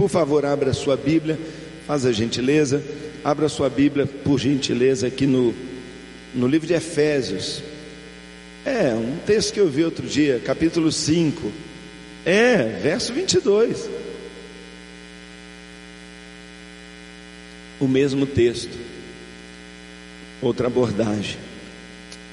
Por 0.00 0.08
favor, 0.08 0.46
abra 0.46 0.72
sua 0.72 0.96
Bíblia, 0.96 1.38
faz 1.86 2.06
a 2.06 2.10
gentileza, 2.10 2.82
abra 3.22 3.50
sua 3.50 3.68
Bíblia, 3.68 4.06
por 4.06 4.40
gentileza, 4.40 5.06
aqui 5.06 5.26
no, 5.26 5.54
no 6.34 6.48
livro 6.48 6.66
de 6.66 6.72
Efésios. 6.72 7.62
É, 8.64 8.94
um 8.94 9.18
texto 9.26 9.52
que 9.52 9.60
eu 9.60 9.68
vi 9.68 9.84
outro 9.84 10.06
dia, 10.06 10.40
capítulo 10.42 10.90
5. 10.90 11.52
É, 12.24 12.80
verso 12.82 13.12
22. 13.12 13.90
O 17.78 17.86
mesmo 17.86 18.24
texto, 18.24 18.74
outra 20.40 20.66
abordagem. 20.66 21.36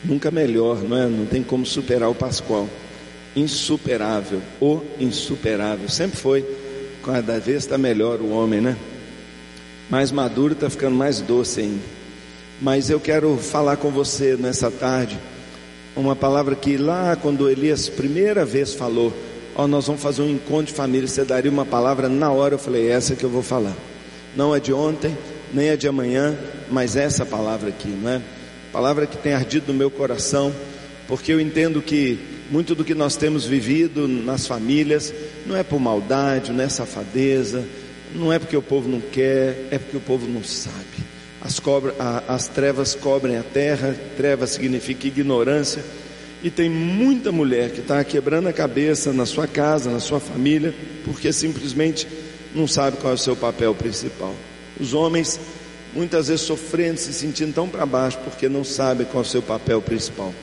Nunca 0.03 0.31
melhor, 0.31 0.81
não 0.83 0.97
é? 0.97 1.05
Não 1.05 1.25
tem 1.25 1.43
como 1.43 1.65
superar 1.65 2.09
o 2.09 2.15
Pascoal. 2.15 2.69
Insuperável, 3.35 4.41
o 4.61 4.81
insuperável. 4.99 5.89
Sempre 5.89 6.17
foi. 6.17 6.45
Cada 7.03 7.39
vez 7.39 7.63
está 7.63 7.77
melhor 7.77 8.19
o 8.19 8.31
homem, 8.31 8.61
né? 8.61 8.75
Mais 9.89 10.11
maduro 10.11 10.53
está 10.53 10.69
ficando 10.69 10.95
mais 10.95 11.21
doce 11.21 11.61
ainda. 11.61 11.81
Mas 12.61 12.89
eu 12.89 12.99
quero 12.99 13.37
falar 13.37 13.77
com 13.77 13.89
você 13.91 14.35
nessa 14.35 14.69
tarde 14.69 15.17
uma 15.95 16.15
palavra 16.15 16.55
que 16.55 16.77
lá 16.77 17.15
quando 17.15 17.49
Elias 17.49 17.89
primeira 17.89 18.45
vez 18.45 18.73
falou, 18.73 19.11
ó, 19.55 19.63
oh, 19.63 19.67
nós 19.67 19.87
vamos 19.87 20.01
fazer 20.01 20.21
um 20.21 20.29
encontro 20.29 20.67
de 20.67 20.73
família, 20.73 21.07
você 21.07 21.23
daria 21.23 21.49
uma 21.49 21.65
palavra 21.65 22.07
na 22.07 22.31
hora, 22.31 22.55
eu 22.55 22.59
falei, 22.59 22.89
essa 22.89 23.15
que 23.15 23.23
eu 23.23 23.29
vou 23.29 23.41
falar. 23.41 23.73
Não 24.35 24.55
é 24.55 24.59
de 24.59 24.71
ontem, 24.71 25.17
nem 25.53 25.69
é 25.69 25.77
de 25.77 25.87
amanhã, 25.87 26.37
mas 26.69 26.95
essa 26.95 27.25
palavra 27.25 27.69
aqui, 27.69 27.89
não 27.89 28.11
é? 28.11 28.21
Palavra 28.71 29.07
que 29.07 29.17
tem 29.17 29.33
ardido 29.33 29.71
no 29.71 29.77
meu 29.77 29.89
coração, 29.89 30.53
porque 31.07 31.31
eu 31.31 31.39
entendo 31.39 31.81
que 31.81 32.19
muito 32.49 32.75
do 32.75 32.83
que 32.83 32.93
nós 32.93 33.15
temos 33.15 33.45
vivido 33.45 34.07
nas 34.07 34.47
famílias 34.47 35.13
não 35.45 35.55
é 35.55 35.63
por 35.63 35.79
maldade, 35.79 36.51
não 36.51 36.63
é 36.63 36.69
safadeza, 36.69 37.63
não 38.13 38.31
é 38.31 38.39
porque 38.39 38.55
o 38.55 38.61
povo 38.61 38.87
não 38.87 39.01
quer, 39.01 39.67
é 39.71 39.77
porque 39.77 39.97
o 39.97 40.01
povo 40.01 40.27
não 40.27 40.43
sabe. 40.43 40.75
As, 41.41 41.59
cobra, 41.59 41.93
a, 41.99 42.35
as 42.35 42.47
trevas 42.47 42.95
cobrem 42.95 43.37
a 43.37 43.43
terra, 43.43 43.95
trevas 44.15 44.51
significa 44.51 45.07
ignorância, 45.07 45.83
e 46.43 46.49
tem 46.49 46.69
muita 46.69 47.31
mulher 47.31 47.71
que 47.71 47.79
está 47.79 48.03
quebrando 48.03 48.47
a 48.47 48.53
cabeça 48.53 49.11
na 49.11 49.25
sua 49.25 49.47
casa, 49.47 49.89
na 49.89 49.99
sua 49.99 50.19
família, 50.19 50.73
porque 51.03 51.31
simplesmente 51.33 52.07
não 52.53 52.67
sabe 52.67 52.97
qual 52.97 53.11
é 53.11 53.15
o 53.15 53.19
seu 53.19 53.35
papel 53.35 53.73
principal. 53.73 54.33
Os 54.79 54.93
homens 54.93 55.39
muitas 55.93 56.27
vezes 56.27 56.45
sofrendo, 56.45 56.99
se 56.99 57.13
sentindo 57.13 57.53
tão 57.53 57.67
para 57.67 57.85
baixo, 57.85 58.17
porque 58.23 58.47
não 58.47 58.63
sabem 58.63 59.05
qual 59.05 59.23
é 59.23 59.27
o 59.27 59.29
seu 59.29 59.41
papel 59.41 59.81
principal. 59.81 60.33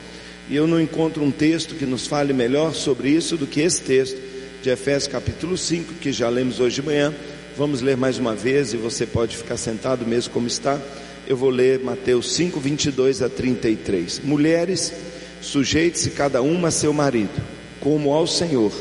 E 0.49 0.55
eu 0.55 0.67
não 0.67 0.79
encontro 0.79 1.23
um 1.23 1.31
texto 1.31 1.75
que 1.75 1.85
nos 1.85 2.05
fale 2.05 2.31
melhor 2.31 2.73
sobre 2.73 3.09
isso 3.09 3.35
do 3.35 3.47
que 3.47 3.61
esse 3.61 3.81
texto 3.81 4.17
de 4.61 4.69
Efésios 4.69 5.11
capítulo 5.11 5.57
5, 5.57 5.95
que 5.95 6.11
já 6.11 6.29
lemos 6.29 6.59
hoje 6.59 6.75
de 6.75 6.81
manhã. 6.83 7.13
Vamos 7.57 7.81
ler 7.81 7.95
mais 7.95 8.19
uma 8.19 8.35
vez 8.35 8.73
e 8.73 8.77
você 8.77 9.05
pode 9.05 9.37
ficar 9.37 9.57
sentado 9.57 10.05
mesmo 10.05 10.33
como 10.33 10.47
está. 10.47 10.79
Eu 11.27 11.35
vou 11.35 11.49
ler 11.49 11.79
Mateus 11.79 12.35
5, 12.35 12.59
22 12.59 13.21
a 13.21 13.29
33. 13.29 14.21
Mulheres, 14.23 14.93
sujeite-se 15.41 16.11
cada 16.11 16.41
uma 16.41 16.67
a 16.67 16.71
seu 16.71 16.93
marido, 16.93 17.41
como 17.79 18.13
ao 18.13 18.27
Senhor, 18.27 18.71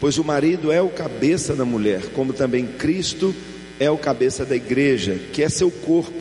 pois 0.00 0.18
o 0.18 0.24
marido 0.24 0.70
é 0.72 0.82
o 0.82 0.88
cabeça 0.88 1.54
da 1.54 1.64
mulher, 1.64 2.02
como 2.14 2.32
também 2.32 2.66
Cristo 2.66 3.34
é 3.82 3.90
o 3.90 3.98
cabeça 3.98 4.44
da 4.44 4.54
igreja, 4.54 5.18
que 5.32 5.42
é 5.42 5.48
seu 5.48 5.68
corpo, 5.68 6.12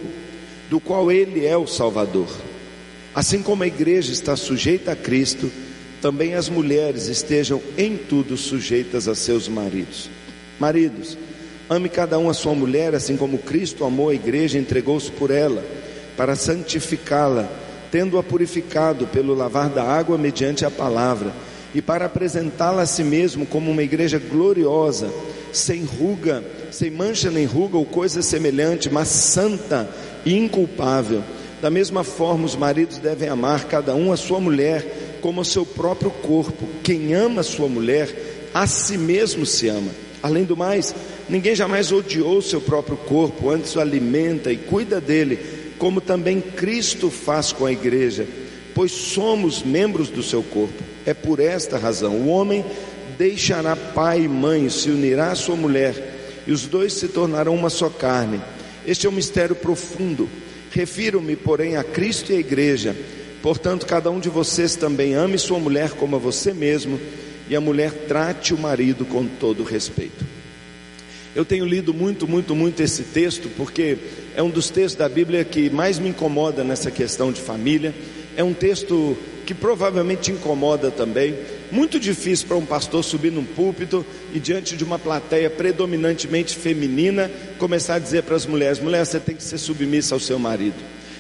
do 0.68 0.80
qual 0.80 1.12
ele 1.12 1.46
é 1.46 1.56
o 1.56 1.68
Salvador. 1.68 2.28
Assim 3.14 3.44
como 3.44 3.62
a 3.62 3.68
igreja 3.68 4.12
está 4.12 4.36
sujeita 4.36 4.94
a 4.94 4.96
Cristo, 4.96 5.52
também 6.02 6.34
as 6.34 6.50
mulheres 6.50 7.06
estejam 7.06 7.62
em 7.78 7.96
tudo 7.96 8.36
sujeitas 8.36 9.08
a 9.08 9.14
seus 9.14 9.48
maridos. 9.48 10.10
Maridos, 10.60 11.16
ame 11.70 11.88
cada 11.88 12.18
um 12.18 12.32
a 12.32 12.34
sua 12.34 12.56
mulher, 12.56 12.96
assim 12.96 13.16
como 13.16 13.38
Cristo 13.38 13.86
amou 13.86 14.10
a 14.10 14.16
igreja 14.16 14.58
e 14.58 14.62
entregou-se 14.62 15.12
por 15.12 15.30
ela, 15.30 15.64
para 16.18 16.36
santificá-la, 16.36 17.48
tendo-a 17.92 18.24
purificado 18.24 19.06
pelo 19.06 19.36
lavar 19.36 19.70
da 19.70 19.84
água 19.84 20.18
mediante 20.18 20.66
a 20.66 20.72
palavra, 20.72 21.32
e 21.76 21.82
para 21.82 22.06
apresentá-la 22.06 22.82
a 22.82 22.88
si 22.88 23.04
mesmo 23.04 23.46
como 23.46 23.70
uma 23.70 23.84
igreja 23.84 24.18
gloriosa, 24.18 25.12
sem 25.52 25.84
ruga, 25.84 26.44
sem 26.72 26.90
mancha 26.90 27.30
nem 27.30 27.46
ruga 27.46 27.78
ou 27.78 27.86
coisa 27.86 28.22
semelhante, 28.22 28.90
mas 28.90 29.08
santa 29.08 29.90
e 30.26 30.36
inculpável. 30.36 31.24
Da 31.62 31.70
mesma 31.70 32.04
forma, 32.04 32.46
os 32.46 32.56
maridos 32.56 32.98
devem 32.98 33.30
amar 33.30 33.66
cada 33.66 33.94
um 33.94 34.12
a 34.12 34.18
sua 34.18 34.40
mulher 34.40 35.20
como 35.22 35.42
o 35.42 35.46
seu 35.46 35.66
próprio 35.66 36.10
corpo. 36.10 36.68
Quem 36.84 37.14
ama 37.14 37.42
a 37.42 37.44
sua 37.44 37.68
mulher, 37.68 38.10
a 38.54 38.66
si 38.66 38.98
mesmo 38.98 39.46
se 39.46 39.68
ama. 39.68 39.92
Além 40.24 40.44
do 40.44 40.58
mais, 40.58 40.94
ninguém 41.30 41.56
jamais 41.56 41.92
odiou 41.92 42.38
o 42.38 42.42
seu 42.42 42.62
próprio 42.62 42.98
corpo, 42.98 43.50
antes 43.50 43.76
o 43.76 43.80
alimenta 43.80 44.52
e 44.52 44.58
cuida 44.58 45.00
dele, 45.00 45.40
como 45.78 46.02
também 46.02 46.42
Cristo 46.42 47.10
faz 47.10 47.52
com 47.52 47.66
a 47.66 47.72
igreja, 47.72 48.28
pois 48.76 48.92
somos 48.92 49.64
membros 49.64 50.10
do 50.10 50.22
seu 50.22 50.44
corpo. 50.44 50.84
É 51.06 51.14
por 51.14 51.40
esta 51.40 51.78
razão, 51.78 52.14
o 52.18 52.28
homem 52.28 52.64
deixará 53.22 53.76
pai 53.76 54.22
e 54.22 54.28
mãe, 54.28 54.68
se 54.68 54.90
unirá 54.90 55.32
à 55.32 55.36
sua 55.36 55.56
mulher, 55.56 55.94
e 56.48 56.52
os 56.52 56.66
dois 56.66 56.94
se 56.94 57.08
tornarão 57.08 57.54
uma 57.54 57.70
só 57.70 57.88
carne. 57.88 58.42
Este 58.84 59.06
é 59.06 59.10
um 59.10 59.14
mistério 59.14 59.56
profundo 59.56 60.28
Refiro-me, 60.72 61.36
porém, 61.36 61.76
a 61.76 61.84
Cristo 61.84 62.32
e 62.32 62.38
à 62.38 62.40
igreja. 62.40 62.96
Portanto, 63.42 63.86
cada 63.86 64.10
um 64.10 64.22
de 64.22 64.30
vocês 64.30 64.76
também 64.76 65.14
ame 65.14 65.38
sua 65.38 65.60
mulher 65.60 65.92
como 65.92 66.16
a 66.16 66.20
você 66.20 66.54
mesmo, 66.54 66.98
e 67.50 67.56
a 67.56 67.62
mulher 67.62 67.92
trate 68.08 68.54
o 68.54 68.58
marido 68.58 69.06
com 69.06 69.26
todo 69.26 69.64
respeito. 69.64 70.26
Eu 71.36 71.44
tenho 71.44 71.66
lido 71.66 71.94
muito, 71.94 72.26
muito, 72.26 72.56
muito 72.56 72.82
esse 72.82 73.04
texto, 73.04 73.50
porque 73.58 73.98
é 74.34 74.42
um 74.42 74.50
dos 74.50 74.70
textos 74.70 74.96
da 74.96 75.10
Bíblia 75.10 75.44
que 75.44 75.70
mais 75.70 76.00
me 76.00 76.10
incomoda 76.10 76.64
nessa 76.64 76.90
questão 76.90 77.34
de 77.34 77.42
família. 77.42 77.94
É 78.38 78.44
um 78.44 78.54
texto 78.54 79.18
que 79.46 79.54
provavelmente 79.54 80.22
te 80.22 80.32
incomoda 80.32 80.90
também. 80.90 81.36
Muito 81.72 82.00
difícil 82.00 82.48
para 82.48 82.58
um 82.58 82.66
pastor 82.66 83.02
subir 83.04 83.32
num 83.32 83.46
púlpito 83.46 84.06
e 84.34 84.40
diante 84.40 84.76
de 84.76 84.84
uma 84.84 85.00
plateia 85.00 85.50
predominantemente 85.50 86.56
feminina 86.56 87.32
começar 87.58 87.96
a 87.96 88.00
dizer 88.00 88.24
para 88.24 88.36
as 88.36 88.46
mulheres: 88.46 88.80
mulher, 88.80 89.06
você 89.06 89.20
tem 89.20 89.36
que 89.36 89.44
ser 89.44 89.58
submissa 89.58 90.14
ao 90.14 90.20
seu 90.20 90.38
marido. 90.38 90.76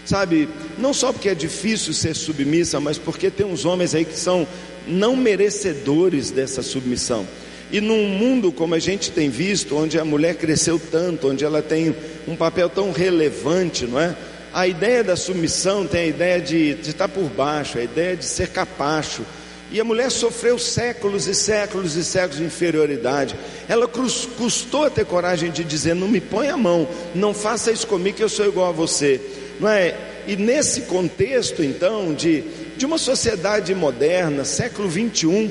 Sabe, 0.05 0.49
não 0.77 0.93
só 0.93 1.13
porque 1.13 1.29
é 1.29 1.35
difícil 1.35 1.93
ser 1.93 2.15
submissa, 2.15 2.79
mas 2.79 2.97
porque 2.97 3.29
tem 3.29 3.45
uns 3.45 3.65
homens 3.65 3.95
aí 3.95 4.03
que 4.03 4.17
são 4.17 4.47
não 4.87 5.15
merecedores 5.15 6.31
dessa 6.31 6.61
submissão. 6.61 7.25
E 7.71 7.79
num 7.79 8.09
mundo 8.09 8.51
como 8.51 8.75
a 8.75 8.79
gente 8.79 9.11
tem 9.11 9.29
visto, 9.29 9.77
onde 9.77 9.97
a 9.97 10.03
mulher 10.03 10.35
cresceu 10.35 10.77
tanto, 10.79 11.29
onde 11.29 11.45
ela 11.45 11.61
tem 11.61 11.95
um 12.27 12.35
papel 12.35 12.67
tão 12.69 12.91
relevante, 12.91 13.85
não 13.85 13.99
é? 13.99 14.13
A 14.53 14.67
ideia 14.67 15.01
da 15.01 15.15
submissão 15.15 15.87
tem 15.87 16.01
a 16.01 16.07
ideia 16.07 16.41
de, 16.41 16.73
de 16.73 16.89
estar 16.89 17.07
por 17.07 17.29
baixo, 17.29 17.77
a 17.77 17.83
ideia 17.83 18.17
de 18.17 18.25
ser 18.25 18.49
capacho. 18.49 19.23
E 19.71 19.79
a 19.79 19.85
mulher 19.85 20.11
sofreu 20.11 20.59
séculos 20.59 21.27
e 21.27 21.33
séculos 21.33 21.95
e 21.95 22.03
séculos 22.03 22.37
de 22.37 22.43
inferioridade. 22.43 23.35
Ela 23.69 23.87
custou 23.87 24.83
a 24.83 24.89
ter 24.89 25.05
coragem 25.05 25.49
de 25.49 25.63
dizer: 25.63 25.95
Não 25.95 26.09
me 26.09 26.19
põe 26.19 26.49
a 26.49 26.57
mão, 26.57 26.85
não 27.15 27.33
faça 27.33 27.71
isso 27.71 27.87
comigo 27.87 28.17
que 28.17 28.23
eu 28.23 28.27
sou 28.27 28.45
igual 28.45 28.67
a 28.67 28.73
você. 28.73 29.21
Não 29.61 29.69
é? 29.69 29.95
E 30.27 30.35
nesse 30.35 30.81
contexto, 30.81 31.63
então, 31.63 32.13
de, 32.13 32.41
de 32.75 32.85
uma 32.85 32.97
sociedade 32.97 33.73
moderna, 33.73 34.43
século 34.43 34.89
21, 34.89 35.49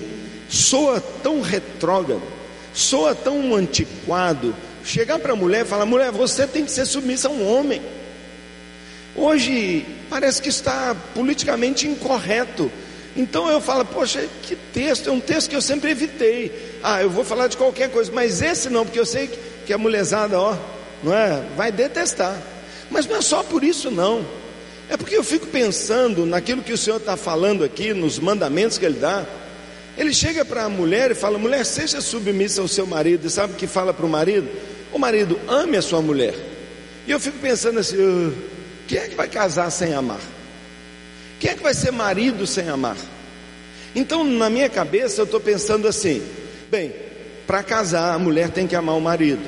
soa 0.50 1.00
tão 1.00 1.41
retrógrado, 1.41 2.22
soa 2.75 3.14
tão 3.14 3.54
antiquado. 3.54 4.54
Chegar 4.84 5.19
para 5.19 5.32
a 5.32 5.37
mulher 5.37 5.64
e 5.64 5.69
falar: 5.69 5.87
Mulher, 5.87 6.12
você 6.12 6.47
tem 6.47 6.66
que 6.66 6.70
ser 6.70 6.84
submissa 6.84 7.28
a 7.28 7.31
um 7.31 7.50
homem. 7.50 7.81
Hoje 9.16 9.87
parece 10.10 10.42
que 10.42 10.50
está 10.50 10.94
politicamente 11.14 11.88
incorreto. 11.88 12.70
Então 13.16 13.48
eu 13.50 13.60
falo, 13.60 13.84
poxa, 13.84 14.26
que 14.42 14.54
texto, 14.54 15.08
é 15.08 15.12
um 15.12 15.20
texto 15.20 15.50
que 15.50 15.56
eu 15.56 15.62
sempre 15.62 15.90
evitei. 15.90 16.78
Ah, 16.82 17.02
eu 17.02 17.10
vou 17.10 17.24
falar 17.24 17.48
de 17.48 17.56
qualquer 17.56 17.90
coisa, 17.90 18.10
mas 18.12 18.40
esse 18.40 18.70
não, 18.70 18.84
porque 18.84 19.00
eu 19.00 19.06
sei 19.06 19.28
que 19.66 19.72
a 19.72 19.78
mulherzada, 19.78 20.38
ó, 20.38 20.56
não 21.02 21.14
é? 21.14 21.42
Vai 21.56 21.72
detestar. 21.72 22.40
Mas 22.90 23.06
não 23.06 23.16
é 23.16 23.22
só 23.22 23.42
por 23.42 23.64
isso 23.64 23.90
não. 23.90 24.24
É 24.88 24.96
porque 24.96 25.16
eu 25.16 25.22
fico 25.22 25.46
pensando 25.46 26.26
naquilo 26.26 26.62
que 26.62 26.72
o 26.72 26.78
Senhor 26.78 26.96
está 26.96 27.16
falando 27.16 27.62
aqui, 27.62 27.94
nos 27.94 28.18
mandamentos 28.18 28.78
que 28.78 28.84
Ele 28.84 28.98
dá. 28.98 29.24
Ele 29.96 30.12
chega 30.12 30.44
para 30.44 30.64
a 30.64 30.68
mulher 30.68 31.10
e 31.10 31.14
fala: 31.14 31.38
mulher, 31.38 31.64
seja 31.64 32.00
submissa 32.00 32.60
ao 32.60 32.66
seu 32.66 32.86
marido. 32.86 33.26
E 33.26 33.30
sabe 33.30 33.52
o 33.52 33.56
que 33.56 33.66
fala 33.66 33.94
para 33.94 34.06
o 34.06 34.08
marido? 34.08 34.48
O 34.92 34.98
marido 34.98 35.38
ame 35.46 35.76
a 35.76 35.82
sua 35.82 36.02
mulher. 36.02 36.34
E 37.06 37.10
eu 37.10 37.20
fico 37.20 37.38
pensando 37.38 37.78
assim: 37.78 37.96
uh, 37.96 38.34
quem 38.88 38.98
é 38.98 39.08
que 39.08 39.14
vai 39.14 39.28
casar 39.28 39.70
sem 39.70 39.94
amar? 39.94 40.20
Quem 41.40 41.50
é 41.50 41.54
que 41.54 41.62
vai 41.62 41.75
ser 41.75 41.90
marido 41.90 42.46
sem 42.46 42.69
amar? 42.69 42.96
Então, 43.96 44.22
na 44.22 44.48
minha 44.48 44.69
cabeça, 44.69 45.20
eu 45.20 45.25
estou 45.25 45.40
pensando 45.40 45.88
assim: 45.88 46.22
bem, 46.70 46.92
para 47.46 47.64
casar, 47.64 48.14
a 48.14 48.19
mulher 48.19 48.50
tem 48.50 48.66
que 48.66 48.76
amar 48.76 48.96
o 48.96 49.00
marido. 49.00 49.42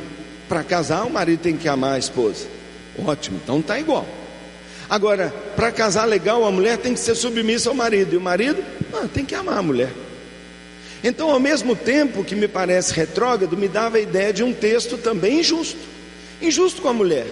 Para 0.48 0.64
casar, 0.64 1.04
o 1.04 1.10
marido 1.10 1.40
tem 1.40 1.56
que 1.56 1.68
amar 1.68 1.94
a 1.94 1.98
esposa. 1.98 2.46
Ótimo, 2.98 3.40
então 3.44 3.60
está 3.60 3.78
igual. 3.78 4.06
Agora, 4.90 5.32
para 5.54 5.70
casar 5.70 6.04
legal, 6.04 6.44
a 6.44 6.50
mulher 6.50 6.78
tem 6.78 6.92
que 6.92 7.00
ser 7.00 7.14
submissa 7.14 7.68
ao 7.68 7.74
marido, 7.76 8.14
e 8.14 8.16
o 8.16 8.20
marido 8.20 8.62
ah, 8.92 9.06
tem 9.12 9.24
que 9.24 9.34
amar 9.36 9.58
a 9.58 9.62
mulher. 9.62 9.92
Então, 11.04 11.30
ao 11.30 11.38
mesmo 11.38 11.76
tempo 11.76 12.24
que 12.24 12.34
me 12.34 12.48
parece 12.48 12.92
retrógrado, 12.92 13.56
me 13.56 13.68
dava 13.68 13.98
a 13.98 14.00
ideia 14.00 14.32
de 14.32 14.42
um 14.42 14.52
texto 14.52 14.98
também 14.98 15.38
injusto 15.38 15.92
injusto 16.42 16.82
com 16.82 16.88
a 16.88 16.92
mulher. 16.92 17.26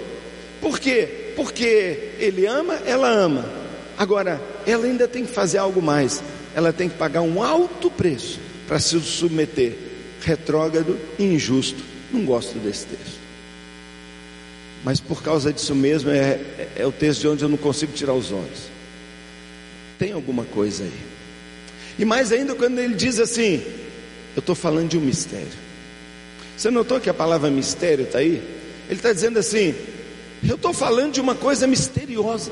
Por 0.61 0.79
quê? 0.79 1.33
Porque 1.35 2.13
ele 2.19 2.47
ama, 2.47 2.75
ela 2.87 3.09
ama. 3.09 3.60
Agora, 4.01 4.41
ela 4.67 4.87
ainda 4.87 5.07
tem 5.07 5.27
que 5.27 5.31
fazer 5.31 5.59
algo 5.59 5.83
mais. 5.83 6.23
Ela 6.55 6.73
tem 6.73 6.89
que 6.89 6.97
pagar 6.97 7.21
um 7.21 7.43
alto 7.43 7.91
preço 7.91 8.41
para 8.67 8.81
se 8.81 8.99
submeter. 8.99 9.77
Retrógrado 10.23 10.99
e 11.19 11.25
injusto. 11.25 11.85
Não 12.11 12.25
gosto 12.25 12.59
desse 12.61 12.87
texto. 12.87 13.21
Mas 14.83 15.01
por 15.01 15.23
causa 15.23 15.53
disso 15.53 15.75
mesmo, 15.75 16.09
é, 16.09 16.41
é, 16.59 16.69
é 16.77 16.87
o 16.87 16.91
texto 16.91 17.21
de 17.21 17.29
onde 17.29 17.45
eu 17.45 17.49
não 17.51 17.59
consigo 17.59 17.93
tirar 17.93 18.15
os 18.15 18.33
olhos. 18.33 18.71
Tem 19.99 20.13
alguma 20.13 20.45
coisa 20.45 20.85
aí. 20.85 21.01
E 21.99 22.05
mais 22.07 22.33
ainda 22.33 22.55
quando 22.55 22.79
ele 22.79 22.95
diz 22.95 23.19
assim: 23.19 23.63
Eu 24.35 24.41
estou 24.41 24.55
falando 24.55 24.89
de 24.89 24.97
um 24.97 25.03
mistério. 25.03 25.47
Você 26.57 26.71
notou 26.71 26.99
que 27.01 27.11
a 27.11 27.15
palavra 27.15 27.51
mistério 27.51 28.07
está 28.07 28.21
aí? 28.21 28.43
Ele 28.89 28.99
está 28.99 29.13
dizendo 29.13 29.39
assim: 29.39 29.75
eu 30.43 30.55
estou 30.55 30.73
falando 30.73 31.13
de 31.13 31.21
uma 31.21 31.35
coisa 31.35 31.67
misteriosa. 31.67 32.51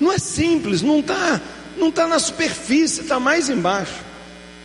Não 0.00 0.12
é 0.12 0.18
simples, 0.18 0.82
não 0.82 1.00
está 1.00 1.40
não 1.76 1.90
tá 1.90 2.06
na 2.06 2.18
superfície, 2.18 3.00
está 3.00 3.18
mais 3.18 3.48
embaixo. 3.48 4.02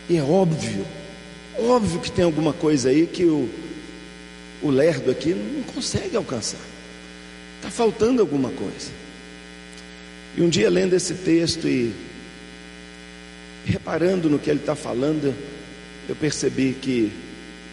E 0.08 0.16
é 0.16 0.22
óbvio, 0.22 0.86
óbvio 1.58 2.00
que 2.00 2.10
tem 2.10 2.24
alguma 2.24 2.52
coisa 2.52 2.90
aí 2.90 3.06
que 3.06 3.24
o, 3.24 3.48
o 4.62 4.70
lerdo 4.70 5.10
aqui 5.10 5.34
não 5.34 5.62
consegue 5.62 6.16
alcançar. 6.16 6.60
Está 7.56 7.70
faltando 7.70 8.20
alguma 8.20 8.50
coisa. 8.50 8.90
E 10.36 10.42
um 10.42 10.48
dia 10.48 10.70
lendo 10.70 10.94
esse 10.94 11.14
texto 11.14 11.68
e 11.68 11.92
reparando 13.64 14.30
no 14.30 14.38
que 14.38 14.48
ele 14.48 14.60
está 14.60 14.74
falando, 14.74 15.34
eu 16.08 16.14
percebi 16.14 16.76
que 16.80 17.12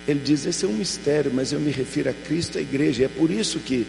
ele 0.08 0.20
diz: 0.20 0.46
esse 0.46 0.66
é 0.66 0.68
um 0.68 0.74
mistério, 0.74 1.32
mas 1.34 1.52
eu 1.52 1.60
me 1.60 1.72
refiro 1.72 2.10
a 2.10 2.14
Cristo 2.14 2.58
a 2.58 2.62
igreja. 2.62 3.06
É 3.06 3.08
por 3.08 3.30
isso 3.30 3.60
que 3.60 3.86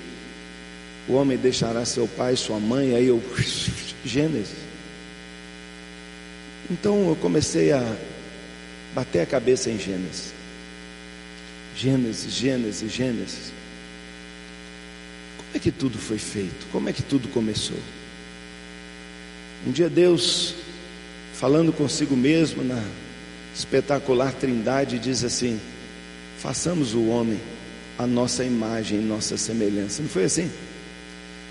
o 1.08 1.14
homem 1.14 1.36
deixará 1.36 1.84
seu 1.84 2.08
pai 2.08 2.34
e 2.34 2.36
sua 2.36 2.58
mãe. 2.58 2.94
Aí 2.94 3.06
eu. 3.06 3.22
Gênesis. 4.04 4.56
Então 6.70 7.08
eu 7.08 7.16
comecei 7.16 7.72
a 7.72 7.96
bater 8.94 9.20
a 9.20 9.26
cabeça 9.26 9.70
em 9.70 9.78
Gênesis. 9.78 10.32
Gênesis, 11.76 12.32
Gênesis, 12.32 12.92
Gênesis. 12.92 13.52
Como 15.36 15.50
é 15.54 15.58
que 15.58 15.70
tudo 15.70 15.98
foi 15.98 16.18
feito? 16.18 16.66
Como 16.72 16.88
é 16.88 16.92
que 16.92 17.02
tudo 17.02 17.28
começou? 17.28 17.78
Um 19.66 19.70
dia 19.70 19.88
Deus, 19.88 20.54
falando 21.34 21.72
consigo 21.72 22.16
mesmo 22.16 22.64
na 22.64 22.82
espetacular 23.54 24.32
Trindade, 24.32 24.98
diz 24.98 25.24
assim: 25.24 25.60
façamos 26.38 26.94
o 26.94 27.06
homem 27.06 27.40
a 27.98 28.06
nossa 28.06 28.44
imagem, 28.44 29.00
nossa 29.00 29.36
semelhança. 29.36 30.02
Não 30.02 30.08
foi 30.08 30.24
assim? 30.24 30.50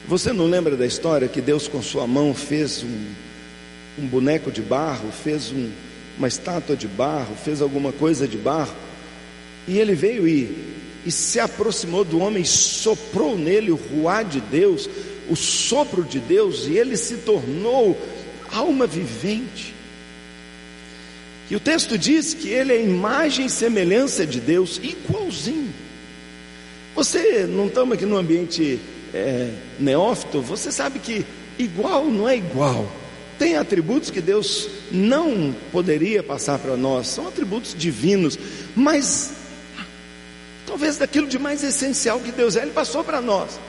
Você 0.08 0.32
não 0.32 0.46
lembra 0.46 0.76
da 0.76 0.86
história 0.86 1.28
que 1.28 1.42
Deus 1.42 1.68
com 1.68 1.82
sua 1.82 2.06
mão 2.06 2.36
fez 2.36 2.84
um, 2.84 4.04
um 4.04 4.08
boneco 4.08 4.52
de 4.52 4.62
barro, 4.62 5.12
fez 5.12 5.52
um, 5.52 5.72
uma 6.16 6.28
estátua 6.28 6.76
de 6.76 6.88
barro, 6.88 7.36
fez 7.36 7.60
alguma 7.60 7.92
coisa 7.92 8.28
de 8.28 8.38
barro, 8.38 8.76
e 9.68 9.80
ele 9.80 9.96
veio 9.96 10.28
e, 10.28 10.76
e 11.08 11.12
se 11.12 11.40
aproximou 11.40 12.04
do 12.04 12.20
homem, 12.20 12.44
soprou 12.44 13.36
nele 13.36 13.72
o 13.72 13.76
ruá 13.76 14.22
de 14.22 14.40
Deus, 14.40 14.88
o 15.28 15.36
sopro 15.36 16.04
de 16.04 16.20
Deus, 16.20 16.68
e 16.68 16.78
ele 16.78 16.96
se 16.98 17.18
tornou 17.18 18.00
alma 18.52 18.86
vivente. 18.86 19.74
E 21.50 21.56
o 21.56 21.60
texto 21.60 21.98
diz 21.98 22.36
que 22.36 22.50
ele 22.50 22.74
é 22.74 22.84
imagem 22.84 23.48
e 23.48 23.50
semelhança 23.50 24.24
de 24.24 24.40
Deus, 24.40 24.80
igualzinho. 24.84 25.74
Você 26.96 27.48
não 27.48 27.68
estamos 27.68 27.96
aqui 27.96 28.06
no 28.06 28.18
ambiente 28.18 28.80
é, 29.16 29.50
neófito, 29.80 30.42
você 30.42 30.72
sabe 30.72 31.00
que 31.00 31.26
igual 31.58 32.06
não 32.06 32.28
é 32.28 32.36
igual. 32.36 32.86
Tem 33.40 33.56
atributos 33.56 34.10
que 34.10 34.20
Deus 34.20 34.68
não 34.92 35.56
poderia 35.72 36.22
passar 36.22 36.60
para 36.60 36.76
nós, 36.76 37.08
são 37.08 37.28
atributos 37.28 37.74
divinos, 37.74 38.38
mas 38.76 39.34
talvez 40.68 40.98
daquilo 40.98 41.28
de 41.28 41.40
mais 41.40 41.64
essencial 41.64 42.20
que 42.20 42.32
Deus 42.32 42.58
é, 42.58 42.64
Ele 42.64 42.72
passou 42.72 43.04
para 43.04 43.22
nós. 43.22 43.60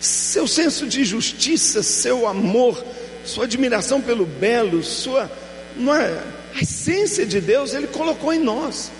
Seu 0.00 0.46
senso 0.46 0.86
de 0.86 1.04
justiça, 1.04 1.82
seu 1.82 2.26
amor, 2.26 2.82
sua 3.24 3.44
admiração 3.44 4.00
pelo 4.00 4.24
belo, 4.24 4.82
sua. 4.82 5.30
É, 5.78 6.58
a 6.58 6.60
essência 6.60 7.24
de 7.24 7.40
Deus 7.40 7.72
Ele 7.74 7.86
colocou 7.86 8.32
em 8.32 8.40
nós. 8.40 8.90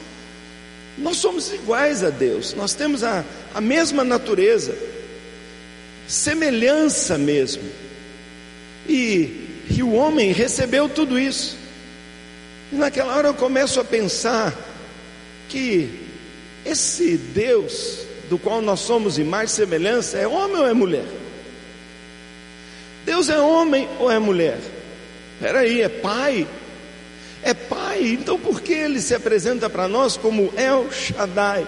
Nós 0.97 1.17
somos 1.17 1.51
iguais 1.53 2.05
a 2.05 2.11
Deus, 2.11 2.55
nós 2.55 2.75
temos 2.75 3.03
a, 3.03 3.25
a 3.55 3.61
mesma 3.61 4.05
natureza, 4.05 4.77
semelhança 6.13 7.17
mesmo. 7.17 7.63
E, 8.89 9.65
e 9.71 9.83
o 9.83 9.93
homem 9.93 10.33
recebeu 10.33 10.89
tudo 10.89 11.19
isso. 11.19 11.57
E 12.73 12.77
naquela 12.77 13.17
hora 13.17 13.29
eu 13.29 13.35
começo 13.35 13.81
a 13.81 13.85
pensar 13.85 14.55
que 15.49 16.01
esse 16.65 17.17
Deus 17.17 18.01
do 18.29 18.39
qual 18.39 18.61
nós 18.61 18.81
somos 18.81 19.19
imagem 19.19 19.47
e 19.47 19.57
semelhança 19.57 20.19
é 20.19 20.27
homem 20.27 20.57
ou 20.57 20.67
é 20.67 20.73
mulher? 20.73 21.07
Deus 23.05 23.29
é 23.29 23.39
homem 23.39 23.89
ou 23.99 24.11
é 24.11 24.19
mulher? 24.19 24.59
Espera 25.39 25.61
aí, 25.61 25.81
é 25.81 25.89
pai 25.89 26.47
é 27.43 27.53
Pai, 27.53 28.01
então 28.05 28.39
por 28.39 28.61
que 28.61 28.73
ele 28.73 29.01
se 29.01 29.15
apresenta 29.15 29.69
para 29.69 29.89
nós 29.89 30.17
como 30.17 30.53
El 30.57 30.91
Shaddai? 30.93 31.67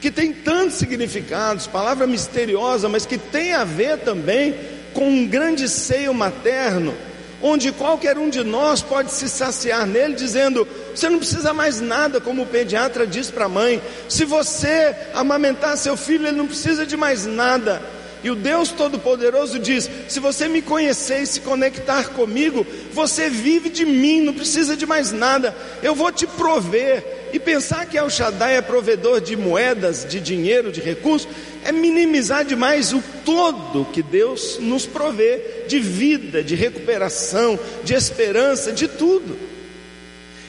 Que 0.00 0.10
tem 0.10 0.32
tantos 0.32 0.74
significados, 0.74 1.66
palavra 1.66 2.06
misteriosa, 2.06 2.88
mas 2.88 3.04
que 3.04 3.18
tem 3.18 3.52
a 3.52 3.64
ver 3.64 3.98
também 3.98 4.54
com 4.94 5.08
um 5.08 5.26
grande 5.26 5.68
seio 5.68 6.14
materno, 6.14 6.94
onde 7.42 7.72
qualquer 7.72 8.18
um 8.18 8.28
de 8.28 8.42
nós 8.42 8.82
pode 8.82 9.12
se 9.12 9.28
saciar 9.28 9.86
nele, 9.86 10.14
dizendo: 10.14 10.66
você 10.94 11.08
não 11.08 11.18
precisa 11.18 11.52
mais 11.52 11.80
nada, 11.80 12.20
como 12.20 12.42
o 12.42 12.46
pediatra 12.46 13.06
diz 13.06 13.30
para 13.30 13.46
a 13.46 13.48
mãe. 13.48 13.82
Se 14.08 14.24
você 14.24 14.94
amamentar 15.14 15.76
seu 15.76 15.96
filho, 15.96 16.26
ele 16.26 16.36
não 16.36 16.46
precisa 16.46 16.86
de 16.86 16.96
mais 16.96 17.26
nada. 17.26 17.82
E 18.22 18.30
o 18.30 18.34
Deus 18.34 18.70
Todo-Poderoso 18.70 19.58
diz: 19.58 19.88
se 20.08 20.18
você 20.18 20.48
me 20.48 20.60
conhecer 20.60 21.22
e 21.22 21.26
se 21.26 21.40
conectar 21.40 22.08
comigo, 22.08 22.66
você 22.92 23.30
vive 23.30 23.68
de 23.68 23.84
mim, 23.84 24.20
não 24.20 24.34
precisa 24.34 24.76
de 24.76 24.86
mais 24.86 25.12
nada, 25.12 25.54
eu 25.82 25.94
vou 25.94 26.10
te 26.10 26.26
prover. 26.26 27.17
E 27.32 27.38
pensar 27.38 27.86
que 27.86 27.98
El 27.98 28.08
Shaddai 28.08 28.56
é 28.56 28.62
provedor 28.62 29.20
de 29.20 29.36
moedas, 29.36 30.06
de 30.08 30.20
dinheiro, 30.20 30.72
de 30.72 30.80
recursos, 30.80 31.28
é 31.64 31.72
minimizar 31.72 32.44
demais 32.44 32.92
o 32.92 33.02
todo 33.24 33.84
que 33.92 34.02
Deus 34.02 34.58
nos 34.58 34.86
provê 34.86 35.64
de 35.68 35.78
vida, 35.78 36.42
de 36.42 36.54
recuperação, 36.54 37.58
de 37.84 37.94
esperança, 37.94 38.72
de 38.72 38.88
tudo. 38.88 39.36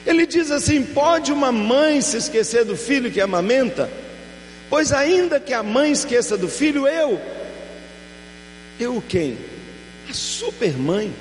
Ele 0.06 0.26
diz 0.26 0.50
assim: 0.50 0.82
pode 0.82 1.32
uma 1.32 1.52
mãe 1.52 2.00
se 2.00 2.16
esquecer 2.16 2.64
do 2.64 2.76
filho 2.76 3.10
que 3.10 3.20
amamenta? 3.20 3.90
Pois 4.70 4.92
ainda 4.92 5.38
que 5.38 5.52
a 5.52 5.62
mãe 5.62 5.92
esqueça 5.92 6.38
do 6.38 6.48
filho, 6.48 6.86
eu 6.86 7.20
eu 8.80 9.02
quem? 9.06 9.36
A 10.08 10.12
supermãe. 10.12 11.12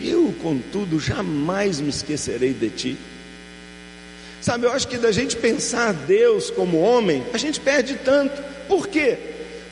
Eu, 0.00 0.32
contudo, 0.40 1.00
jamais 1.00 1.80
me 1.80 1.88
esquecerei 1.88 2.54
de 2.54 2.70
ti. 2.70 2.96
Sabe, 4.46 4.64
eu 4.64 4.70
acho 4.70 4.86
que 4.86 4.96
da 4.96 5.10
gente 5.10 5.34
pensar 5.34 5.92
Deus 5.92 6.52
como 6.52 6.78
homem, 6.78 7.26
a 7.32 7.36
gente 7.36 7.58
perde 7.58 7.96
tanto. 7.96 8.40
Por 8.68 8.86
quê? 8.86 9.18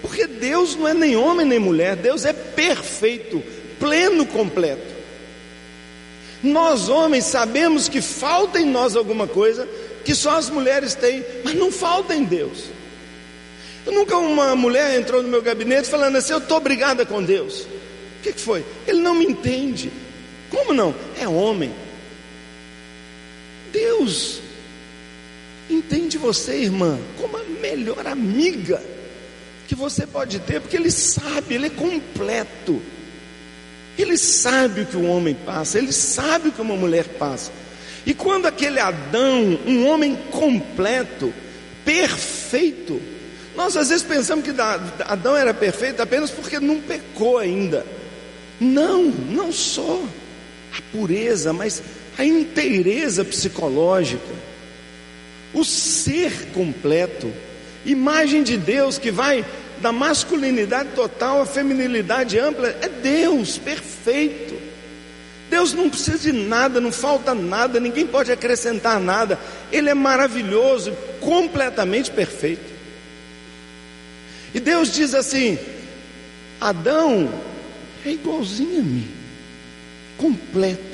Porque 0.02 0.26
Deus 0.26 0.75
não 0.75 0.88
é 0.88 0.93
nem 0.93 1.14
homem 1.14 1.47
nem 1.47 1.61
mulher, 1.61 1.95
Deus 1.95 2.25
é 2.25 2.33
perfeito, 2.33 3.40
pleno, 3.78 4.26
completo. 4.26 4.93
Nós 6.43 6.88
homens 6.88 7.23
sabemos 7.23 7.88
que 7.88 8.02
falta 8.02 8.59
em 8.59 8.64
nós 8.64 8.97
alguma 8.97 9.28
coisa 9.28 9.69
que 10.04 10.12
só 10.12 10.37
as 10.37 10.50
mulheres 10.50 10.97
têm, 10.97 11.25
mas 11.45 11.54
não 11.54 11.71
falta 11.71 12.12
em 12.12 12.25
Deus. 12.25 12.64
Eu 13.87 13.93
nunca 13.93 14.19
uma 14.19 14.57
mulher 14.57 14.99
entrou 14.99 15.23
no 15.23 15.28
meu 15.28 15.40
gabinete 15.40 15.88
falando 15.88 16.16
assim, 16.16 16.33
eu 16.33 16.38
estou 16.38 16.59
brigada 16.59 17.07
com 17.07 17.23
Deus. 17.23 17.61
O 17.61 18.23
que, 18.25 18.33
que 18.33 18.40
foi? 18.40 18.64
Ele 18.88 19.00
não 19.00 19.14
me 19.14 19.25
entende. 19.25 19.93
Como 20.50 20.73
não? 20.73 20.93
É 21.16 21.28
homem. 21.28 21.73
Deus 23.71 24.43
entende 25.68 26.18
você, 26.18 26.56
irmã, 26.56 26.99
como 27.21 27.37
a 27.37 27.44
melhor 27.61 28.06
amiga 28.06 28.83
que 29.66 29.75
você 29.75 30.06
pode 30.06 30.38
ter, 30.40 30.61
porque 30.61 30.76
Ele 30.76 30.90
sabe, 30.90 31.54
Ele 31.54 31.66
é 31.66 31.71
completo. 31.71 32.80
Ele 33.97 34.18
sabe 34.18 34.83
o 34.83 34.87
que 34.87 34.97
o 34.97 35.06
homem 35.06 35.35
passa, 35.35 35.78
Ele 35.78 35.92
sabe 35.92 36.49
o 36.49 36.52
que 36.52 36.61
uma 36.61 36.76
mulher 36.76 37.04
passa. 37.18 37.50
E 38.04 38.12
quando 38.12 38.47
aquele 38.47 38.80
Adão, 38.80 39.59
um 39.66 39.87
homem 39.87 40.14
completo, 40.30 41.33
perfeito, 41.85 43.00
Nós 43.56 43.76
às 43.76 43.88
vezes 43.88 44.04
pensamos 44.04 44.44
que 44.44 44.50
Adão 45.04 45.37
era 45.37 45.54
perfeito 45.54 46.02
apenas 46.02 46.30
porque 46.30 46.59
não 46.59 46.80
pecou 46.80 47.38
ainda. 47.38 47.87
Não, 48.61 49.04
não 49.04 49.52
só 49.52 50.02
a 50.76 50.83
pureza, 50.90 51.52
mas 51.52 51.83
a 52.18 52.25
inteireza 52.25 53.25
psicológica, 53.25 54.35
o 55.55 55.65
ser 55.65 56.49
completo, 56.53 57.33
imagem 57.87 58.43
de 58.43 58.57
Deus 58.57 58.99
que 58.99 59.11
vai 59.11 59.45
da 59.81 59.93
masculinidade 59.93 60.91
total 60.95 61.43
à 61.43 61.47
feminilidade 61.47 62.39
ampla, 62.39 62.69
é 62.81 62.89
Deus 62.89 63.59
perfeito. 63.59 64.55
Deus 65.49 65.73
não 65.73 65.89
precisa 65.89 66.19
de 66.19 66.33
nada, 66.33 66.81
não 66.81 66.91
falta 66.91 67.35
nada, 67.35 67.79
ninguém 67.79 68.07
pode 68.07 68.33
acrescentar 68.33 68.99
nada. 68.99 69.39
Ele 69.71 69.91
é 69.91 69.95
maravilhoso, 69.95 70.93
completamente 71.21 72.11
perfeito. 72.11 72.73
E 74.55 74.61
Deus 74.61 74.93
diz 74.93 75.15
assim: 75.15 75.59
Adão 76.61 77.31
é 78.05 78.11
igualzinho 78.11 78.81
a 78.81 78.83
mim, 78.83 79.09
completo. 80.17 80.94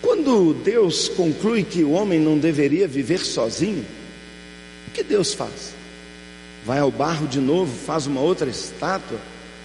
Quando 0.00 0.54
Deus 0.54 1.08
conclui 1.08 1.62
que 1.62 1.82
o 1.82 1.90
homem 1.90 2.20
não 2.20 2.38
deveria 2.38 2.86
viver 2.86 3.20
sozinho, 3.20 3.84
o 4.86 4.90
que 4.90 5.02
Deus 5.02 5.34
faz? 5.34 5.74
Vai 6.64 6.78
ao 6.78 6.90
barro 6.90 7.26
de 7.26 7.40
novo, 7.40 7.74
faz 7.84 8.06
uma 8.06 8.20
outra 8.20 8.48
estátua 8.48 9.18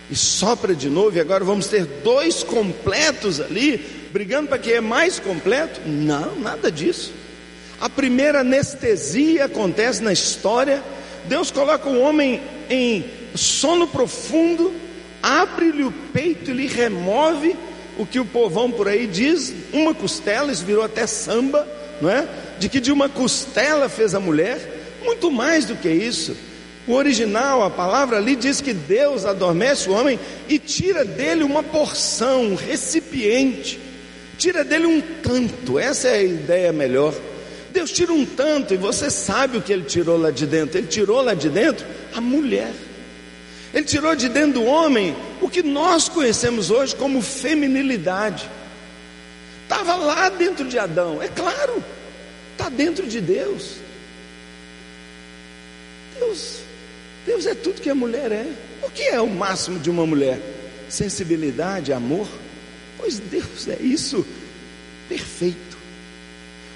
e 0.10 0.16
sopra 0.16 0.75
de 0.75 0.90
novo, 0.90 1.18
e 1.18 1.20
agora 1.20 1.44
vamos 1.44 1.68
ter 1.68 1.86
dois 1.86 2.44
completos 2.44 3.40
ali, 3.40 3.78
brigando 4.12 4.50
para 4.50 4.58
que 4.58 4.74
é 4.74 4.82
mais 4.82 5.20
completo? 5.20 5.82
Não, 5.86 6.36
nada 6.40 6.72
disso. 6.72 7.13
A 7.80 7.90
primeira 7.90 8.42
anestesia 8.42 9.46
acontece 9.46 10.02
na 10.04 10.13
história. 10.13 10.84
Deus 11.25 11.52
coloca 11.52 11.90
o 11.90 12.00
homem 12.00 12.42
em 12.70 13.06
sono 13.36 13.88
profundo, 13.88 14.74
abre-lhe 15.22 15.84
o 15.84 15.92
peito 15.92 16.52
e 16.52 16.54
lhe 16.54 16.68
remove 16.68 17.56
o 17.98 18.06
que 18.06 18.20
o 18.20 18.26
povão 18.26 18.72
por 18.72 18.88
aí 18.88 19.08
diz, 19.08 19.54
uma 19.72 19.94
costela, 19.94 20.52
isso 20.52 20.66
virou 20.66 20.84
até 20.84 21.06
samba, 21.06 21.68
não 22.02 22.10
é? 22.10 22.28
De 22.60 22.70
que 22.70 22.80
de 22.80 22.92
uma 22.92 23.10
costela 23.10 23.90
fez 23.90 24.16
a 24.16 24.20
mulher, 24.20 24.60
muito 25.04 25.32
mais 25.32 25.66
do 25.66 25.76
que 25.76 25.90
isso. 25.90 26.36
O 26.88 26.94
original, 26.94 27.64
a 27.64 27.70
palavra 27.70 28.18
ali 28.18 28.36
diz 28.36 28.60
que 28.60 28.74
Deus 28.74 29.26
adormece 29.26 29.90
o 29.90 29.94
homem 29.94 30.20
e 30.50 30.60
tira 30.60 31.06
dele 31.06 31.44
uma 31.44 31.64
porção, 31.64 32.44
um 32.48 32.56
recipiente, 32.56 33.80
tira 34.38 34.64
dele 34.64 34.86
um 34.86 35.02
tanto, 35.02 35.80
essa 35.80 36.10
é 36.10 36.16
a 36.16 36.24
ideia 36.24 36.74
melhor. 36.74 37.14
Deus 37.74 37.92
tira 37.92 38.14
um 38.14 38.26
tanto 38.26 38.74
e 38.74 38.78
você 38.78 39.10
sabe 39.10 39.58
o 39.58 39.62
que 39.62 39.74
ele 39.74 39.84
tirou 39.84 40.16
lá 40.16 40.30
de 40.30 40.46
dentro. 40.46 40.78
Ele 40.78 40.86
tirou 40.86 41.22
lá 41.22 41.34
de 41.34 41.50
dentro 41.50 41.86
a 42.14 42.22
mulher. 42.22 42.72
Ele 43.74 43.86
tirou 43.86 44.15
de 44.15 44.30
dentro 44.30 44.62
do 44.62 44.65
homem 44.65 45.15
o 45.42 45.50
que 45.50 45.63
nós 45.63 46.08
conhecemos 46.08 46.70
hoje 46.70 46.96
como 46.96 47.22
feminilidade. 47.22 48.48
Estava 49.63 49.96
lá 49.96 50.30
dentro 50.30 50.68
de 50.68 50.77
Adão, 50.77 51.22
é 51.22 51.27
claro, 51.27 51.84
está 52.51 52.70
dentro 52.70 53.08
de 53.08 53.20
Deus. 53.20 53.77
Deus, 56.20 56.60
Deus 57.25 57.46
é 57.48 57.56
tudo 57.56 57.82
que 57.82 57.89
a 57.89 57.96
mulher 57.96 58.32
é. 58.32 58.46
O 58.84 58.92
que 58.92 59.03
é 59.03 59.20
o 59.20 59.27
máximo 59.27 59.80
de 59.80 59.89
uma 59.89 60.06
mulher? 60.06 60.39
Sensibilidade, 60.88 61.92
amor? 61.92 62.27
Pois 63.00 63.18
Deus 63.18 63.68
é 63.68 63.82
isso, 63.82 64.24
perfeito. 65.10 65.77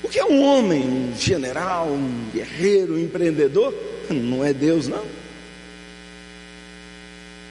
O 0.02 0.10
que 0.10 0.18
é 0.18 0.26
um 0.26 0.42
homem, 0.42 0.82
um 0.82 1.14
general, 1.16 1.90
um 1.90 2.30
guerreiro, 2.34 2.96
um 2.96 3.00
empreendedor? 3.00 3.76
Não 4.10 4.44
é 4.44 4.52
Deus, 4.52 4.88
não 4.88 5.06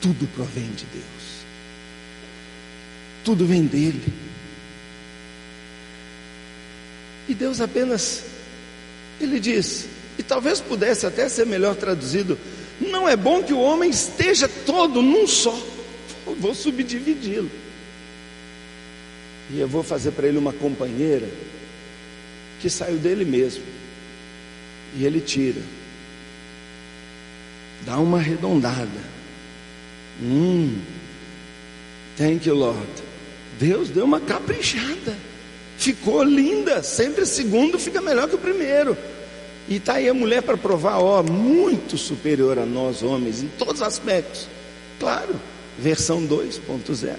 tudo 0.06 0.26
provém 0.28 0.70
de 0.70 0.84
Deus. 0.86 1.04
Tudo 3.24 3.44
vem 3.44 3.64
dele. 3.64 4.12
E 7.28 7.34
Deus 7.34 7.60
apenas, 7.60 8.24
ele 9.20 9.40
diz, 9.40 9.88
e 10.16 10.22
talvez 10.22 10.60
pudesse 10.60 11.06
até 11.06 11.28
ser 11.28 11.44
melhor 11.44 11.74
traduzido: 11.74 12.38
não 12.80 13.08
é 13.08 13.16
bom 13.16 13.42
que 13.42 13.52
o 13.52 13.58
homem 13.58 13.90
esteja 13.90 14.48
todo 14.48 15.02
num 15.02 15.26
só, 15.26 15.60
vou 16.38 16.54
subdividi-lo. 16.54 17.50
E 19.50 19.58
eu 19.58 19.66
vou 19.66 19.82
fazer 19.82 20.12
para 20.12 20.28
ele 20.28 20.38
uma 20.38 20.52
companheira 20.52 21.28
que 22.60 22.70
saiu 22.70 22.98
dele 22.98 23.24
mesmo. 23.24 23.64
E 24.96 25.04
ele 25.04 25.20
tira, 25.20 25.60
dá 27.84 27.98
uma 27.98 28.18
arredondada 28.18 29.15
Hum, 30.22 30.80
thank 32.16 32.48
you, 32.48 32.54
Lord. 32.54 32.86
Deus 33.58 33.88
deu 33.88 34.04
uma 34.04 34.20
caprichada. 34.20 35.16
Ficou 35.78 36.22
linda. 36.22 36.82
Sempre 36.82 37.22
o 37.22 37.26
segundo 37.26 37.78
fica 37.78 38.00
melhor 38.00 38.28
que 38.28 38.34
o 38.34 38.38
primeiro. 38.38 38.96
E 39.68 39.76
está 39.76 39.94
aí 39.94 40.08
a 40.08 40.14
mulher 40.14 40.42
para 40.42 40.56
provar, 40.56 40.98
ó, 40.98 41.22
muito 41.22 41.98
superior 41.98 42.58
a 42.58 42.64
nós 42.64 43.02
homens, 43.02 43.42
em 43.42 43.48
todos 43.58 43.80
os 43.80 43.86
aspectos. 43.86 44.48
Claro, 44.98 45.40
versão 45.78 46.26
2.0. 46.26 47.16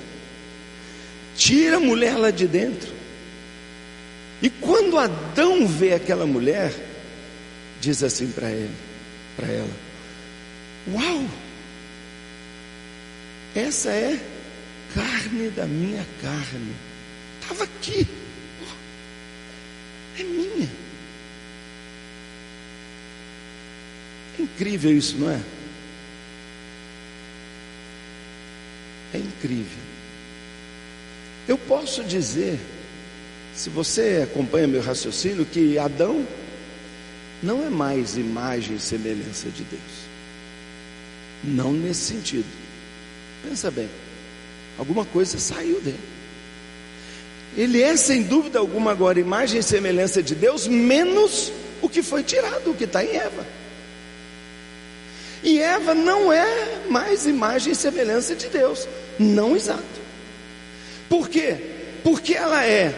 Tira 1.35 1.77
a 1.77 1.79
mulher 1.79 2.17
lá 2.17 2.31
de 2.31 2.47
dentro. 2.47 2.91
E 4.41 4.49
quando 4.49 4.97
Adão 4.97 5.67
vê 5.67 5.93
aquela 5.93 6.25
mulher, 6.25 6.73
diz 7.81 8.01
assim 8.03 8.27
para 8.27 8.49
ele, 8.49 8.73
para 9.35 9.47
ela: 9.47 9.69
Uau! 10.93 11.25
Essa 13.57 13.89
é 13.89 14.19
carne 14.93 15.49
da 15.49 15.65
minha 15.65 16.05
carne. 16.21 16.75
Estava 17.41 17.63
aqui. 17.63 18.07
É 20.19 20.23
minha. 20.23 20.69
É 24.37 24.43
incrível 24.43 24.95
isso, 24.95 25.17
não 25.17 25.31
é? 25.31 25.41
É 29.15 29.17
incrível. 29.17 29.79
Eu 31.47 31.57
posso 31.57 32.03
dizer, 32.03 32.59
se 33.55 33.71
você 33.71 34.21
acompanha 34.23 34.67
meu 34.67 34.83
raciocínio, 34.83 35.43
que 35.47 35.79
Adão 35.79 36.27
não 37.41 37.65
é 37.65 37.71
mais 37.71 38.17
imagem 38.17 38.75
e 38.75 38.79
semelhança 38.79 39.49
de 39.49 39.63
Deus. 39.63 39.81
Não 41.43 41.73
nesse 41.73 42.13
sentido. 42.13 42.66
Pensa 43.47 43.71
bem, 43.71 43.89
alguma 44.77 45.05
coisa 45.05 45.39
saiu 45.39 45.79
dele. 45.79 45.99
Ele 47.55 47.81
é 47.81 47.95
sem 47.95 48.23
dúvida 48.23 48.59
alguma 48.59 48.91
agora 48.91 49.19
imagem 49.21 49.61
e 49.61 49.63
semelhança 49.63 50.21
de 50.21 50.35
Deus, 50.35 50.67
menos 50.67 51.51
o 51.81 51.87
que 51.87 52.03
foi 52.03 52.23
tirado, 52.23 52.71
o 52.71 52.75
que 52.75 52.83
está 52.83 53.05
em 53.05 53.15
Eva. 53.15 53.45
E 55.41 55.61
Eva 55.61 55.95
não 55.95 56.31
é 56.31 56.87
mais 56.89 57.25
imagem 57.25 57.71
e 57.71 57.75
semelhança 57.75 58.35
de 58.35 58.49
Deus, 58.49 58.85
não 59.17 59.55
exato. 59.55 59.81
Por 61.07 61.29
quê? 61.29 61.55
Porque 62.03 62.33
ela 62.33 62.65
é 62.65 62.93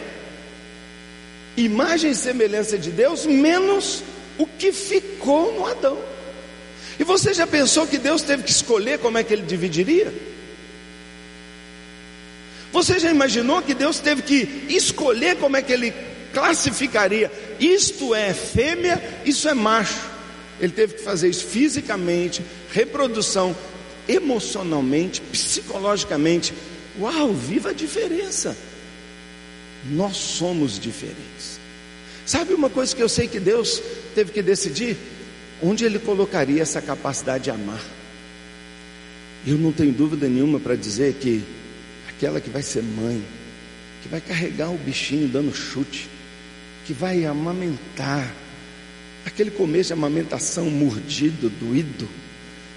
imagem 1.56 2.10
e 2.10 2.14
semelhança 2.16 2.76
de 2.76 2.90
Deus, 2.90 3.24
menos 3.24 4.02
o 4.36 4.46
que 4.46 4.72
ficou 4.72 5.54
no 5.54 5.64
Adão. 5.64 5.96
E 6.98 7.04
você 7.04 7.32
já 7.32 7.46
pensou 7.46 7.86
que 7.86 7.98
Deus 7.98 8.22
teve 8.22 8.42
que 8.42 8.50
escolher 8.50 8.98
como 8.98 9.16
é 9.16 9.22
que 9.22 9.32
ele 9.32 9.42
dividiria? 9.42 10.29
Você 12.80 12.98
já 12.98 13.10
imaginou 13.10 13.60
que 13.60 13.74
Deus 13.74 14.00
teve 14.00 14.22
que 14.22 14.64
escolher 14.70 15.36
como 15.36 15.54
é 15.54 15.60
que 15.60 15.70
ele 15.70 15.92
classificaria? 16.32 17.30
Isto 17.60 18.14
é 18.14 18.32
fêmea, 18.32 19.20
isso 19.22 19.46
é 19.50 19.52
macho. 19.52 20.00
Ele 20.58 20.72
teve 20.72 20.94
que 20.94 21.02
fazer 21.02 21.28
isso 21.28 21.44
fisicamente, 21.44 22.42
reprodução, 22.72 23.54
emocionalmente, 24.08 25.20
psicologicamente. 25.20 26.54
Uau, 26.98 27.34
viva 27.34 27.68
a 27.68 27.74
diferença. 27.74 28.56
Nós 29.90 30.16
somos 30.16 30.80
diferentes. 30.80 31.60
Sabe 32.24 32.54
uma 32.54 32.70
coisa 32.70 32.96
que 32.96 33.02
eu 33.02 33.10
sei 33.10 33.28
que 33.28 33.38
Deus 33.38 33.82
teve 34.14 34.32
que 34.32 34.40
decidir? 34.40 34.96
Onde 35.62 35.84
Ele 35.84 35.98
colocaria 35.98 36.62
essa 36.62 36.80
capacidade 36.80 37.44
de 37.44 37.50
amar? 37.50 37.84
Eu 39.46 39.58
não 39.58 39.70
tenho 39.70 39.92
dúvida 39.92 40.26
nenhuma 40.26 40.58
para 40.58 40.74
dizer 40.74 41.12
que 41.20 41.59
aquela 42.20 42.38
que 42.38 42.50
vai 42.50 42.60
ser 42.60 42.82
mãe, 42.82 43.24
que 44.02 44.08
vai 44.10 44.20
carregar 44.20 44.68
o 44.68 44.76
bichinho 44.76 45.26
dando 45.26 45.54
chute, 45.54 46.06
que 46.84 46.92
vai 46.92 47.24
amamentar, 47.24 48.30
aquele 49.24 49.50
começo 49.50 49.86
de 49.86 49.92
amamentação 49.94 50.68
mordido, 50.68 51.48
doído, 51.48 52.06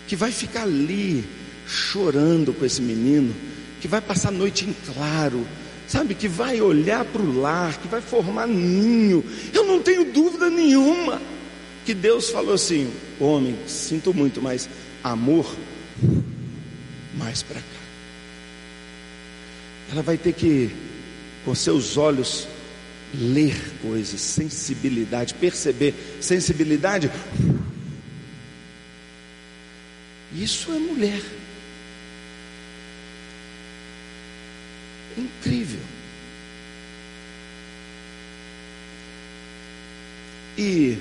que 0.08 0.16
vai 0.16 0.32
ficar 0.32 0.62
ali 0.64 1.26
chorando 1.68 2.54
com 2.54 2.64
esse 2.64 2.82
menino, 2.82 3.36
que 3.82 3.88
vai 3.88 4.00
passar 4.00 4.30
a 4.30 4.32
noite 4.32 4.64
em 4.64 4.74
claro, 4.94 5.46
sabe, 5.90 6.16
que 6.16 6.30
vai 6.30 6.62
olhar 6.62 7.04
para 7.04 7.22
o 7.22 7.38
lar, 7.38 7.78
que 7.82 7.88
vai 7.90 8.00
formar 8.00 8.48
ninho. 8.48 9.26
Eu 9.54 9.66
não 9.66 9.82
tenho 9.82 10.06
dúvida 10.06 10.50
nenhuma. 10.50 11.22
que 11.84 11.94
Deus 11.94 12.30
falou 12.30 12.54
assim: 12.54 12.90
homem, 13.20 13.58
sinto 13.68 14.14
muito, 14.14 14.42
mas 14.42 14.70
amor, 15.04 15.54
mais 17.18 17.44
para 17.44 17.60
cá. 17.60 17.73
Ela 19.92 20.02
vai 20.02 20.18
ter 20.18 20.34
que, 20.34 20.72
com 21.46 21.54
seus 21.54 21.98
olhos, 21.98 22.48
ler 23.14 23.56
coisas, 23.82 24.20
sensibilidade, 24.20 25.34
perceber. 25.36 25.94
Sensibilidade, 26.20 27.12
isso 30.34 30.72
é 30.72 30.80
mulher. 30.80 31.22
Incrível. 35.16 35.80
E 40.58 40.98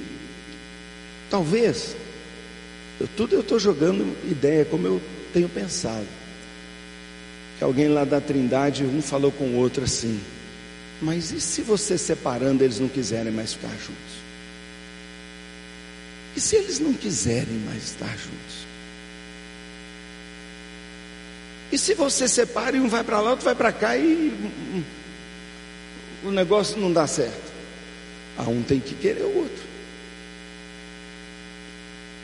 talvez, 1.30 1.96
eu, 3.00 3.08
tudo 3.16 3.34
eu 3.34 3.40
estou 3.40 3.58
jogando 3.58 4.16
ideia 4.30 4.64
como 4.66 4.86
eu 4.86 5.02
tenho 5.32 5.48
pensado. 5.48 6.06
Que 7.62 7.64
alguém 7.64 7.86
lá 7.86 8.04
da 8.04 8.20
Trindade, 8.20 8.84
um 8.84 9.00
falou 9.00 9.30
com 9.30 9.44
o 9.44 9.54
outro 9.54 9.84
assim: 9.84 10.20
Mas 11.00 11.30
e 11.30 11.40
se 11.40 11.62
você 11.62 11.96
separando 11.96 12.64
eles 12.64 12.80
não 12.80 12.88
quiserem 12.88 13.30
mais 13.30 13.52
ficar 13.52 13.68
juntos? 13.68 14.14
E 16.34 16.40
se 16.40 16.56
eles 16.56 16.80
não 16.80 16.92
quiserem 16.92 17.54
mais 17.64 17.84
estar 17.84 18.18
juntos? 18.18 18.66
E 21.70 21.78
se 21.78 21.94
você 21.94 22.26
separa 22.26 22.76
e 22.76 22.80
um 22.80 22.88
vai 22.88 23.04
para 23.04 23.20
lá, 23.20 23.30
outro 23.30 23.44
vai 23.44 23.54
para 23.54 23.70
cá 23.70 23.96
e 23.96 24.32
o 26.24 26.32
negócio 26.32 26.76
não 26.80 26.92
dá 26.92 27.06
certo? 27.06 27.52
A 28.38 28.42
um 28.42 28.60
tem 28.64 28.80
que 28.80 28.96
querer 28.96 29.22
o 29.22 29.36
outro. 29.36 29.64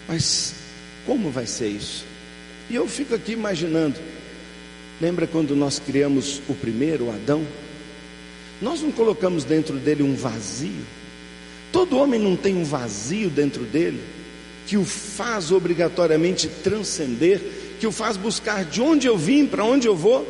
Mas 0.09 0.53
como 1.07 1.31
vai 1.31 1.47
ser 1.47 1.69
isso? 1.69 2.05
E 2.69 2.75
eu 2.75 2.89
fico 2.89 3.15
aqui 3.15 3.31
imaginando. 3.35 4.18
Lembra 5.01 5.27
quando 5.27 5.55
nós 5.55 5.79
criamos 5.79 6.43
o 6.49 6.55
primeiro, 6.55 7.11
Adão? 7.11 7.47
Nós 8.61 8.83
não 8.83 8.91
colocamos 8.91 9.45
dentro 9.45 9.77
dele 9.77 10.03
um 10.03 10.15
vazio. 10.15 10.85
Todo 11.71 11.99
homem 11.99 12.19
não 12.19 12.35
tem 12.35 12.57
um 12.57 12.65
vazio 12.65 13.31
dentro 13.31 13.63
dele 13.65 14.01
que 14.67 14.77
o 14.77 14.85
faz 14.85 15.51
obrigatoriamente 15.51 16.47
transcender, 16.47 17.41
que 17.81 17.87
o 17.87 17.93
faz 17.93 18.19
buscar 18.19 18.67
de 18.67 18.83
onde 18.83 19.07
eu 19.07 19.17
vim, 19.17 19.47
para 19.47 19.65
onde 19.65 19.87
eu 19.87 19.97
vou. 19.97 20.27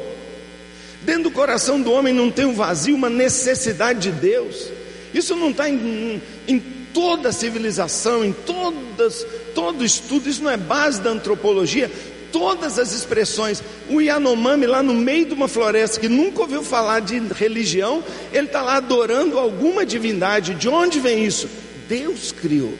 Dentro 1.02 1.24
do 1.24 1.30
coração 1.32 1.80
do 1.80 1.90
homem 1.90 2.14
não 2.14 2.30
tem 2.30 2.44
um 2.44 2.54
vazio, 2.54 2.94
uma 2.94 3.10
necessidade 3.10 4.00
de 4.00 4.12
Deus. 4.12 4.70
Isso 5.12 5.34
não 5.34 5.50
está 5.50 5.68
em, 5.68 6.22
em 6.46 6.62
toda 6.92 7.32
civilização, 7.32 8.24
em 8.24 8.32
todas, 8.32 9.26
todo 9.54 9.84
estudo, 9.84 10.28
isso 10.28 10.42
não 10.42 10.50
é 10.50 10.56
base 10.56 11.00
da 11.00 11.10
antropologia. 11.10 11.90
Todas 12.32 12.78
as 12.78 12.92
expressões, 12.92 13.62
o 13.88 14.00
Yanomami 14.00 14.66
lá 14.66 14.82
no 14.82 14.94
meio 14.94 15.26
de 15.26 15.34
uma 15.34 15.48
floresta 15.48 15.98
que 15.98 16.08
nunca 16.08 16.42
ouviu 16.42 16.62
falar 16.62 17.00
de 17.00 17.18
religião, 17.18 18.04
ele 18.32 18.46
está 18.46 18.60
lá 18.60 18.76
adorando 18.76 19.38
alguma 19.38 19.86
divindade. 19.86 20.54
De 20.54 20.68
onde 20.68 21.00
vem 21.00 21.24
isso? 21.24 21.48
Deus 21.88 22.32
criou. 22.32 22.74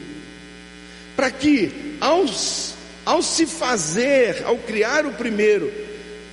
Para 1.17 1.31
que 1.31 1.97
ao, 2.01 3.23
se 3.23 3.47
fazer, 3.47 4.45
ao 4.45 4.57
criar 4.59 5.07
o 5.07 5.13
primeiro, 5.13 5.73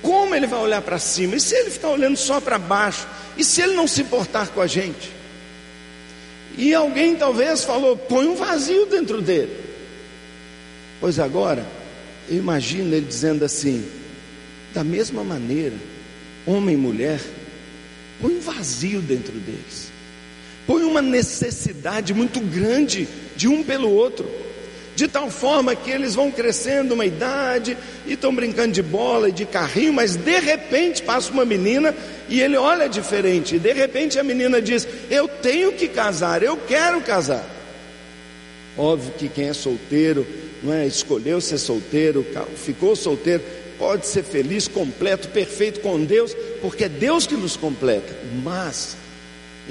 como 0.02 0.34
ele 0.34 0.46
vai 0.46 0.60
olhar 0.60 0.82
para 0.82 0.98
cima? 0.98 1.36
E 1.36 1.40
se 1.40 1.54
ele 1.54 1.70
ficar 1.70 1.88
olhando 1.88 2.16
só 2.16 2.40
para 2.40 2.58
baixo? 2.58 3.08
E 3.36 3.42
se 3.42 3.62
ele 3.62 3.74
não 3.74 3.86
se 3.86 4.02
importar 4.02 4.48
com 4.48 4.60
a 4.60 4.66
gente? 4.66 5.10
E 6.56 6.72
alguém 6.74 7.16
talvez 7.16 7.64
falou: 7.64 7.96
põe 7.96 8.26
um 8.26 8.36
vazio 8.36 8.86
dentro 8.86 9.20
dele. 9.20 9.64
Pois 11.00 11.18
agora, 11.18 11.66
eu 12.28 12.36
imagino 12.36 12.94
ele 12.94 13.06
dizendo 13.06 13.44
assim: 13.44 13.84
da 14.74 14.82
mesma 14.82 15.24
maneira, 15.24 15.74
homem 16.46 16.74
e 16.74 16.78
mulher, 16.78 17.20
põe 18.20 18.36
um 18.36 18.40
vazio 18.40 19.00
dentro 19.00 19.32
deles, 19.32 19.90
põe 20.66 20.82
uma 20.82 21.02
necessidade 21.02 22.12
muito 22.12 22.40
grande 22.40 23.08
de 23.36 23.48
um 23.48 23.62
pelo 23.62 23.90
outro. 23.90 24.28
De 24.94 25.06
tal 25.06 25.30
forma 25.30 25.76
que 25.76 25.90
eles 25.90 26.14
vão 26.14 26.30
crescendo 26.30 26.94
uma 26.94 27.04
idade 27.04 27.76
e 28.06 28.14
estão 28.14 28.34
brincando 28.34 28.72
de 28.72 28.82
bola 28.82 29.28
e 29.28 29.32
de 29.32 29.44
carrinho, 29.44 29.92
mas 29.92 30.16
de 30.16 30.38
repente 30.40 31.02
passa 31.02 31.30
uma 31.30 31.44
menina 31.44 31.94
e 32.30 32.40
ele 32.40 32.56
olha 32.56 32.88
diferente, 32.88 33.56
e 33.56 33.58
de 33.58 33.74
repente 33.74 34.18
a 34.18 34.24
menina 34.24 34.60
diz: 34.60 34.88
Eu 35.10 35.28
tenho 35.28 35.72
que 35.72 35.86
casar, 35.86 36.42
eu 36.42 36.56
quero 36.56 37.02
casar. 37.02 37.44
Óbvio 38.78 39.12
que 39.18 39.28
quem 39.28 39.48
é 39.48 39.52
solteiro, 39.52 40.26
não 40.66 40.74
é, 40.74 40.86
escolheu 40.86 41.40
ser 41.40 41.58
solteiro, 41.58 42.26
ficou 42.56 42.96
solteiro, 42.96 43.42
pode 43.78 44.06
ser 44.06 44.24
feliz, 44.24 44.66
completo, 44.66 45.28
perfeito 45.28 45.80
com 45.80 46.04
Deus, 46.04 46.34
porque 46.60 46.84
é 46.84 46.88
Deus 46.88 47.26
que 47.26 47.36
nos 47.36 47.56
completa. 47.56 48.12
Mas, 48.42 48.96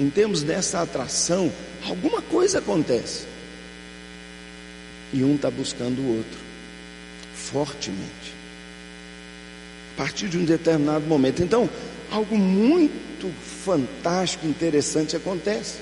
em 0.00 0.08
termos 0.08 0.42
dessa 0.42 0.80
atração, 0.80 1.52
alguma 1.86 2.22
coisa 2.22 2.58
acontece 2.58 3.24
e 5.12 5.22
um 5.22 5.34
está 5.36 5.50
buscando 5.50 6.00
o 6.00 6.16
outro, 6.16 6.38
fortemente, 7.34 8.34
a 9.94 9.98
partir 9.98 10.28
de 10.28 10.38
um 10.38 10.44
determinado 10.44 11.06
momento. 11.06 11.42
Então, 11.42 11.68
algo 12.10 12.38
muito 12.38 13.30
fantástico, 13.64 14.46
interessante 14.46 15.14
acontece. 15.14 15.78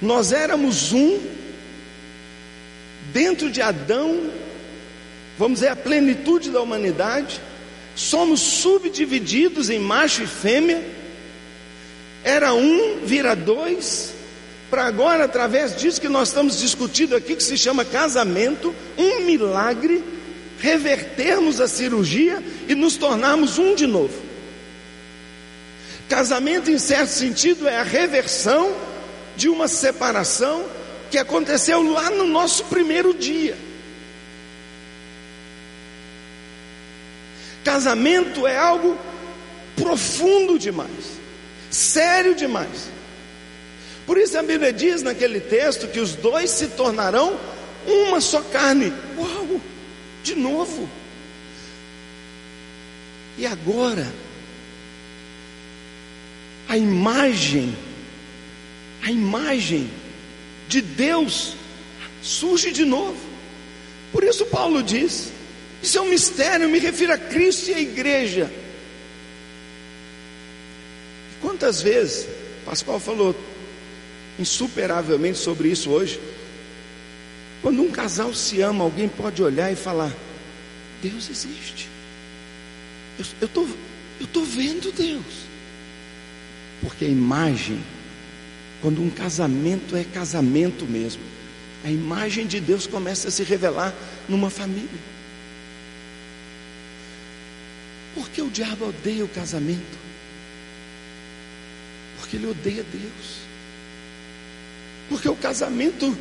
Nós 0.00 0.32
éramos 0.32 0.92
um, 0.92 1.18
dentro 3.12 3.50
de 3.50 3.60
Adão, 3.60 4.30
vamos 5.38 5.60
dizer, 5.60 5.70
a 5.70 5.76
plenitude 5.76 6.50
da 6.50 6.60
humanidade, 6.60 7.40
somos 7.94 8.40
subdivididos 8.40 9.70
em 9.70 9.78
macho 9.78 10.22
e 10.22 10.26
fêmea, 10.26 10.82
era 12.22 12.52
um, 12.54 13.00
vira 13.04 13.34
dois, 13.34 14.12
para 14.70 14.84
agora, 14.84 15.24
através 15.24 15.74
disso 15.76 16.00
que 16.00 16.08
nós 16.08 16.28
estamos 16.28 16.58
discutindo 16.58 17.16
aqui, 17.16 17.34
que 17.34 17.42
se 17.42 17.56
chama 17.56 17.84
casamento, 17.84 18.74
um 18.96 19.20
milagre, 19.20 20.04
revertermos 20.60 21.60
a 21.60 21.68
cirurgia 21.68 22.42
e 22.68 22.74
nos 22.74 22.96
tornarmos 22.96 23.58
um 23.58 23.74
de 23.74 23.86
novo. 23.86 24.28
Casamento, 26.08 26.70
em 26.70 26.78
certo 26.78 27.10
sentido, 27.10 27.68
é 27.68 27.78
a 27.78 27.82
reversão 27.82 28.74
de 29.36 29.48
uma 29.48 29.68
separação 29.68 30.64
que 31.10 31.18
aconteceu 31.18 31.82
lá 31.82 32.10
no 32.10 32.26
nosso 32.26 32.64
primeiro 32.64 33.14
dia. 33.14 33.56
Casamento 37.64 38.46
é 38.46 38.56
algo 38.56 38.96
profundo 39.76 40.58
demais, 40.58 41.18
sério 41.70 42.34
demais. 42.34 42.90
Por 44.06 44.16
isso 44.16 44.38
a 44.38 44.42
Bíblia 44.42 44.72
diz 44.72 45.02
naquele 45.02 45.38
texto 45.38 45.86
que 45.86 46.00
os 46.00 46.14
dois 46.14 46.50
se 46.50 46.68
tornarão 46.68 47.38
uma 47.86 48.20
só 48.20 48.40
carne. 48.40 48.92
Uau! 49.16 49.60
De 50.22 50.34
novo. 50.34 50.88
E 53.36 53.46
agora, 53.46 54.10
a 56.68 56.76
imagem, 56.76 57.76
a 59.02 59.10
imagem 59.10 59.90
de 60.68 60.80
Deus 60.80 61.54
surge 62.22 62.70
de 62.70 62.84
novo. 62.84 63.18
Por 64.12 64.22
isso 64.22 64.46
Paulo 64.46 64.82
diz: 64.82 65.32
isso 65.82 65.98
é 65.98 66.00
um 66.00 66.08
mistério, 66.08 66.64
eu 66.64 66.68
me 66.68 66.78
refiro 66.78 67.12
a 67.12 67.18
Cristo 67.18 67.70
e 67.70 67.74
a 67.74 67.80
igreja. 67.80 68.50
Quantas 71.40 71.80
vezes, 71.80 72.26
Pascoal 72.64 72.98
falou, 72.98 73.34
insuperavelmente 74.38 75.38
sobre 75.38 75.68
isso 75.68 75.90
hoje. 75.90 76.20
Quando 77.62 77.82
um 77.82 77.90
casal 77.90 78.34
se 78.34 78.60
ama, 78.60 78.84
alguém 78.84 79.08
pode 79.08 79.42
olhar 79.42 79.72
e 79.72 79.76
falar: 79.76 80.12
Deus 81.02 81.30
existe. 81.30 81.88
Eu 83.18 83.46
estou 83.46 83.68
eu 84.20 84.26
tô 84.26 84.42
vendo 84.42 84.92
Deus. 84.92 85.48
Porque 86.80 87.04
a 87.04 87.08
imagem, 87.08 87.80
quando 88.80 89.02
um 89.02 89.10
casamento 89.10 89.96
é 89.96 90.04
casamento 90.04 90.84
mesmo, 90.84 91.22
a 91.84 91.90
imagem 91.90 92.46
de 92.46 92.60
Deus 92.60 92.86
começa 92.86 93.28
a 93.28 93.30
se 93.30 93.42
revelar 93.42 93.94
numa 94.28 94.50
família. 94.50 94.88
Porque 98.14 98.42
o 98.42 98.50
diabo 98.50 98.88
odeia 98.88 99.24
o 99.24 99.28
casamento? 99.28 99.98
Porque 102.18 102.36
ele 102.36 102.46
odeia 102.46 102.84
Deus. 102.92 103.38
Porque 105.08 105.28
o 105.28 105.36
casamento 105.36 106.16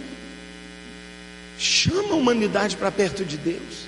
chama 1.58 2.14
a 2.14 2.16
humanidade 2.16 2.78
para 2.78 2.92
perto 2.92 3.26
de 3.26 3.38
Deus. 3.38 3.88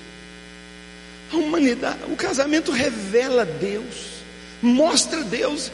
A 1.32 1.36
humanidade, 1.36 1.98
o 2.08 2.16
casamento 2.16 2.72
revela 2.72 3.44
Deus, 3.44 4.22
mostra 4.60 5.22
Deus. 5.22 5.70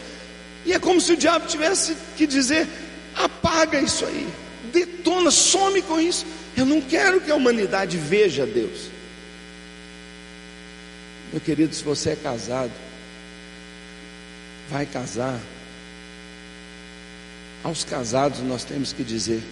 E 0.66 0.72
é 0.72 0.78
como 0.78 1.00
se 1.00 1.12
o 1.12 1.16
diabo 1.16 1.46
tivesse 1.46 1.96
que 2.16 2.26
dizer: 2.26 2.68
apaga 3.16 3.80
isso 3.80 4.04
aí, 4.04 4.28
detona, 4.72 5.30
some 5.30 5.80
com 5.82 6.00
isso. 6.00 6.26
Eu 6.56 6.64
não 6.64 6.80
quero 6.80 7.20
que 7.20 7.30
a 7.30 7.34
humanidade 7.34 7.96
veja 7.96 8.46
Deus. 8.46 8.90
Meu 11.32 11.40
querido, 11.40 11.74
se 11.74 11.82
você 11.82 12.10
é 12.10 12.16
casado, 12.16 12.72
vai 14.70 14.86
casar. 14.86 15.38
Aos 17.62 17.84
casados 17.84 18.40
nós 18.40 18.64
temos 18.64 18.92
que 18.92 19.02
dizer: 19.02 19.42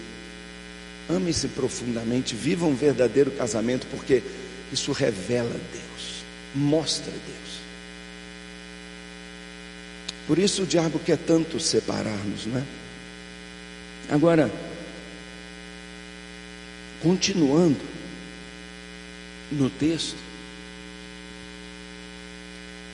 ame-se 1.09 1.47
profundamente, 1.49 2.33
viva 2.33 2.65
um 2.65 2.75
verdadeiro 2.75 3.31
casamento, 3.31 3.85
porque 3.87 4.23
isso 4.71 4.91
revela 4.91 5.51
Deus, 5.71 6.23
mostra 6.53 7.11
Deus. 7.11 7.55
Por 10.27 10.39
isso 10.39 10.63
o 10.63 10.65
diabo 10.65 10.97
quer 10.97 11.17
tanto 11.17 11.59
separar-nos, 11.59 12.47
não 12.47 12.59
é? 12.59 12.63
Agora, 14.09 14.51
continuando 17.01 17.79
no 19.51 19.69
texto, 19.69 20.17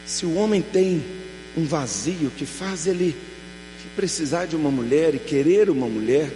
se 0.06 0.26
o 0.26 0.36
homem 0.36 0.62
tem 0.62 1.04
um 1.58 1.66
vazio 1.66 2.32
que 2.32 2.46
faz 2.46 2.88
ele 2.88 3.16
precisar 3.96 4.46
de 4.46 4.56
uma 4.56 4.72
mulher 4.72 5.16
e 5.16 5.20
querer 5.20 5.70
uma 5.70 5.88
mulher, 5.88 6.32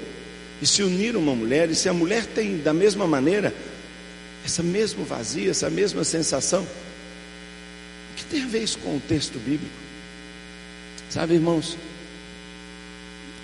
e 0.62 0.68
se 0.68 0.84
unir 0.84 1.16
a 1.16 1.20
uma 1.20 1.36
mulher, 1.36 1.70
e 1.70 1.76
se 1.76 1.88
a 1.88 1.94
mulher 1.94 2.26
tem 2.26 2.58
da 2.58 2.74
mesma 2.74 3.08
maneira 3.08 3.54
essa 4.46 4.62
mesmo 4.62 5.04
vazio, 5.04 5.50
essa 5.50 5.70
mesma 5.70 6.04
sensação, 6.04 6.64
o 6.64 8.16
que 8.16 8.26
tem 8.26 8.44
a 8.44 8.48
ver 8.48 8.64
isso 8.64 8.78
com 8.80 8.96
o 8.96 9.00
texto 9.00 9.40
bíblico? 9.40 9.74
Sabe, 11.10 11.34
irmãos, 11.34 11.78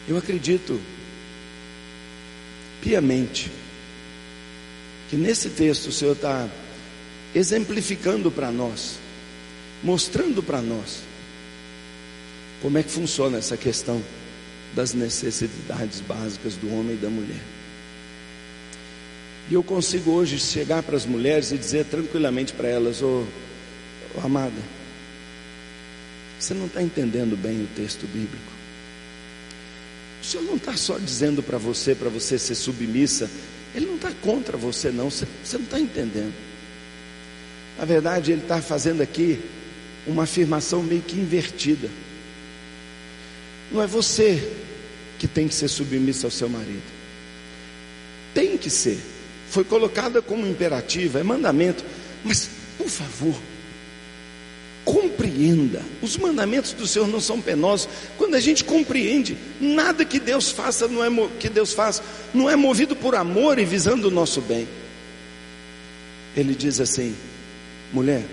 eu 0.08 0.18
acredito 0.18 0.80
piamente 2.82 3.52
que 5.10 5.16
nesse 5.16 5.50
texto 5.50 5.88
o 5.88 5.92
Senhor 5.92 6.14
está 6.14 6.50
exemplificando 7.36 8.32
para 8.32 8.52
nós, 8.52 8.98
mostrando 9.84 10.42
para 10.42 10.62
nós 10.62 11.02
como 12.62 12.78
é 12.78 12.84
que 12.84 12.92
funciona 12.92 13.38
essa 13.38 13.58
questão 13.58 14.02
das 14.76 14.94
necessidades 14.94 16.00
básicas 16.02 16.56
do 16.56 16.74
homem 16.74 16.96
e 16.96 16.98
da 16.98 17.10
mulher. 17.10 17.42
E 19.50 19.54
eu 19.54 19.64
consigo 19.64 20.12
hoje 20.12 20.40
chegar 20.40 20.82
para 20.82 20.96
as 20.96 21.06
mulheres 21.06 21.52
e 21.52 21.58
dizer 21.58 21.86
tranquilamente 21.86 22.54
para 22.54 22.70
elas: 22.70 23.02
Ô 23.02 23.26
oh, 23.26 23.26
oh, 24.16 24.26
amada, 24.26 24.62
você 26.40 26.54
não 26.54 26.68
está 26.68 26.82
entendendo 26.82 27.36
bem 27.36 27.64
o 27.64 27.68
texto 27.76 28.08
bíblico. 28.08 28.61
O 30.22 30.26
Senhor 30.26 30.44
não 30.44 30.56
está 30.56 30.78
só 30.78 30.98
dizendo 31.00 31.42
para 31.42 31.58
você, 31.58 31.96
para 31.96 32.10
você 32.10 32.38
ser 32.38 32.56
submissa, 32.56 33.30
Ele 33.74 33.88
não 33.88 33.96
está 33.96 34.12
contra 34.22 34.56
você, 34.56 34.92
não, 34.92 35.10
você, 35.10 35.28
você 35.44 35.58
não 35.58 35.66
está 35.66 35.80
entendendo. 35.80 36.34
Na 37.78 37.86
verdade, 37.86 38.32
Ele 38.32 38.42
está 38.42 38.62
fazendo 38.62 39.02
aqui 39.02 39.40
uma 40.06 40.24
afirmação 40.24 40.84
meio 40.84 41.02
que 41.02 41.20
invertida. 41.20 41.90
Não 43.72 43.82
é 43.82 43.88
você 43.88 44.52
que 45.18 45.28
tem 45.28 45.48
que 45.48 45.56
ser 45.56 45.68
submissa 45.68 46.28
ao 46.28 46.32
seu 46.32 46.50
marido, 46.50 46.84
tem 48.34 48.58
que 48.58 48.70
ser, 48.70 49.00
foi 49.50 49.64
colocada 49.64 50.22
como 50.22 50.46
imperativa, 50.48 51.20
é 51.20 51.24
mandamento, 51.24 51.84
mas 52.24 52.50
por 52.78 52.90
favor, 52.90 53.36
compreenda. 54.84 55.82
Os 56.02 56.18
mandamentos 56.18 56.74
do 56.74 56.88
Senhor 56.88 57.08
não 57.08 57.20
são 57.20 57.42
penosos. 57.42 57.88
Quando 58.18 58.36
a 58.36 58.40
gente 58.40 58.64
compreende, 58.64 59.38
nada 59.60 60.04
que 60.04 60.20
Deus 60.20 60.52
faça 60.52 60.88
não 60.88 61.04
é 61.04 61.30
que 61.40 61.50
Deus 61.50 61.74
faz 61.74 62.02
não 62.34 62.50
é 62.50 62.56
movido 62.56 62.96
por 62.96 63.16
amor 63.16 63.60
e 63.60 63.66
visando 63.66 64.08
o 64.08 64.12
nosso 64.12 64.42
bem. 64.42 64.68
Ele 66.36 66.56
diz 66.56 66.80
assim: 66.80 67.16
mulher, 67.92 68.26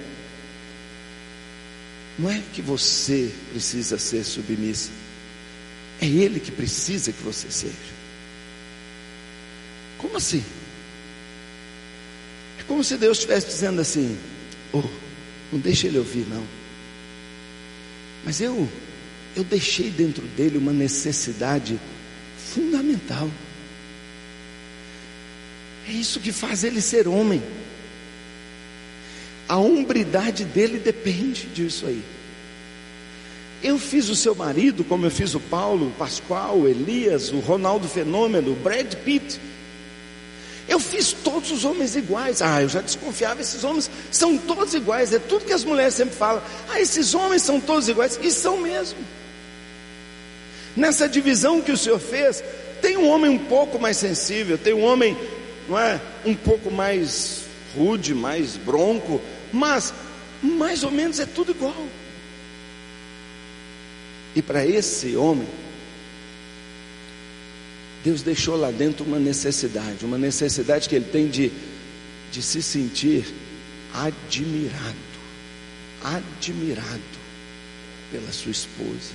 não 2.18 2.30
é 2.30 2.42
que 2.52 2.62
você 2.62 3.32
precisa 3.50 3.98
ser 3.98 4.24
submissa, 4.24 4.90
é 6.00 6.06
Ele 6.06 6.40
que 6.40 6.50
precisa 6.50 7.12
que 7.12 7.22
você 7.22 7.50
seja. 7.50 7.98
Como 9.98 10.16
assim? 10.16 10.44
É 12.58 12.62
como 12.62 12.84
se 12.84 12.96
Deus 12.96 13.18
estivesse 13.18 13.46
dizendo 13.48 13.80
assim: 13.80 14.16
oh, 14.72 14.82
não 15.52 15.58
deixa 15.58 15.86
ele 15.86 15.98
ouvir, 15.98 16.26
não. 16.28 16.44
Mas 18.24 18.40
eu, 18.40 18.68
eu 19.34 19.44
deixei 19.44 19.90
dentro 19.90 20.22
dele 20.28 20.58
uma 20.58 20.72
necessidade 20.72 21.78
fundamental. 22.36 23.30
É 25.88 25.92
isso 25.92 26.20
que 26.20 26.32
faz 26.32 26.64
ele 26.64 26.80
ser 26.80 27.08
homem. 27.08 27.42
A 29.48 29.56
hombridade 29.56 30.44
dele 30.44 30.78
depende 30.78 31.46
disso 31.46 31.86
aí. 31.86 32.02
Eu 33.62 33.78
fiz 33.78 34.08
o 34.08 34.14
seu 34.14 34.34
marido, 34.34 34.84
como 34.84 35.06
eu 35.06 35.10
fiz 35.10 35.34
o 35.34 35.40
Paulo, 35.40 35.88
o 35.88 35.92
Pascoal, 35.92 36.60
o 36.60 36.68
Elias, 36.68 37.32
o 37.32 37.38
Ronaldo 37.38 37.88
Fenômeno, 37.88 38.52
o 38.52 38.56
Brad 38.56 38.94
Pitt. 38.96 39.40
Eu 40.68 40.78
fiz 40.78 41.12
todos 41.12 41.50
os 41.50 41.64
homens 41.64 41.96
iguais. 41.96 42.42
Ah, 42.42 42.60
eu 42.60 42.68
já 42.68 42.82
desconfiava, 42.82 43.40
esses 43.40 43.64
homens 43.64 43.90
são 44.10 44.36
todos 44.36 44.74
iguais. 44.74 45.12
É 45.12 45.18
tudo 45.18 45.46
que 45.46 45.52
as 45.52 45.64
mulheres 45.64 45.94
sempre 45.94 46.14
falam. 46.14 46.42
Ah, 46.68 46.78
esses 46.78 47.14
homens 47.14 47.42
são 47.42 47.58
todos 47.58 47.88
iguais. 47.88 48.18
E 48.22 48.30
são 48.30 48.58
mesmo. 48.58 48.98
Nessa 50.76 51.08
divisão 51.08 51.62
que 51.62 51.72
o 51.72 51.76
Senhor 51.76 51.98
fez, 51.98 52.44
tem 52.82 52.96
um 52.96 53.08
homem 53.08 53.30
um 53.30 53.38
pouco 53.38 53.78
mais 53.78 53.96
sensível, 53.96 54.58
tem 54.58 54.74
um 54.74 54.84
homem, 54.84 55.16
não 55.68 55.78
é, 55.78 56.00
um 56.24 56.34
pouco 56.34 56.70
mais 56.70 57.44
rude, 57.74 58.14
mais 58.14 58.56
bronco, 58.56 59.20
mas 59.52 59.92
mais 60.42 60.84
ou 60.84 60.90
menos 60.90 61.18
é 61.18 61.26
tudo 61.26 61.52
igual. 61.52 61.74
E 64.36 64.42
para 64.42 64.64
esse 64.64 65.16
homem, 65.16 65.48
Deus 68.04 68.22
deixou 68.22 68.56
lá 68.56 68.70
dentro 68.70 69.04
uma 69.04 69.18
necessidade, 69.18 70.04
uma 70.04 70.18
necessidade 70.18 70.88
que 70.88 70.94
ele 70.94 71.06
tem 71.06 71.28
de, 71.28 71.50
de 72.30 72.42
se 72.42 72.62
sentir 72.62 73.26
admirado, 73.92 74.96
admirado 76.02 77.18
pela 78.12 78.30
sua 78.32 78.52
esposa. 78.52 79.12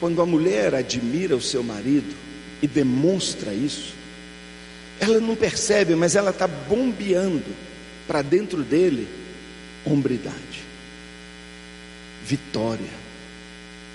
Quando 0.00 0.20
a 0.20 0.26
mulher 0.26 0.74
admira 0.74 1.36
o 1.36 1.40
seu 1.40 1.62
marido 1.62 2.14
e 2.60 2.66
demonstra 2.66 3.54
isso, 3.54 3.94
ela 4.98 5.20
não 5.20 5.36
percebe, 5.36 5.94
mas 5.94 6.16
ela 6.16 6.30
está 6.30 6.46
bombeando 6.46 7.54
para 8.06 8.22
dentro 8.22 8.62
dele 8.62 9.06
hombridade, 9.84 10.64
vitória, 12.24 12.90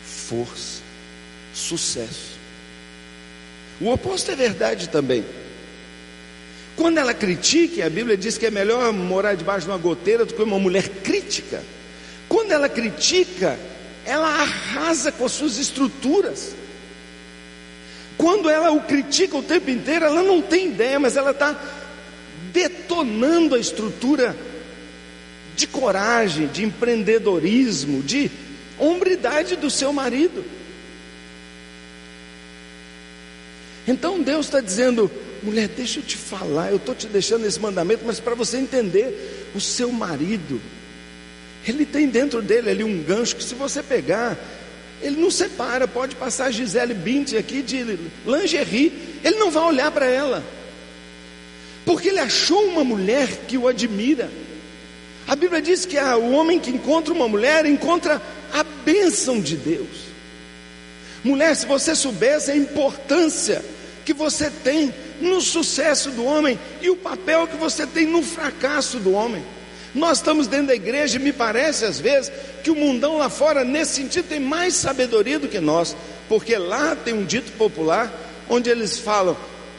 força 0.05 0.80
sucesso. 1.53 2.39
O 3.79 3.89
oposto 3.89 4.31
é 4.31 4.35
verdade 4.35 4.89
também. 4.89 5.25
Quando 6.75 6.97
ela 6.97 7.13
critica, 7.13 7.85
a 7.85 7.89
Bíblia 7.89 8.15
diz 8.15 8.37
que 8.37 8.45
é 8.45 8.51
melhor 8.51 8.91
morar 8.93 9.35
debaixo 9.35 9.65
de 9.65 9.71
uma 9.71 9.77
goteira 9.77 10.25
do 10.25 10.33
que 10.33 10.41
uma 10.41 10.59
mulher 10.59 10.87
crítica. 10.87 11.63
Quando 12.29 12.51
ela 12.51 12.69
critica, 12.69 13.59
ela 14.05 14.27
arrasa 14.27 15.11
com 15.11 15.25
as 15.25 15.31
suas 15.31 15.57
estruturas. 15.57 16.55
Quando 18.17 18.49
ela 18.49 18.71
o 18.71 18.81
critica 18.81 19.37
o 19.37 19.43
tempo 19.43 19.69
inteiro, 19.69 20.05
ela 20.05 20.23
não 20.23 20.41
tem 20.41 20.67
ideia, 20.67 20.99
mas 20.99 21.17
ela 21.17 21.31
está 21.31 21.59
detonando 22.53 23.55
a 23.55 23.59
estrutura 23.59 24.35
de 25.55 25.67
coragem, 25.67 26.47
de 26.47 26.63
empreendedorismo, 26.63 28.01
de 28.01 28.31
hombridade 28.77 29.55
do 29.55 29.69
seu 29.69 29.91
marido. 29.91 30.43
Então 33.91 34.21
Deus 34.21 34.45
está 34.45 34.61
dizendo, 34.61 35.11
mulher, 35.43 35.67
deixa 35.67 35.99
eu 35.99 36.03
te 36.03 36.15
falar, 36.15 36.71
eu 36.71 36.77
estou 36.77 36.95
te 36.95 37.07
deixando 37.07 37.45
esse 37.45 37.59
mandamento, 37.59 38.03
mas 38.05 38.21
para 38.21 38.33
você 38.33 38.57
entender, 38.57 39.49
o 39.53 39.59
seu 39.59 39.91
marido, 39.91 40.61
ele 41.67 41.85
tem 41.85 42.07
dentro 42.07 42.41
dele 42.41 42.69
ali 42.69 42.83
um 42.85 43.03
gancho 43.03 43.35
que 43.35 43.43
se 43.43 43.53
você 43.53 43.83
pegar, 43.83 44.37
ele 45.01 45.19
não 45.19 45.29
separa, 45.29 45.89
pode 45.89 46.15
passar 46.15 46.51
Gisele 46.51 46.93
Bint 46.93 47.33
aqui 47.33 47.61
de 47.61 47.83
lingerie, 48.25 48.93
ele 49.25 49.35
não 49.35 49.51
vai 49.51 49.63
olhar 49.63 49.91
para 49.91 50.05
ela, 50.05 50.41
porque 51.85 52.07
ele 52.07 52.19
achou 52.19 52.63
uma 52.67 52.85
mulher 52.85 53.27
que 53.45 53.57
o 53.57 53.67
admira. 53.67 54.31
A 55.27 55.35
Bíblia 55.35 55.61
diz 55.61 55.85
que 55.85 55.99
o 55.99 56.31
homem 56.31 56.61
que 56.61 56.71
encontra 56.71 57.13
uma 57.13 57.27
mulher 57.27 57.65
encontra 57.65 58.21
a 58.53 58.63
bênção 58.63 59.41
de 59.41 59.57
Deus. 59.57 60.11
Mulher, 61.25 61.55
se 61.57 61.65
você 61.65 61.93
soubesse 61.93 62.51
a 62.51 62.55
importância 62.55 63.61
que 64.05 64.13
você 64.13 64.49
tem 64.49 64.93
no 65.19 65.41
sucesso 65.41 66.09
do 66.11 66.25
homem 66.25 66.59
e 66.81 66.89
o 66.89 66.95
papel 66.95 67.47
que 67.47 67.55
você 67.55 67.85
tem 67.85 68.05
no 68.05 68.23
fracasso 68.23 68.99
do 68.99 69.11
homem. 69.11 69.43
Nós 69.93 70.19
estamos 70.19 70.47
dentro 70.47 70.67
da 70.67 70.75
igreja 70.75 71.17
e 71.17 71.21
me 71.21 71.33
parece 71.33 71.85
às 71.85 71.99
vezes 71.99 72.31
que 72.63 72.71
o 72.71 72.75
mundão 72.75 73.17
lá 73.17 73.29
fora, 73.29 73.63
nesse 73.63 73.95
sentido, 73.95 74.27
tem 74.27 74.39
mais 74.39 74.73
sabedoria 74.75 75.37
do 75.37 75.47
que 75.47 75.59
nós, 75.59 75.95
porque 76.29 76.57
lá 76.57 76.95
tem 76.95 77.13
um 77.13 77.25
dito 77.25 77.51
popular 77.53 78.11
onde 78.49 78.69
eles 78.69 78.97
falam: 78.97 79.35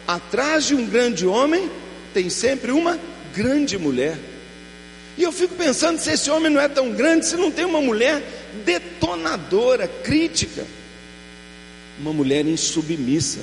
atrás 0.06 0.66
de 0.66 0.74
um 0.74 0.86
grande 0.86 1.26
homem 1.26 1.70
tem 2.12 2.28
sempre 2.28 2.72
uma 2.72 2.98
grande 3.34 3.78
mulher. 3.78 4.18
E 5.16 5.22
eu 5.22 5.32
fico 5.32 5.54
pensando 5.54 5.98
se 5.98 6.10
esse 6.10 6.30
homem 6.30 6.50
não 6.50 6.60
é 6.60 6.68
tão 6.68 6.90
grande, 6.92 7.26
se 7.26 7.36
não 7.36 7.50
tem 7.50 7.64
uma 7.64 7.80
mulher 7.80 8.22
detonadora, 8.64 9.88
crítica, 9.88 10.64
uma 11.98 12.12
mulher 12.12 12.46
insubmissa, 12.46 13.40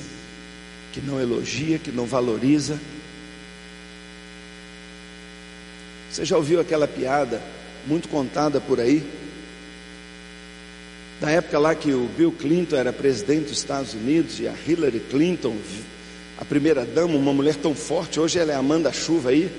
que 0.92 1.00
não 1.00 1.20
elogia, 1.20 1.78
que 1.78 1.92
não 1.92 2.06
valoriza. 2.06 2.78
Você 6.10 6.24
já 6.24 6.36
ouviu 6.36 6.60
aquela 6.60 6.88
piada 6.88 7.40
muito 7.86 8.08
contada 8.08 8.60
por 8.60 8.80
aí? 8.80 9.04
Da 11.20 11.30
época 11.30 11.58
lá 11.58 11.74
que 11.74 11.92
o 11.92 12.08
Bill 12.16 12.32
Clinton 12.32 12.76
era 12.76 12.92
presidente 12.92 13.48
dos 13.48 13.58
Estados 13.58 13.94
Unidos 13.94 14.40
e 14.40 14.48
a 14.48 14.54
Hillary 14.66 15.00
Clinton, 15.00 15.56
a 16.38 16.44
primeira 16.44 16.84
dama, 16.84 17.14
uma 17.14 17.32
mulher 17.32 17.56
tão 17.56 17.74
forte, 17.74 18.18
hoje 18.18 18.38
ela 18.38 18.52
é 18.52 18.56
Amanda 18.56 18.90
Chuva 18.92 19.30
aí, 19.30 19.50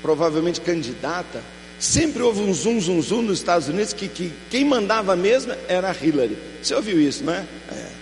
provavelmente 0.00 0.60
candidata. 0.60 1.42
Sempre 1.78 2.22
houve 2.22 2.40
um 2.40 2.54
zum, 2.54 2.80
zum, 2.80 3.02
zum 3.02 3.22
nos 3.22 3.38
Estados 3.38 3.66
Unidos 3.66 3.92
que, 3.92 4.06
que 4.06 4.32
quem 4.48 4.64
mandava 4.64 5.16
mesmo 5.16 5.52
era 5.66 5.90
a 5.90 5.92
Hillary. 5.92 6.38
Você 6.62 6.74
ouviu 6.76 7.00
isso, 7.00 7.24
não 7.24 7.34
é? 7.34 7.44
é? 7.72 8.01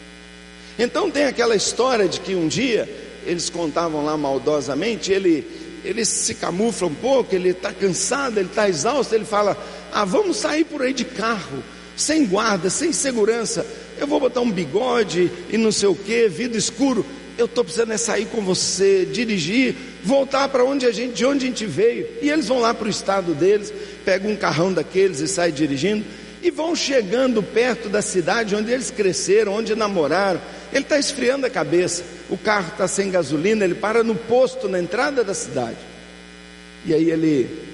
Então 0.78 1.10
tem 1.10 1.24
aquela 1.24 1.54
história 1.54 2.08
de 2.08 2.20
que 2.20 2.34
um 2.34 2.48
dia 2.48 2.88
eles 3.26 3.50
contavam 3.50 4.04
lá 4.04 4.16
maldosamente, 4.16 5.12
ele, 5.12 5.46
ele 5.84 6.04
se 6.04 6.34
camufla 6.34 6.88
um 6.88 6.94
pouco, 6.94 7.34
ele 7.34 7.50
está 7.50 7.72
cansado, 7.72 8.38
ele 8.38 8.48
está 8.48 8.68
exausto, 8.68 9.14
ele 9.14 9.24
fala: 9.24 9.56
Ah, 9.92 10.04
vamos 10.04 10.36
sair 10.36 10.64
por 10.64 10.82
aí 10.82 10.92
de 10.92 11.04
carro 11.04 11.62
sem 12.00 12.24
guarda, 12.26 12.70
sem 12.70 12.92
segurança. 12.92 13.66
Eu 13.98 14.06
vou 14.06 14.18
botar 14.18 14.40
um 14.40 14.50
bigode 14.50 15.30
e 15.50 15.58
não 15.58 15.70
sei 15.70 15.88
o 15.88 15.94
que, 15.94 16.28
vidro 16.28 16.58
escuro. 16.58 17.04
Eu 17.36 17.46
estou 17.46 17.64
precisando 17.64 17.92
é 17.92 17.96
sair 17.96 18.26
com 18.26 18.42
você, 18.42 19.06
dirigir, 19.06 19.74
voltar 20.02 20.48
para 20.48 20.64
onde 20.64 20.86
a 20.86 20.92
gente, 20.92 21.14
de 21.14 21.24
onde 21.24 21.44
a 21.44 21.48
gente 21.48 21.66
veio. 21.66 22.06
E 22.20 22.28
eles 22.28 22.48
vão 22.48 22.58
lá 22.58 22.74
para 22.74 22.86
o 22.86 22.90
estado 22.90 23.34
deles, 23.34 23.72
pegam 24.04 24.32
um 24.32 24.36
carrão 24.36 24.72
daqueles 24.72 25.20
e 25.20 25.28
saem 25.28 25.52
dirigindo 25.52 26.04
e 26.42 26.50
vão 26.50 26.74
chegando 26.74 27.42
perto 27.42 27.88
da 27.88 28.00
cidade 28.00 28.54
onde 28.54 28.70
eles 28.70 28.90
cresceram, 28.90 29.52
onde 29.54 29.74
namoraram. 29.74 30.40
Ele 30.72 30.82
está 30.82 30.98
esfriando 30.98 31.46
a 31.46 31.50
cabeça. 31.50 32.02
O 32.28 32.38
carro 32.38 32.68
está 32.68 32.88
sem 32.88 33.10
gasolina, 33.10 33.64
ele 33.64 33.74
para 33.74 34.02
no 34.02 34.14
posto 34.14 34.68
na 34.68 34.78
entrada 34.78 35.22
da 35.22 35.34
cidade. 35.34 35.78
E 36.84 36.94
aí 36.94 37.10
ele 37.10 37.68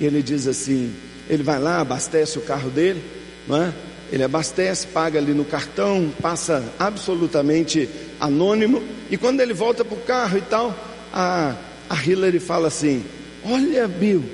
ele 0.00 0.22
diz 0.22 0.46
assim, 0.46 0.94
ele 1.28 1.42
vai 1.42 1.58
lá, 1.58 1.80
abastece 1.80 2.38
o 2.38 2.42
carro 2.42 2.70
dele 2.70 3.02
não 3.46 3.64
é? 3.64 3.72
Ele 4.12 4.24
abastece, 4.24 4.86
paga 4.88 5.18
ali 5.18 5.32
no 5.32 5.44
cartão, 5.44 6.12
passa 6.20 6.64
absolutamente 6.78 7.88
anônimo, 8.18 8.82
e 9.10 9.16
quando 9.16 9.40
ele 9.40 9.52
volta 9.52 9.84
para 9.84 9.96
o 9.96 10.00
carro 10.00 10.38
e 10.38 10.42
tal, 10.42 10.74
a, 11.12 11.54
a 11.88 12.04
Hillary 12.04 12.40
fala 12.40 12.68
assim: 12.68 13.04
Olha, 13.44 13.86
Bill, 13.86 14.24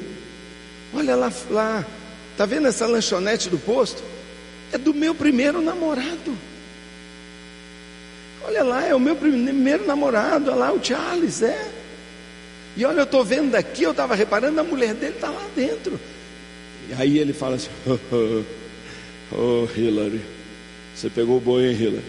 olha 0.95 1.15
lá, 1.15 1.33
lá, 1.51 1.85
tá 2.37 2.47
vendo 2.47 2.69
essa 2.69 2.87
lanchonete 2.87 3.49
do 3.49 3.59
posto? 3.59 4.03
É 4.73 4.79
do 4.79 4.93
meu 4.93 5.15
primeiro 5.15 5.61
namorado. 5.61 6.37
Olha 8.45 8.63
lá, 8.63 8.87
é 8.87 8.95
o 8.95 9.01
meu 9.01 9.17
primeiro 9.17 9.87
namorado, 9.87 10.51
olha 10.51 10.61
lá, 10.61 10.73
o 10.73 10.85
Charles, 10.85 11.43
é. 11.43 11.69
E 12.77 12.85
olha, 12.85 13.01
eu 13.01 13.05
estou 13.05 13.25
vendo 13.25 13.51
daqui, 13.51 13.83
eu 13.83 13.91
estava 13.91 14.15
reparando, 14.15 14.61
a 14.61 14.65
mulher 14.65 14.95
dele 14.95 15.15
está 15.15 15.31
lá 15.31 15.43
dentro. 15.57 15.99
E 16.89 16.95
aí 16.95 17.19
ele 17.19 17.33
fala 17.33 17.57
assim: 17.57 17.71
Oh, 19.33 19.67
Hillary, 19.77 20.21
você 20.95 21.11
pegou 21.11 21.39
o 21.39 21.41
boi, 21.41 21.67
hein, 21.67 21.73
Hillary? 21.73 22.05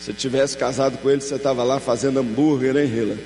Se 0.00 0.12
tivesse 0.12 0.56
casado 0.56 0.98
com 0.98 1.10
ele, 1.10 1.20
você 1.20 1.34
estava 1.34 1.62
lá 1.62 1.78
fazendo 1.78 2.18
hambúrguer, 2.18 2.76
hein, 2.76 2.86
Hillary? 2.92 3.20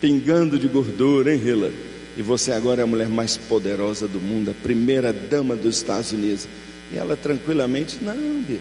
Pingando 0.00 0.58
de 0.58 0.68
gordura, 0.68 1.34
hein, 1.34 1.40
Hillary? 1.42 1.87
E 2.18 2.22
você 2.22 2.50
agora 2.50 2.80
é 2.80 2.84
a 2.84 2.86
mulher 2.86 3.08
mais 3.08 3.36
poderosa 3.36 4.08
do 4.08 4.20
mundo, 4.20 4.50
a 4.50 4.54
primeira 4.54 5.12
dama 5.12 5.54
dos 5.54 5.76
Estados 5.76 6.10
Unidos. 6.10 6.48
E 6.92 6.98
ela 6.98 7.16
tranquilamente, 7.16 8.02
não, 8.02 8.42
Bill. 8.42 8.60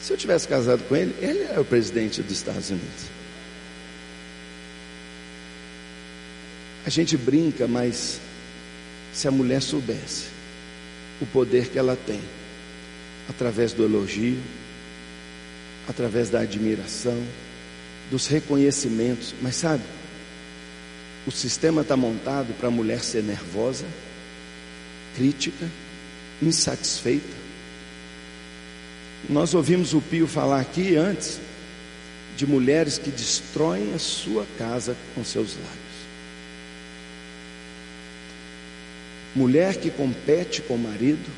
Se 0.00 0.12
eu 0.12 0.16
tivesse 0.16 0.48
casado 0.48 0.82
com 0.88 0.96
ele, 0.96 1.14
ele 1.20 1.44
é 1.44 1.60
o 1.60 1.64
presidente 1.64 2.20
dos 2.20 2.32
Estados 2.32 2.70
Unidos. 2.70 3.04
A 6.84 6.90
gente 6.90 7.16
brinca, 7.16 7.68
mas 7.68 8.20
se 9.12 9.28
a 9.28 9.30
mulher 9.30 9.62
soubesse 9.62 10.24
o 11.20 11.26
poder 11.26 11.68
que 11.68 11.78
ela 11.78 11.94
tem, 11.94 12.20
através 13.28 13.72
do 13.72 13.84
elogio, 13.84 14.40
através 15.88 16.28
da 16.28 16.40
admiração, 16.40 17.22
dos 18.10 18.26
reconhecimentos. 18.26 19.32
Mas 19.40 19.54
sabe, 19.54 19.84
o 21.26 21.30
sistema 21.30 21.82
está 21.82 21.96
montado 21.96 22.52
para 22.54 22.68
a 22.68 22.70
mulher 22.70 23.00
ser 23.00 23.22
nervosa, 23.22 23.84
crítica, 25.16 25.70
insatisfeita. 26.40 27.42
Nós 29.28 29.54
ouvimos 29.54 29.94
o 29.94 30.00
Pio 30.00 30.26
falar 30.26 30.60
aqui 30.60 30.96
antes 30.96 31.40
de 32.36 32.46
mulheres 32.46 32.98
que 32.98 33.10
destroem 33.10 33.94
a 33.94 33.98
sua 33.98 34.46
casa 34.58 34.96
com 35.14 35.24
seus 35.24 35.54
lábios. 35.54 35.82
mulher 39.34 39.76
que 39.76 39.90
compete 39.90 40.62
com 40.62 40.74
o 40.74 40.78
marido, 40.78 41.30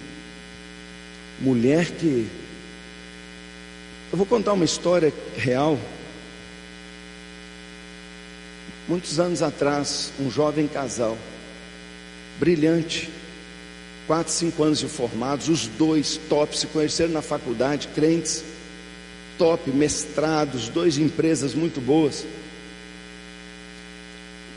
mulher 1.41 1.91
que. 1.93 2.29
Eu 4.11 4.19
vou 4.19 4.27
contar 4.27 4.53
uma 4.53 4.65
história 4.65 5.13
real. 5.37 5.79
Muitos 8.89 9.19
anos 9.19 9.43
atrás, 9.43 10.13
um 10.21 10.31
jovem 10.31 10.67
casal, 10.69 11.17
brilhante, 12.39 13.11
quatro, 14.07 14.33
cinco 14.33 14.63
anos 14.63 14.79
de 14.79 14.89
formados, 14.89 15.49
os 15.49 15.67
dois 15.67 16.19
top, 16.29 16.59
se 16.59 16.67
conheceram 16.67 17.13
na 17.13 17.23
faculdade, 17.23 17.89
crentes, 17.95 18.45
top, 19.39 19.71
mestrados, 19.71 20.69
dois 20.69 20.99
empresas 20.99 21.55
muito 21.55 21.81
boas 21.81 22.25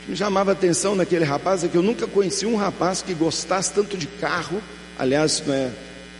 me 0.08 0.16
chamava 0.16 0.52
a 0.52 0.54
atenção 0.54 0.96
naquele 0.96 1.24
rapaz 1.24 1.62
é 1.62 1.68
que 1.68 1.76
eu 1.76 1.82
nunca 1.82 2.06
conheci 2.06 2.46
um 2.46 2.56
rapaz 2.56 3.02
que 3.02 3.12
gostasse 3.12 3.74
tanto 3.74 3.94
de 3.94 4.06
carro. 4.06 4.62
Aliás, 4.98 5.42
não 5.46 5.54
é, 5.54 5.70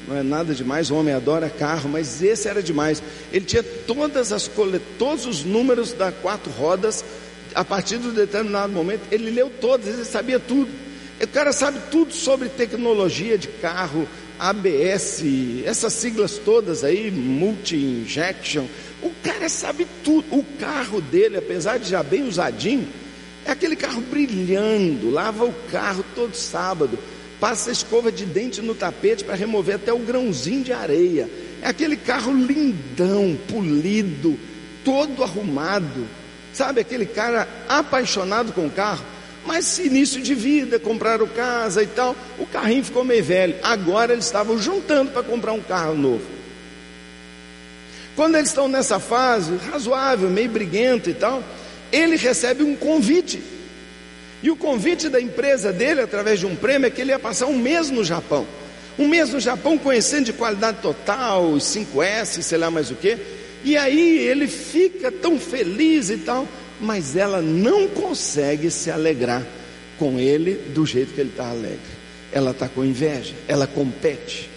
não 0.07 0.17
é 0.17 0.23
nada 0.23 0.55
demais, 0.55 0.91
o 0.91 0.95
homem 0.95 1.15
adora 1.15 1.49
carro, 1.49 1.89
mas 1.89 2.23
esse 2.23 2.47
era 2.47 2.63
demais. 2.63 3.03
Ele 3.33 3.47
tinha 3.47 3.63
todas 3.63 4.31
as 4.31 4.49
todos 4.99 5.25
os 5.25 5.43
números 5.43 5.95
da 5.95 6.13
quatro 6.13 6.53
rodas, 6.53 7.03
a 7.59 7.65
partir 7.65 7.99
de 7.99 8.07
um 8.07 8.13
determinado 8.13 8.73
momento, 8.73 9.01
ele 9.11 9.33
leu 9.33 9.51
todos, 9.51 9.85
ele 9.89 10.05
sabia 10.05 10.39
tudo. 10.39 10.71
O 11.21 11.27
cara 11.27 11.53
sabe 11.53 11.81
tudo 11.91 12.15
sobre 12.15 12.49
tecnologia 12.49 13.37
de 13.37 13.49
carro, 13.49 14.07
ABS, 14.39 15.25
essas 15.65 15.93
siglas 15.93 16.39
todas 16.39 16.85
aí, 16.85 17.11
multi-injection. 17.11 18.65
O 19.03 19.11
cara 19.25 19.49
sabe 19.49 19.89
tudo. 20.05 20.25
O 20.31 20.45
carro 20.61 21.01
dele, 21.01 21.37
apesar 21.37 21.81
de 21.81 21.91
já 21.91 22.01
bem 22.01 22.29
usadinho, 22.29 22.87
é 23.45 23.51
aquele 23.51 23.75
carro 23.75 24.03
brilhando, 24.03 25.11
lava 25.11 25.45
o 25.45 25.55
carro 25.69 26.05
todo 26.15 26.37
sábado, 26.37 26.97
passa 27.41 27.73
escova 27.73 28.13
de 28.13 28.25
dente 28.25 28.63
no 28.63 28.77
tapete 28.77 29.25
para 29.25 29.35
remover 29.35 29.75
até 29.75 29.93
o 29.93 29.99
grãozinho 29.99 30.63
de 30.63 30.73
areia. 30.73 31.29
É 31.61 31.67
aquele 31.67 31.97
carro 31.97 32.33
lindão, 32.33 33.37
polido, 33.49 34.39
todo 34.85 35.25
arrumado. 35.25 36.07
Sabe, 36.59 36.81
aquele 36.81 37.07
cara 37.07 37.47
apaixonado 37.69 38.53
com 38.53 38.67
o 38.67 38.71
carro, 38.71 39.05
mas 39.47 39.79
início 39.79 40.21
de 40.21 40.35
vida, 40.35 40.77
compraram 40.77 41.25
casa 41.29 41.85
e 41.85 41.87
tal, 41.87 42.17
o 42.37 42.45
carrinho 42.45 42.83
ficou 42.83 43.05
meio 43.05 43.23
velho. 43.23 43.55
Agora 43.63 44.13
eles 44.13 44.25
estavam 44.25 44.59
juntando 44.59 45.13
para 45.13 45.23
comprar 45.23 45.53
um 45.53 45.61
carro 45.61 45.95
novo. 45.95 46.27
Quando 48.17 48.35
eles 48.35 48.49
estão 48.49 48.67
nessa 48.67 48.99
fase 48.99 49.57
razoável, 49.71 50.29
meio 50.29 50.51
briguento 50.51 51.09
e 51.09 51.15
tal, 51.15 51.45
ele 51.93 52.17
recebe 52.17 52.65
um 52.65 52.75
convite. 52.75 53.41
E 54.43 54.51
o 54.51 54.57
convite 54.57 55.09
da 55.09 55.21
empresa 55.21 55.73
dele, 55.73 56.01
através 56.01 56.41
de 56.41 56.47
um 56.47 56.57
prêmio, 56.57 56.89
é 56.89 56.91
que 56.91 57.01
ele 57.01 57.13
ia 57.13 57.21
passar 57.21 57.47
um 57.47 57.57
mês 57.57 57.89
no 57.89 58.03
Japão. 58.03 58.45
Um 58.99 59.07
mês 59.07 59.33
no 59.33 59.39
Japão, 59.39 59.79
conhecendo 59.79 60.25
de 60.25 60.33
qualidade 60.33 60.79
total, 60.83 61.53
os 61.53 61.63
5S, 61.63 62.43
sei 62.43 62.59
lá 62.59 62.69
mais 62.69 62.91
o 62.91 62.97
que. 62.97 63.38
E 63.65 63.77
aí 63.77 64.19
ele 64.19 64.47
fica 64.47 65.11
tão 65.11 65.39
feliz 65.39 66.11
e 66.11 66.19
tal, 66.19 66.47
mas 66.81 67.17
ela 67.17 67.43
não 67.43 67.89
consegue 67.89 68.71
se 68.71 68.91
alegrar 68.91 69.45
com 69.99 70.19
ele 70.19 70.55
do 70.73 70.87
jeito 70.87 71.13
que 71.13 71.21
ele 71.21 71.31
está 71.31 71.49
alegre. 71.49 71.99
Ela 72.33 72.53
está 72.53 72.69
com 72.69 72.85
inveja, 72.85 73.35
ela 73.49 73.67
compete, 73.67 74.49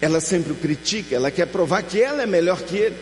ela 0.00 0.20
sempre 0.20 0.52
o 0.52 0.56
critica, 0.56 1.14
ela 1.14 1.30
quer 1.30 1.46
provar 1.46 1.82
que 1.82 2.00
ela 2.00 2.22
é 2.22 2.26
melhor 2.26 2.62
que 2.62 2.76
ele, 2.76 2.96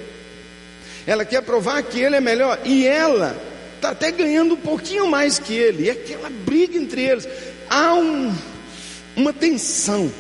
ela 1.06 1.24
quer 1.24 1.40
provar 1.42 1.82
que 1.82 2.00
ele 2.00 2.16
é 2.16 2.20
melhor, 2.20 2.60
e 2.64 2.84
ela 2.84 3.36
está 3.76 3.90
até 3.90 4.10
ganhando 4.10 4.54
um 4.54 4.58
pouquinho 4.58 5.06
mais 5.06 5.38
que 5.38 5.54
ele, 5.54 5.84
e 5.84 5.90
aquela 5.90 6.28
briga 6.30 6.76
entre 6.76 7.02
eles, 7.02 7.28
há 7.70 7.94
um, 7.94 8.34
uma 9.16 9.32
tensão. 9.32 10.12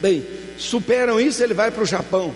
Bem, 0.00 0.24
superam 0.58 1.18
isso, 1.18 1.42
ele 1.42 1.54
vai 1.54 1.70
para 1.70 1.82
o 1.82 1.86
Japão. 1.86 2.34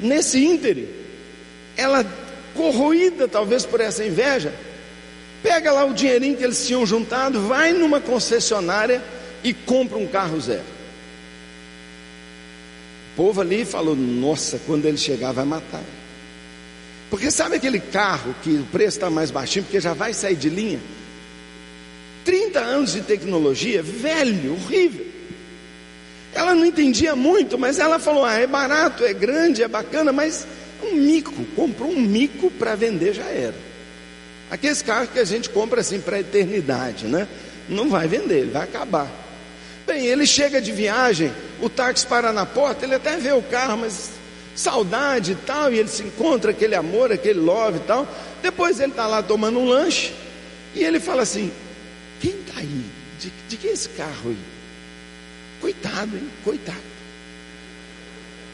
Nesse 0.00 0.44
íntere, 0.44 0.88
ela 1.76 2.04
corroída 2.54 3.28
talvez 3.28 3.64
por 3.64 3.80
essa 3.80 4.04
inveja, 4.04 4.52
pega 5.42 5.72
lá 5.72 5.84
o 5.84 5.94
dinheirinho 5.94 6.36
que 6.36 6.44
eles 6.44 6.66
tinham 6.66 6.84
juntado, 6.84 7.42
vai 7.42 7.72
numa 7.72 8.00
concessionária 8.00 9.02
e 9.44 9.52
compra 9.52 9.96
um 9.98 10.06
carro 10.06 10.40
zero. 10.40 10.64
O 13.12 13.16
povo 13.16 13.40
ali 13.40 13.64
falou: 13.64 13.94
Nossa, 13.94 14.60
quando 14.66 14.86
ele 14.86 14.96
chegar, 14.96 15.32
vai 15.32 15.44
matar. 15.44 15.82
Porque 17.10 17.30
sabe 17.30 17.56
aquele 17.56 17.80
carro 17.80 18.34
que 18.42 18.50
o 18.50 18.64
preço 18.64 18.98
está 18.98 19.08
mais 19.08 19.30
baixinho, 19.30 19.64
porque 19.64 19.80
já 19.80 19.94
vai 19.94 20.12
sair 20.12 20.36
de 20.36 20.50
linha? 20.50 20.80
30 22.24 22.60
anos 22.60 22.92
de 22.92 23.00
tecnologia, 23.00 23.82
velho, 23.82 24.52
horrível. 24.52 25.07
Ela 26.38 26.54
não 26.54 26.64
entendia 26.64 27.16
muito, 27.16 27.58
mas 27.58 27.80
ela 27.80 27.98
falou: 27.98 28.24
ah, 28.24 28.34
é 28.34 28.46
barato, 28.46 29.04
é 29.04 29.12
grande, 29.12 29.60
é 29.60 29.66
bacana, 29.66 30.12
mas 30.12 30.46
um 30.80 30.94
mico, 30.94 31.34
comprou 31.56 31.90
um 31.90 32.00
mico 32.00 32.48
para 32.48 32.76
vender 32.76 33.12
já 33.12 33.24
era. 33.24 33.56
Aqueles 34.48 34.80
carros 34.80 35.10
que 35.10 35.18
a 35.18 35.24
gente 35.24 35.50
compra 35.50 35.80
assim 35.80 36.00
para 36.00 36.16
a 36.16 36.20
eternidade, 36.20 37.08
né? 37.08 37.26
Não 37.68 37.90
vai 37.90 38.06
vender, 38.06 38.38
ele 38.38 38.50
vai 38.52 38.62
acabar. 38.62 39.10
Bem, 39.84 40.06
ele 40.06 40.24
chega 40.28 40.60
de 40.60 40.70
viagem, 40.70 41.32
o 41.60 41.68
táxi 41.68 42.06
para 42.06 42.32
na 42.32 42.46
porta, 42.46 42.84
ele 42.84 42.94
até 42.94 43.16
vê 43.16 43.32
o 43.32 43.42
carro, 43.42 43.78
mas 43.78 44.10
saudade 44.54 45.32
e 45.32 45.34
tal, 45.44 45.72
e 45.72 45.80
ele 45.80 45.88
se 45.88 46.04
encontra 46.04 46.52
aquele 46.52 46.76
amor, 46.76 47.10
aquele 47.10 47.40
love 47.40 47.78
e 47.78 47.82
tal. 47.82 48.06
Depois 48.40 48.78
ele 48.78 48.92
está 48.92 49.08
lá 49.08 49.24
tomando 49.24 49.58
um 49.58 49.66
lanche, 49.66 50.14
e 50.72 50.84
ele 50.84 51.00
fala 51.00 51.22
assim: 51.22 51.50
quem 52.20 52.30
está 52.30 52.60
aí? 52.60 52.84
De, 53.18 53.32
de 53.48 53.56
que 53.56 53.66
é 53.66 53.72
esse 53.72 53.88
carro 53.88 54.30
aí? 54.30 54.57
Coitado, 55.60 56.16
hein? 56.16 56.30
Coitado. 56.44 56.88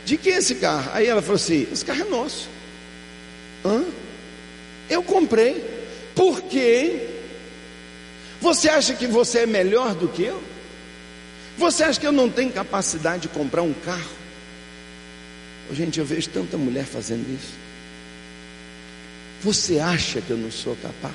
De 0.05 0.17
que 0.17 0.31
é 0.31 0.39
esse 0.39 0.57
carro? 0.57 0.91
Aí 0.93 1.07
ela 1.07 1.23
falou 1.23 1.37
assim: 1.37 1.67
esse 1.71 1.85
carro 1.85 2.03
é 2.03 2.05
nosso. 2.05 2.49
Hã? 3.65 3.85
Eu 4.89 5.03
comprei. 5.03 5.65
Por 6.15 6.43
quê? 6.43 7.09
Você 8.41 8.69
acha 8.69 8.95
que 8.95 9.07
você 9.07 9.41
é 9.41 9.47
melhor 9.47 9.95
do 9.95 10.09
que 10.09 10.23
eu? 10.23 10.43
Você 11.57 11.83
acha 11.83 11.99
que 11.99 12.07
eu 12.07 12.13
não 12.13 12.29
tenho 12.29 12.53
capacidade 12.53 13.23
de 13.23 13.29
comprar 13.29 13.63
um 13.63 13.73
carro? 13.73 14.11
Oh, 15.71 15.75
gente, 15.75 15.99
eu 15.99 16.05
vejo 16.05 16.29
tanta 16.29 16.59
mulher 16.59 16.85
fazendo 16.85 17.27
isso. 17.33 17.55
Você 19.43 19.79
acha 19.79 20.21
que 20.21 20.31
eu 20.31 20.37
não 20.37 20.51
sou 20.51 20.77
capaz? 20.77 21.15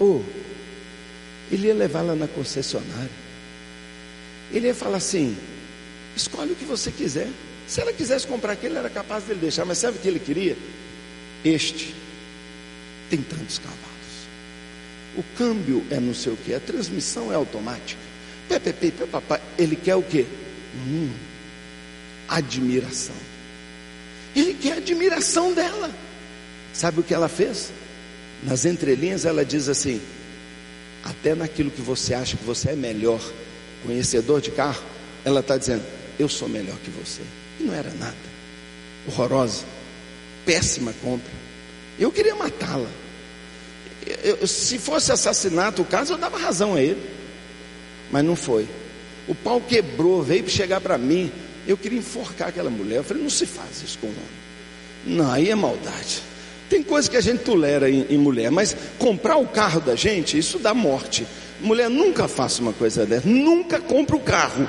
Ou 0.00 0.24
oh, 0.24 1.54
ele 1.54 1.68
ia 1.68 1.74
levá-la 1.74 2.14
na 2.14 2.26
concessionária. 2.26 3.25
Ele 4.52 4.68
ia 4.68 4.74
falar 4.74 4.98
assim: 4.98 5.36
escolhe 6.16 6.52
o 6.52 6.56
que 6.56 6.64
você 6.64 6.90
quiser. 6.90 7.28
Se 7.66 7.80
ela 7.80 7.92
quisesse 7.92 8.26
comprar 8.26 8.52
aquele, 8.52 8.76
era 8.76 8.88
capaz 8.88 9.24
de 9.24 9.32
ele 9.32 9.40
deixar. 9.40 9.64
Mas 9.64 9.78
sabe 9.78 9.98
o 9.98 10.00
que 10.00 10.08
ele 10.08 10.20
queria? 10.20 10.56
Este 11.44 11.94
tem 13.10 13.20
tantos 13.22 13.58
cavalos. 13.58 13.86
O 15.16 15.22
câmbio 15.36 15.84
é 15.90 15.98
não 15.98 16.14
sei 16.14 16.32
o 16.32 16.36
que, 16.36 16.54
a 16.54 16.60
transmissão 16.60 17.32
é 17.32 17.34
automática. 17.34 18.00
Pepe, 18.48 18.92
papai, 19.10 19.40
ele 19.58 19.74
quer 19.74 19.96
o 19.96 20.02
que? 20.02 20.26
Hum, 20.74 21.10
admiração. 22.28 23.16
Ele 24.34 24.54
quer 24.54 24.74
a 24.74 24.76
admiração 24.76 25.52
dela. 25.52 25.90
Sabe 26.72 27.00
o 27.00 27.02
que 27.02 27.14
ela 27.14 27.28
fez? 27.28 27.72
Nas 28.42 28.64
entrelinhas 28.64 29.24
ela 29.24 29.44
diz 29.44 29.68
assim: 29.68 30.00
até 31.02 31.34
naquilo 31.34 31.70
que 31.70 31.80
você 31.80 32.14
acha 32.14 32.36
que 32.36 32.44
você 32.44 32.70
é 32.70 32.76
melhor, 32.76 33.20
conhecedor 33.84 34.40
de 34.40 34.50
carro, 34.50 34.82
ela 35.24 35.40
está 35.40 35.56
dizendo: 35.56 35.82
Eu 36.18 36.28
sou 36.28 36.48
melhor 36.48 36.76
que 36.84 36.90
você. 36.90 37.22
E 37.60 37.64
não 37.64 37.74
era 37.74 37.90
nada. 37.94 38.16
Horrorosa, 39.08 39.64
péssima 40.44 40.92
compra. 41.02 41.32
Eu 41.98 42.12
queria 42.12 42.34
matá-la. 42.34 42.88
se 44.46 44.78
fosse 44.78 45.12
assassinato 45.12 45.82
o 45.82 45.84
caso, 45.84 46.12
eu 46.12 46.18
dava 46.18 46.38
razão 46.38 46.74
a 46.74 46.82
ele. 46.82 47.02
Mas 48.10 48.24
não 48.24 48.36
foi. 48.36 48.68
O 49.26 49.34
pau 49.34 49.60
quebrou, 49.60 50.22
veio 50.22 50.44
para 50.44 50.52
chegar 50.52 50.80
para 50.80 50.96
mim. 50.98 51.32
Eu 51.66 51.76
queria 51.76 51.98
enforcar 51.98 52.48
aquela 52.48 52.70
mulher. 52.70 52.98
Eu 52.98 53.04
falei: 53.04 53.22
Não 53.22 53.30
se 53.30 53.46
faz 53.46 53.82
isso 53.82 53.98
com 53.98 54.06
um 54.06 54.10
homem. 54.10 54.46
Não, 55.06 55.30
aí 55.30 55.50
é 55.50 55.54
maldade. 55.54 56.22
Tem 56.68 56.82
coisa 56.82 57.08
que 57.08 57.16
a 57.16 57.20
gente 57.20 57.44
tolera 57.44 57.88
em, 57.88 58.06
em, 58.10 58.18
mulher, 58.18 58.50
mas 58.50 58.76
comprar 58.98 59.36
o 59.36 59.46
carro 59.46 59.80
da 59.80 59.94
gente, 59.94 60.36
isso 60.36 60.58
dá 60.58 60.74
morte. 60.74 61.26
Mulher 61.60 61.88
nunca 61.88 62.28
faça 62.28 62.60
uma 62.60 62.72
coisa 62.72 63.06
dessa, 63.06 63.28
nunca 63.28 63.80
compra 63.80 64.16
o 64.16 64.20
carro. 64.20 64.68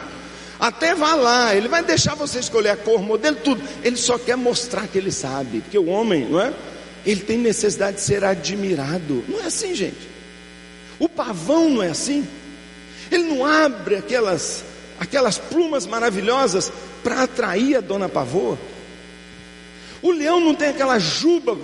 Até 0.59 0.95
vá 0.95 1.13
lá, 1.13 1.55
ele 1.55 1.67
vai 1.67 1.83
deixar 1.83 2.15
você 2.15 2.39
escolher 2.39 2.69
a 2.69 2.77
cor, 2.77 3.01
modelo, 3.01 3.35
tudo. 3.35 3.61
Ele 3.83 3.95
só 3.95 4.17
quer 4.17 4.35
mostrar 4.35 4.87
que 4.87 4.97
ele 4.97 5.11
sabe, 5.11 5.61
porque 5.61 5.77
o 5.77 5.87
homem, 5.87 6.25
não 6.25 6.41
é? 6.41 6.53
Ele 7.05 7.21
tem 7.21 7.37
necessidade 7.37 7.97
de 7.97 8.03
ser 8.03 8.23
admirado. 8.23 9.23
Não 9.27 9.41
é 9.41 9.45
assim, 9.45 9.75
gente. 9.75 10.09
O 10.97 11.07
pavão 11.07 11.69
não 11.69 11.83
é 11.83 11.89
assim. 11.89 12.27
Ele 13.11 13.23
não 13.23 13.45
abre 13.45 13.95
aquelas 13.95 14.65
aquelas 14.99 15.37
plumas 15.37 15.85
maravilhosas 15.85 16.71
para 17.03 17.21
atrair 17.23 17.77
a 17.77 17.81
dona 17.81 18.09
pavô. 18.09 18.57
O 20.01 20.11
leão 20.11 20.39
não 20.39 20.55
tem 20.55 20.69
aquela 20.69 20.97
juba. 20.99 21.53
O 21.53 21.59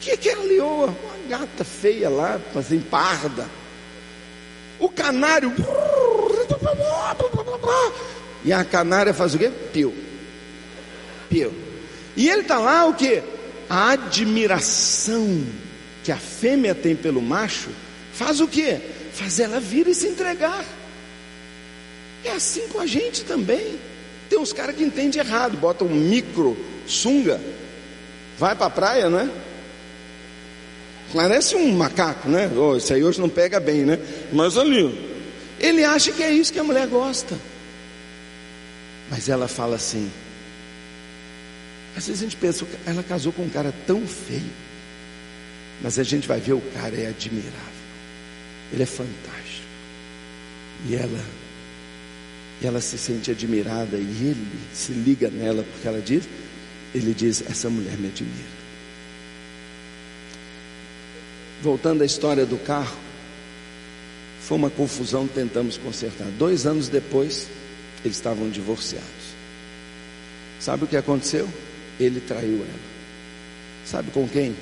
que 0.00 0.10
é 0.10 0.14
aquela 0.14 0.44
leoa? 0.44 0.94
Gata 1.32 1.64
feia 1.64 2.10
lá, 2.10 2.38
assim, 2.54 2.78
parda. 2.78 3.48
O 4.78 4.86
canário. 4.90 5.50
E 8.44 8.52
a 8.52 8.62
canária 8.62 9.14
faz 9.14 9.34
o 9.34 9.38
quê? 9.38 9.50
Pio. 9.72 9.94
Pio. 11.30 11.54
E 12.14 12.28
ele 12.28 12.42
está 12.42 12.58
lá 12.58 12.84
o 12.84 12.92
que? 12.92 13.22
A 13.66 13.92
admiração 13.92 15.42
que 16.04 16.12
a 16.12 16.18
fêmea 16.18 16.74
tem 16.74 16.94
pelo 16.94 17.22
macho 17.22 17.70
faz 18.12 18.38
o 18.38 18.46
que? 18.46 18.78
Faz 19.14 19.40
ela 19.40 19.58
vir 19.58 19.86
e 19.86 19.94
se 19.94 20.08
entregar. 20.08 20.66
É 22.26 22.32
assim 22.32 22.68
com 22.68 22.78
a 22.78 22.86
gente 22.86 23.24
também. 23.24 23.80
Tem 24.28 24.38
uns 24.38 24.52
caras 24.52 24.76
que 24.76 24.84
entendem 24.84 25.18
errado, 25.18 25.56
botam 25.56 25.86
um 25.86 25.94
micro 25.94 26.54
sunga, 26.86 27.40
vai 28.38 28.54
para 28.54 28.66
a 28.66 28.70
praia, 28.70 29.08
não 29.08 29.18
é? 29.18 29.51
Parece 31.14 31.54
um 31.54 31.72
macaco, 31.72 32.28
né? 32.28 32.50
Oh, 32.56 32.76
aí 32.92 33.04
hoje 33.04 33.20
não 33.20 33.28
pega 33.28 33.60
bem, 33.60 33.84
né? 33.84 33.98
Mas 34.32 34.56
ali, 34.56 35.12
ele 35.60 35.84
acha 35.84 36.10
que 36.12 36.22
é 36.22 36.30
isso 36.30 36.52
que 36.52 36.58
a 36.58 36.64
mulher 36.64 36.86
gosta. 36.86 37.38
Mas 39.10 39.28
ela 39.28 39.46
fala 39.46 39.76
assim. 39.76 40.10
Às 41.96 42.06
vezes 42.06 42.22
a 42.22 42.24
gente 42.24 42.36
pensa, 42.36 42.66
ela 42.86 43.02
casou 43.02 43.32
com 43.32 43.42
um 43.42 43.48
cara 43.48 43.74
tão 43.86 44.06
feio. 44.06 44.50
Mas 45.82 45.98
a 45.98 46.02
gente 46.02 46.26
vai 46.26 46.40
ver 46.40 46.54
o 46.54 46.60
cara 46.74 46.96
é 46.96 47.08
admirável. 47.08 47.52
Ele 48.72 48.82
é 48.82 48.86
fantástico. 48.86 49.66
E 50.88 50.94
ela 50.94 51.22
ela 52.66 52.80
se 52.80 52.96
sente 52.96 53.30
admirada 53.30 53.96
e 53.96 54.00
ele 54.00 54.46
se 54.72 54.92
liga 54.92 55.28
nela 55.28 55.64
porque 55.64 55.88
ela 55.88 56.00
diz, 56.00 56.28
ele 56.94 57.12
diz, 57.12 57.42
essa 57.48 57.68
mulher 57.68 57.96
me 57.98 58.08
admira. 58.08 58.51
Voltando 61.62 62.02
à 62.02 62.04
história 62.04 62.44
do 62.44 62.58
carro, 62.58 62.96
foi 64.40 64.58
uma 64.58 64.68
confusão, 64.68 65.26
tentamos 65.26 65.78
consertar. 65.78 66.26
Dois 66.38 66.66
anos 66.66 66.88
depois, 66.88 67.48
eles 68.04 68.16
estavam 68.16 68.50
divorciados. 68.50 69.32
Sabe 70.58 70.84
o 70.84 70.86
que 70.86 70.96
aconteceu? 70.96 71.48
Ele 71.98 72.20
traiu 72.20 72.56
ela. 72.56 72.92
Sabe 73.86 74.10
com 74.10 74.28
quem? 74.28 74.54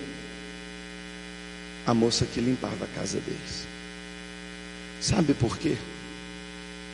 A 1.87 1.95
moça 1.95 2.27
que 2.27 2.41
limpava 2.41 2.85
a 2.85 2.99
casa 2.99 3.19
deles. 3.19 3.67
Sabe 5.01 5.33
por 5.35 5.57
quê? 5.57 5.77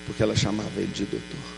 porque 0.07 0.23
ela 0.23 0.37
chamava 0.37 0.71
ele 0.77 0.93
de 0.93 1.05
doutor. 1.05 1.57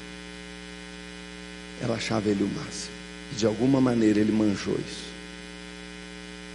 Ela 1.83 1.97
achava 1.97 2.29
ele 2.29 2.43
o 2.43 2.49
máximo. 2.49 2.95
E 3.33 3.37
de 3.37 3.47
alguma 3.47 3.81
maneira 3.81 4.19
ele 4.19 4.33
manjou 4.33 4.75
isso. 4.75 5.07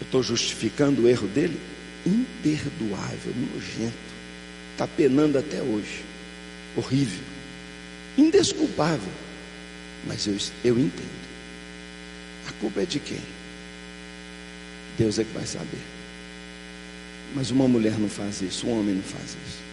Eu 0.02 0.06
estou 0.06 0.24
justificando 0.24 1.04
o 1.04 1.08
erro 1.08 1.28
dele? 1.28 1.58
Imperdoável, 2.06 3.34
nojento. 3.54 3.94
Está 4.72 4.88
penando 4.88 5.38
até 5.38 5.62
hoje. 5.62 6.04
Horrível. 6.76 7.24
Indesculpável. 8.18 9.12
Mas 10.06 10.28
eu, 10.28 10.36
eu 10.64 10.80
entendo. 10.80 11.24
A 12.48 12.52
culpa 12.54 12.82
é 12.82 12.86
de 12.86 13.00
quem? 13.00 13.22
Deus 14.98 15.18
é 15.18 15.24
que 15.24 15.34
vai 15.34 15.46
saber. 15.46 15.82
Mas 17.34 17.50
uma 17.52 17.68
mulher 17.68 17.98
não 17.98 18.10
faz 18.10 18.42
isso, 18.42 18.68
um 18.68 18.80
homem 18.80 18.96
não 18.96 19.04
faz 19.04 19.32
isso. 19.32 19.64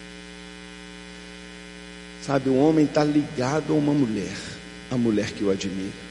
Sabe, 2.22 2.48
o 2.48 2.56
homem 2.56 2.84
está 2.84 3.02
ligado 3.04 3.72
a 3.72 3.76
uma 3.76 3.92
mulher, 3.92 4.36
a 4.90 4.96
mulher 4.96 5.32
que 5.32 5.44
o 5.44 5.50
admira. 5.50 6.09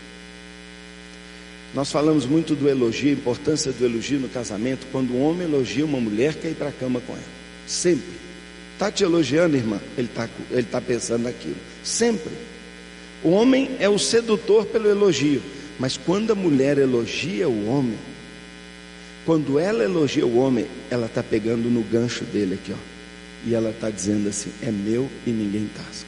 Nós 1.74 1.91
falamos 1.91 2.26
muito 2.26 2.55
do 2.55 2.67
elogio, 2.67 3.09
a 3.09 3.13
importância 3.13 3.72
do 3.72 3.86
elogio 3.86 4.20
no 4.20 4.30
casamento. 4.30 4.88
Quando 4.91 5.13
um 5.13 5.22
homem 5.22 5.47
elogia 5.47 5.86
uma 5.86 5.99
mulher, 5.99 6.34
quer 6.36 6.49
ir 6.49 6.55
para 6.55 6.70
a 6.70 6.72
cama 6.72 6.99
com 7.01 7.13
ela. 7.13 7.24
Sempre. 7.67 8.09
Está 8.74 8.91
te 8.91 9.03
elogiando, 9.03 9.55
irmã? 9.55 9.80
Ele 9.97 10.07
está 10.07 10.30
ele 10.49 10.63
tá 10.63 10.82
pensando 10.82 11.24
naquilo. 11.24 11.57
Sempre. 11.84 12.32
O 13.24 13.32
homem 13.32 13.76
é 13.80 13.89
o 13.89 13.99
sedutor 13.99 14.65
pelo 14.65 14.89
elogio, 14.89 15.41
mas 15.78 15.97
quando 15.97 16.32
a 16.32 16.36
mulher 16.36 16.78
elogia 16.78 17.49
o 17.49 17.67
homem, 17.67 17.97
quando 19.26 19.59
ela 19.59 19.84
elogia 19.84 20.26
o 20.26 20.38
homem, 20.38 20.65
ela 20.89 21.07
está 21.07 21.22
pegando 21.22 21.70
no 21.70 21.84
gancho 21.84 22.24
dele 22.24 22.53
aqui, 22.55 22.72
ó, 22.72 22.78
e 23.45 23.53
ela 23.53 23.72
está 23.72 23.89
dizendo 23.89 24.30
assim: 24.30 24.51
é 24.61 24.72
meu 24.72 25.09
e 25.28 25.32
ninguém 25.32 25.70
tasca. 25.76 26.07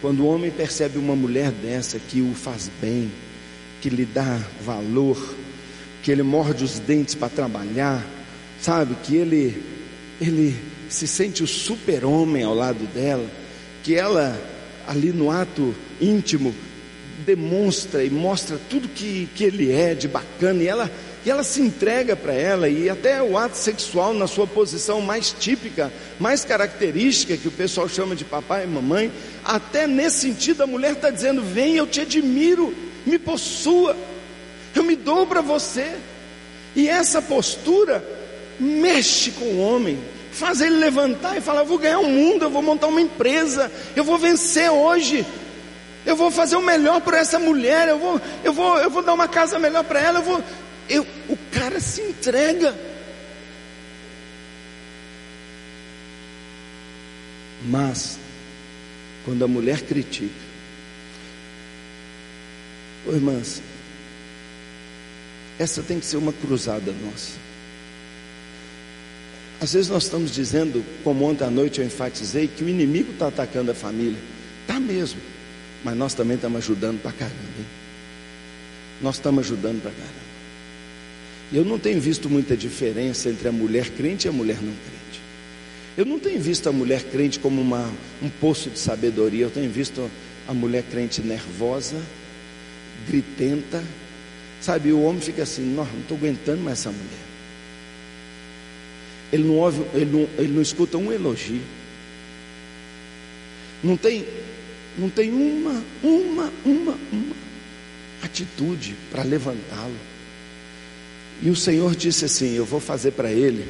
Quando 0.00 0.24
o 0.24 0.26
homem 0.26 0.50
percebe 0.50 0.98
uma 0.98 1.14
mulher 1.14 1.52
dessa 1.52 2.00
que 2.00 2.20
o 2.20 2.34
faz 2.34 2.68
bem, 2.80 3.08
que 3.82 3.90
lhe 3.90 4.06
dá 4.06 4.40
valor, 4.64 5.18
que 6.02 6.10
ele 6.10 6.22
morde 6.22 6.64
os 6.64 6.78
dentes 6.78 7.16
para 7.16 7.28
trabalhar, 7.28 8.02
sabe, 8.60 8.94
que 9.02 9.16
ele 9.16 9.60
ele 10.20 10.56
se 10.88 11.08
sente 11.08 11.42
o 11.42 11.48
super-homem 11.48 12.44
ao 12.44 12.54
lado 12.54 12.86
dela, 12.94 13.26
que 13.82 13.96
ela 13.96 14.40
ali 14.86 15.10
no 15.10 15.30
ato 15.30 15.74
íntimo 16.00 16.54
demonstra 17.26 18.04
e 18.04 18.10
mostra 18.10 18.58
tudo 18.70 18.88
que, 18.88 19.28
que 19.34 19.44
ele 19.44 19.72
é 19.72 19.94
de 19.94 20.06
bacana, 20.06 20.62
e 20.62 20.68
ela, 20.68 20.90
e 21.24 21.30
ela 21.30 21.42
se 21.42 21.60
entrega 21.60 22.14
para 22.14 22.32
ela, 22.32 22.68
e 22.68 22.88
até 22.88 23.20
o 23.22 23.36
ato 23.36 23.56
sexual 23.56 24.14
na 24.14 24.28
sua 24.28 24.46
posição 24.46 25.00
mais 25.00 25.34
típica, 25.36 25.92
mais 26.20 26.44
característica, 26.44 27.36
que 27.36 27.48
o 27.48 27.52
pessoal 27.52 27.88
chama 27.88 28.14
de 28.14 28.24
papai 28.24 28.64
e 28.64 28.68
mamãe, 28.68 29.10
até 29.44 29.86
nesse 29.88 30.20
sentido 30.20 30.62
a 30.62 30.66
mulher 30.66 30.92
está 30.92 31.10
dizendo: 31.10 31.42
Vem, 31.42 31.76
eu 31.76 31.86
te 31.86 32.00
admiro, 32.00 32.74
me 33.06 33.18
possua, 33.18 33.96
eu 34.74 34.82
me 34.82 34.96
dou 34.96 35.26
para 35.26 35.40
você. 35.40 35.94
E 36.74 36.88
essa 36.88 37.20
postura 37.20 38.02
mexe 38.58 39.30
com 39.32 39.44
o 39.44 39.60
homem, 39.60 39.98
faz 40.30 40.60
ele 40.60 40.76
levantar 40.76 41.36
e 41.36 41.40
falar: 41.40 41.60
Eu 41.60 41.66
vou 41.66 41.78
ganhar 41.78 41.98
o 41.98 42.06
um 42.06 42.10
mundo, 42.10 42.44
eu 42.44 42.50
vou 42.50 42.62
montar 42.62 42.86
uma 42.86 43.00
empresa, 43.00 43.70
eu 43.94 44.04
vou 44.04 44.18
vencer 44.18 44.70
hoje, 44.70 45.26
eu 46.06 46.16
vou 46.16 46.30
fazer 46.30 46.56
o 46.56 46.62
melhor 46.62 47.00
para 47.00 47.18
essa 47.18 47.38
mulher, 47.38 47.88
eu 47.88 47.98
vou, 47.98 48.20
eu 48.42 48.52
vou, 48.52 48.78
eu 48.78 48.90
vou 48.90 49.02
dar 49.02 49.14
uma 49.14 49.28
casa 49.28 49.58
melhor 49.58 49.84
para 49.84 50.00
ela, 50.00 50.18
eu 50.20 50.24
vou. 50.24 50.42
Eu, 50.88 51.06
o 51.28 51.36
cara 51.52 51.78
se 51.80 52.00
entrega. 52.02 52.74
Mas, 57.64 58.18
quando 59.24 59.44
a 59.44 59.48
mulher 59.48 59.82
critica, 59.82 60.51
oh, 63.06 63.12
irmãs, 63.12 63.62
essa 65.58 65.82
tem 65.82 66.00
que 66.00 66.06
ser 66.06 66.16
uma 66.16 66.32
cruzada 66.32 66.92
nossa. 67.04 67.32
Às 69.60 69.74
vezes 69.74 69.88
nós 69.88 70.04
estamos 70.04 70.32
dizendo, 70.32 70.84
como 71.04 71.24
ontem 71.24 71.44
à 71.44 71.50
noite 71.50 71.80
eu 71.80 71.86
enfatizei, 71.86 72.48
que 72.48 72.64
o 72.64 72.68
inimigo 72.68 73.12
está 73.12 73.28
atacando 73.28 73.70
a 73.70 73.74
família. 73.74 74.18
Está 74.62 74.80
mesmo. 74.80 75.20
Mas 75.84 75.96
nós 75.96 76.14
também 76.14 76.34
estamos 76.34 76.58
ajudando 76.58 77.00
para 77.00 77.12
caramba. 77.12 77.36
Hein? 77.58 77.66
Nós 79.00 79.16
estamos 79.16 79.46
ajudando 79.46 79.80
para 79.80 79.92
caramba. 79.92 80.22
Eu 81.52 81.64
não 81.64 81.78
tenho 81.78 82.00
visto 82.00 82.28
muita 82.28 82.56
diferença 82.56 83.28
entre 83.28 83.46
a 83.46 83.52
mulher 83.52 83.90
crente 83.90 84.26
e 84.26 84.28
a 84.28 84.32
mulher 84.32 84.56
não 84.56 84.72
crente. 84.72 85.20
Eu 85.96 86.06
não 86.06 86.18
tenho 86.18 86.40
visto 86.40 86.68
a 86.68 86.72
mulher 86.72 87.04
crente 87.04 87.38
como 87.38 87.60
uma, 87.60 87.88
um 88.22 88.28
poço 88.28 88.68
de 88.70 88.78
sabedoria. 88.78 89.44
Eu 89.44 89.50
tenho 89.50 89.70
visto 89.70 90.10
a 90.48 90.54
mulher 90.54 90.82
crente 90.90 91.20
nervosa, 91.20 92.00
gritenta. 93.06 93.82
Sabe, 94.60 94.92
o 94.92 95.02
homem 95.02 95.20
fica 95.20 95.42
assim: 95.42 95.62
não 95.62 95.84
estou 96.00 96.16
aguentando 96.16 96.62
mais 96.62 96.78
essa 96.78 96.90
mulher 96.90 97.32
ele 99.32 99.44
não 99.44 99.56
ouve, 99.56 99.82
ele 99.94 100.04
não, 100.04 100.28
ele 100.38 100.52
não 100.52 100.62
escuta 100.62 100.98
um 100.98 101.10
elogio. 101.10 101.62
Não 103.82 103.96
tem, 103.96 104.26
não 104.98 105.08
tem 105.08 105.32
uma, 105.32 105.82
uma, 106.02 106.52
uma, 106.64 106.98
uma 107.10 107.36
atitude 108.22 108.94
para 109.10 109.22
levantá-lo. 109.22 109.96
E 111.40 111.48
o 111.48 111.56
Senhor 111.56 111.96
disse 111.96 112.26
assim: 112.26 112.54
Eu 112.54 112.66
vou 112.66 112.78
fazer 112.78 113.12
para 113.12 113.32
ele 113.32 113.66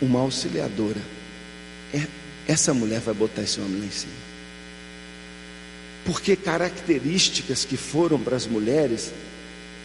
uma 0.00 0.20
auxiliadora. 0.20 1.00
É, 1.92 2.06
essa 2.48 2.72
mulher 2.72 3.00
vai 3.00 3.14
botar 3.14 3.42
esse 3.42 3.60
homem 3.60 3.80
lá 3.80 3.86
em 3.86 3.90
cima. 3.90 4.19
Porque 6.04 6.36
características 6.36 7.64
que 7.64 7.76
foram 7.76 8.18
para 8.18 8.36
as 8.36 8.46
mulheres, 8.46 9.12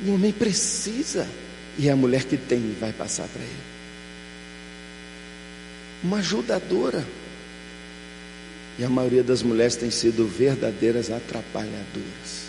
o 0.06 0.14
homem 0.14 0.32
precisa, 0.32 1.28
e 1.78 1.88
é 1.88 1.92
a 1.92 1.96
mulher 1.96 2.24
que 2.24 2.38
tem 2.38 2.76
vai 2.80 2.94
passar 2.94 3.28
para 3.28 3.44
ele 3.44 3.76
uma 6.06 6.18
ajudadora. 6.18 7.06
E 8.78 8.84
a 8.84 8.90
maioria 8.90 9.24
das 9.24 9.42
mulheres 9.42 9.76
tem 9.76 9.90
sido 9.90 10.28
verdadeiras 10.28 11.10
atrapalhadoras. 11.10 12.46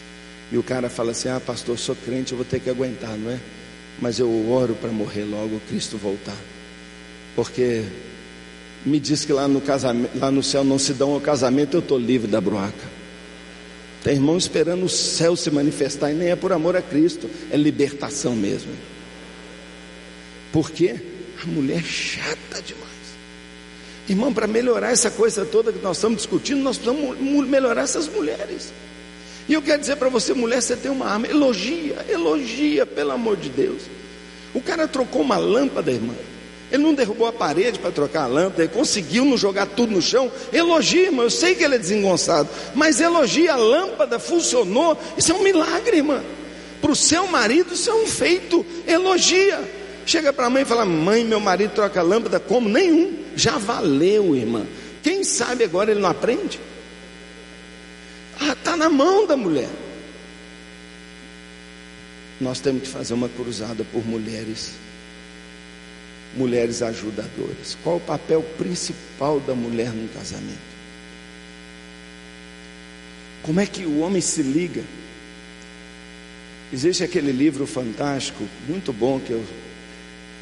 E 0.53 0.59
o 0.59 0.63
cara 0.63 0.89
fala 0.89 1.13
assim: 1.13 1.29
Ah, 1.29 1.41
pastor, 1.41 1.79
sou 1.79 1.97
crente, 1.97 2.33
eu 2.33 2.39
vou 2.39 2.45
ter 2.45 2.61
que 2.61 2.69
aguentar, 2.69 3.17
não 3.17 3.31
é? 3.31 3.41
Mas 4.01 4.19
eu 4.19 4.51
oro 4.51 4.75
para 4.75 4.91
morrer 4.91 5.25
logo, 5.25 5.61
Cristo 5.69 5.97
voltar. 5.97 6.37
Porque 7.35 7.85
me 8.85 9.01
diz 9.01 9.25
que 9.25 9.33
lá 9.33 9.49
no, 9.49 9.61
casamento, 9.61 10.19
lá 10.19 10.31
no 10.31 10.43
céu 10.43 10.63
não 10.63 10.79
se 10.79 10.93
dão 10.93 11.13
ao 11.13 11.21
casamento, 11.21 11.77
eu 11.77 11.81
estou 11.81 11.99
livre 11.99 12.31
da 12.31 12.41
broaca. 12.41 12.96
Tem 14.07 14.15
irmão 14.15 14.39
esperando 14.39 14.85
o 14.85 14.89
céu 14.89 15.35
se 15.35 15.51
manifestar, 15.51 16.13
e 16.13 16.15
nem 16.15 16.29
é 16.29 16.37
por 16.37 16.53
amor 16.53 16.77
a 16.77 16.81
Cristo, 16.81 17.29
é 17.51 17.57
libertação 17.57 18.37
mesmo. 18.37 18.71
Por 20.53 20.71
quê? 20.71 20.95
A 21.43 21.47
mulher 21.49 21.83
chata 21.83 22.63
demais. 22.63 22.87
Irmão, 24.09 24.33
para 24.33 24.47
melhorar 24.47 24.93
essa 24.93 25.11
coisa 25.11 25.45
toda 25.45 25.73
que 25.73 25.83
nós 25.83 25.97
estamos 25.97 26.19
discutindo, 26.19 26.63
nós 26.63 26.79
precisamos 26.79 27.49
melhorar 27.49 27.83
essas 27.83 28.07
mulheres. 28.07 28.73
E 29.49 29.55
eu 29.55 29.61
quero 29.61 29.81
dizer 29.81 29.97
para 29.97 30.09
você, 30.09 30.33
mulher, 30.33 30.63
você 30.63 30.77
tem 30.77 30.89
uma 30.89 31.07
arma, 31.07 31.27
elogia, 31.27 32.07
elogia, 32.09 32.87
pelo 32.87 33.11
amor 33.11 33.37
de 33.37 33.49
Deus. 33.49 33.83
O 34.55 34.61
cara 34.61 34.87
trocou 34.87 35.23
uma 35.23 35.37
lâmpada, 35.37 35.91
irmã. 35.91 36.15
Ele 36.71 36.83
não 36.83 36.95
derrubou 36.95 37.29
a 37.29 37.33
parede 37.33 37.79
para 37.79 37.93
trocar 37.93 38.25
a 38.25 38.27
lâmpada, 38.27 38.65
ele 38.65 38.73
conseguiu 38.73 39.25
não 39.25 39.37
jogar 39.37 39.67
tudo 39.67 39.93
no 39.93 40.03
chão. 40.03 40.31
Elogia, 40.53 41.05
irmã. 41.05 41.23
Eu 41.23 41.31
sei 41.31 41.55
que 41.55 41.63
ele 41.63 41.77
é 41.77 41.79
desengonçado, 41.79 42.49
mas 42.75 43.01
elogia, 43.01 43.53
a 43.53 43.57
lâmpada 43.57 44.19
funcionou. 44.19 44.99
Isso 45.17 45.31
é 45.31 45.35
um 45.35 45.43
milagre, 45.43 45.99
irmã. 45.99 46.23
Para 46.81 46.91
o 46.91 46.97
seu 46.97 47.27
marido, 47.29 47.75
isso 47.75 47.89
é 47.89 47.95
um 47.95 48.07
feito. 48.07 48.67
Elogia. 48.87 49.63
Chega 50.05 50.33
para 50.33 50.47
a 50.47 50.51
mãe 50.51 50.63
e 50.63 50.67
fala: 50.67 50.85
Mãe, 50.85 51.25
meu 51.25 51.41
marido 51.41 51.73
troca 51.73 52.01
a 52.01 52.03
lâmpada 52.03 52.41
como? 52.41 52.69
Nenhum. 52.69 53.13
Já 53.35 53.59
valeu, 53.59 54.35
irmã. 54.35 54.67
Quem 55.03 55.23
sabe 55.23 55.65
agora 55.65 55.91
ele 55.93 56.01
não 56.01 56.09
aprende? 56.09 56.59
Ah, 58.41 58.53
está 58.53 58.77
na 58.77 58.89
mão 58.89 59.27
da 59.27 59.37
mulher. 59.37 59.69
Nós 62.41 62.61
temos 62.61 62.83
que 62.83 62.89
fazer 62.89 63.15
uma 63.15 63.29
cruzada 63.29 63.85
por 63.93 64.05
mulheres, 64.05 64.73
mulheres 66.37 66.83
ajudadoras. 66.83 67.77
Qual 67.83 67.97
o 67.97 68.01
papel 68.01 68.43
principal 68.59 69.41
da 69.41 69.55
mulher 69.55 69.91
num 69.91 70.09
casamento? 70.09 70.77
Como 73.43 73.61
é 73.61 73.67
que 73.67 73.85
o 73.85 74.01
homem 74.01 74.21
se 74.21 74.43
liga? 74.43 74.83
Existe 76.73 77.05
aquele 77.05 77.33
livro 77.33 77.67
fantástico, 77.67 78.45
muito 78.69 78.93
bom, 78.93 79.21
que 79.21 79.31
eu 79.31 79.45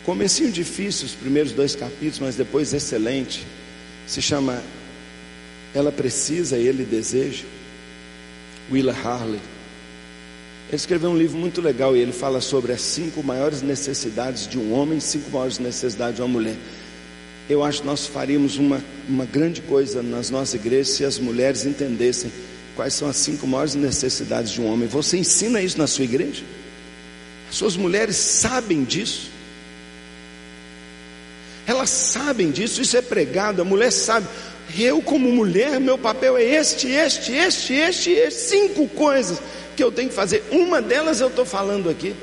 Comecinho 0.05 0.53
difícil 0.53 1.07
os 1.07 1.15
primeiros 1.15 1.53
dois 1.53 1.75
capítulos, 1.75 2.19
mas 2.19 2.37
depois 2.37 2.75
excelente. 2.75 3.47
Se 4.07 4.21
chama 4.21 4.63
Ela 5.75 5.91
Precisa 5.91 6.59
Ele 6.59 6.85
Deseja. 6.85 7.45
Willa 8.71 8.95
Harley. 8.95 9.41
Ele 10.75 10.81
escreveu 10.81 11.11
um 11.11 11.17
livro 11.17 11.39
muito 11.39 11.61
legal 11.61 11.97
e 11.97 12.01
ele 12.01 12.11
fala 12.11 12.41
sobre 12.41 12.73
as 12.73 12.81
cinco 12.81 13.23
maiores 13.23 13.63
necessidades 13.63 14.49
de 14.49 14.59
um 14.59 14.73
homem, 14.73 14.99
cinco 14.99 15.31
maiores 15.31 15.61
necessidades 15.61 16.17
de 16.17 16.23
uma 16.23 16.27
mulher. 16.27 16.57
Eu 17.49 17.63
acho 17.63 17.83
que 17.83 17.87
nós 17.87 18.09
faríamos 18.09 18.57
uma, 18.57 18.83
uma 19.09 19.25
grande 19.25 19.63
coisa 19.63 20.03
nas 20.03 20.31
nossas 20.31 20.55
igrejas 20.55 20.89
se 20.89 21.05
as 21.05 21.17
mulheres 21.17 21.65
entendessem 21.65 22.33
quais 22.75 22.93
são 22.93 23.09
as 23.09 23.15
cinco 23.19 23.47
maiores 23.47 23.77
necessidades 23.77 24.51
de 24.51 24.61
um 24.61 24.67
homem. 24.67 24.89
Você 24.89 25.17
ensina 25.17 25.63
isso 25.63 25.79
na 25.79 25.87
sua 25.87 26.03
igreja? 26.03 26.43
As 27.49 27.55
suas 27.55 27.77
mulheres 27.77 28.17
sabem 28.17 28.83
disso? 28.83 29.31
Elas 31.69 31.89
sabem 31.89 32.51
disso, 32.51 32.83
isso 32.83 32.97
é 32.97 33.01
pregado, 33.01 33.63
a 33.63 33.65
mulher 33.65 33.93
sabe. 33.93 34.27
Eu, 34.79 35.03
como 35.03 35.31
mulher, 35.31 35.79
meu 35.79 35.99
papel 35.99 36.37
é 36.37 36.45
este, 36.45 36.89
este, 36.89 37.33
este, 37.33 37.75
este, 37.75 38.11
este, 38.11 38.41
cinco 38.41 38.89
coisas 38.89 39.41
que 39.77 39.83
eu 39.83 39.93
tenho 39.93 40.09
que 40.09 40.15
fazer. 40.15 40.43
Uma 40.51 40.81
delas 40.81 41.21
eu 41.21 41.29
estou 41.29 41.45
falando 41.45 41.91
aqui. 41.91 42.15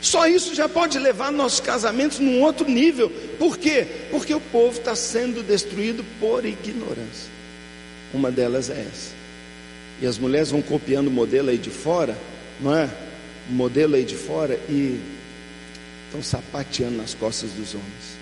Só 0.00 0.26
isso 0.26 0.54
já 0.54 0.68
pode 0.68 0.98
levar 0.98 1.32
nossos 1.32 1.60
casamentos 1.60 2.18
num 2.18 2.42
outro 2.42 2.68
nível. 2.68 3.10
Por 3.38 3.56
quê? 3.56 3.86
Porque 4.10 4.34
o 4.34 4.40
povo 4.40 4.78
está 4.78 4.94
sendo 4.94 5.42
destruído 5.42 6.04
por 6.20 6.44
ignorância. 6.44 7.30
Uma 8.12 8.30
delas 8.30 8.70
é 8.70 8.80
essa. 8.80 9.14
E 10.00 10.06
as 10.06 10.18
mulheres 10.18 10.50
vão 10.50 10.60
copiando 10.60 11.08
o 11.08 11.10
modelo 11.10 11.48
aí 11.48 11.56
de 11.58 11.70
fora, 11.70 12.16
não 12.60 12.76
é? 12.76 12.90
O 13.48 13.52
modelo 13.52 13.94
aí 13.94 14.04
de 14.04 14.14
fora 14.14 14.60
e 14.68 15.00
estão 16.06 16.22
sapateando 16.22 16.98
nas 16.98 17.14
costas 17.14 17.50
dos 17.52 17.74
homens. 17.74 18.16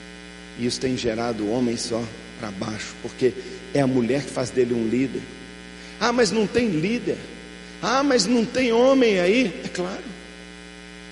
E 0.59 0.67
isso 0.67 0.81
tem 0.81 0.97
gerado 0.97 1.45
o 1.45 1.51
homem 1.51 1.77
só 1.77 2.03
para 2.45 2.51
baixo, 2.51 2.95
porque 3.01 3.33
é 3.73 3.81
a 3.81 3.87
mulher 3.87 4.23
que 4.23 4.31
faz 4.31 4.51
dele 4.51 4.75
um 4.75 4.87
líder, 4.89 5.23
Ah, 6.01 6.13
mas 6.13 6.31
não 6.31 6.47
tem 6.47 6.69
líder. 6.69 7.17
Ah, 7.81 8.03
mas 8.03 8.27
não 8.27 8.45
tem 8.45 8.73
homem 8.73 9.21
aí. 9.21 9.61
É 9.65 9.69
claro. 9.69 10.03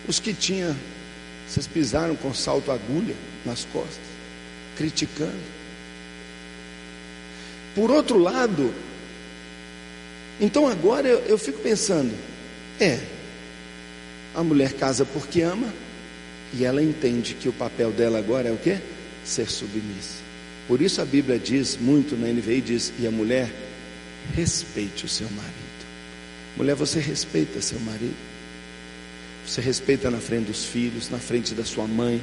Os 0.09 0.19
que 0.19 0.35
tinha, 0.35 0.77
vocês 1.49 1.67
pisaram 1.67 2.17
com 2.17 2.35
salto 2.35 2.71
agulha 2.71 3.15
nas 3.47 3.65
costas, 3.67 4.01
criticando. 4.77 5.41
Por 7.75 7.91
outro 7.91 8.19
lado, 8.19 8.75
então 10.41 10.67
agora 10.67 11.09
eu, 11.09 11.21
eu 11.21 11.39
fico 11.39 11.61
pensando, 11.61 12.13
é, 12.81 12.99
a 14.35 14.43
mulher 14.43 14.73
casa 14.73 15.05
porque 15.05 15.43
ama, 15.43 15.73
e 16.53 16.65
ela 16.65 16.83
entende 16.83 17.35
que 17.35 17.49
o 17.49 17.53
papel 17.53 17.93
dela 17.93 18.19
agora 18.19 18.49
é 18.49 18.53
o 18.53 18.59
que? 18.59 18.79
Ser 19.25 19.49
submissa. 19.49 20.22
Por 20.69 20.81
isso 20.81 21.01
a 21.01 21.05
Bíblia 21.05 21.39
diz 21.39 21.77
muito 21.81 22.17
na 22.17 22.29
NVI 22.29 22.61
diz: 22.61 22.93
"E 22.99 23.07
a 23.07 23.11
mulher 23.11 23.51
respeite 24.35 25.05
o 25.05 25.09
seu 25.09 25.29
marido". 25.31 25.53
Mulher, 26.57 26.75
você 26.75 27.01
respeita 27.01 27.61
seu 27.61 27.81
marido? 27.81 28.17
Você 29.47 29.61
respeita 29.61 30.11
na 30.11 30.19
frente 30.19 30.47
dos 30.47 30.65
filhos, 30.65 31.11
na 31.11 31.19
frente 31.19 31.55
da 31.55 31.65
sua 31.65 31.87
mãe, 31.87 32.23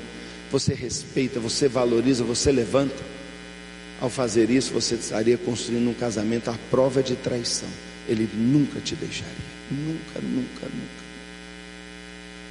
você 0.51 0.73
respeita, 0.73 1.39
você 1.39 1.67
valoriza, 1.67 2.23
você 2.23 2.51
levanta. 2.51 3.03
Ao 3.99 4.09
fazer 4.09 4.49
isso, 4.49 4.71
você 4.71 4.95
estaria 4.95 5.37
construindo 5.37 5.89
um 5.89 5.93
casamento 5.93 6.49
à 6.49 6.55
prova 6.71 7.03
de 7.03 7.15
traição. 7.15 7.69
Ele 8.07 8.27
nunca 8.33 8.79
te 8.79 8.95
deixaria. 8.95 9.35
Nunca, 9.69 10.19
nunca, 10.21 10.65
nunca. 10.65 10.98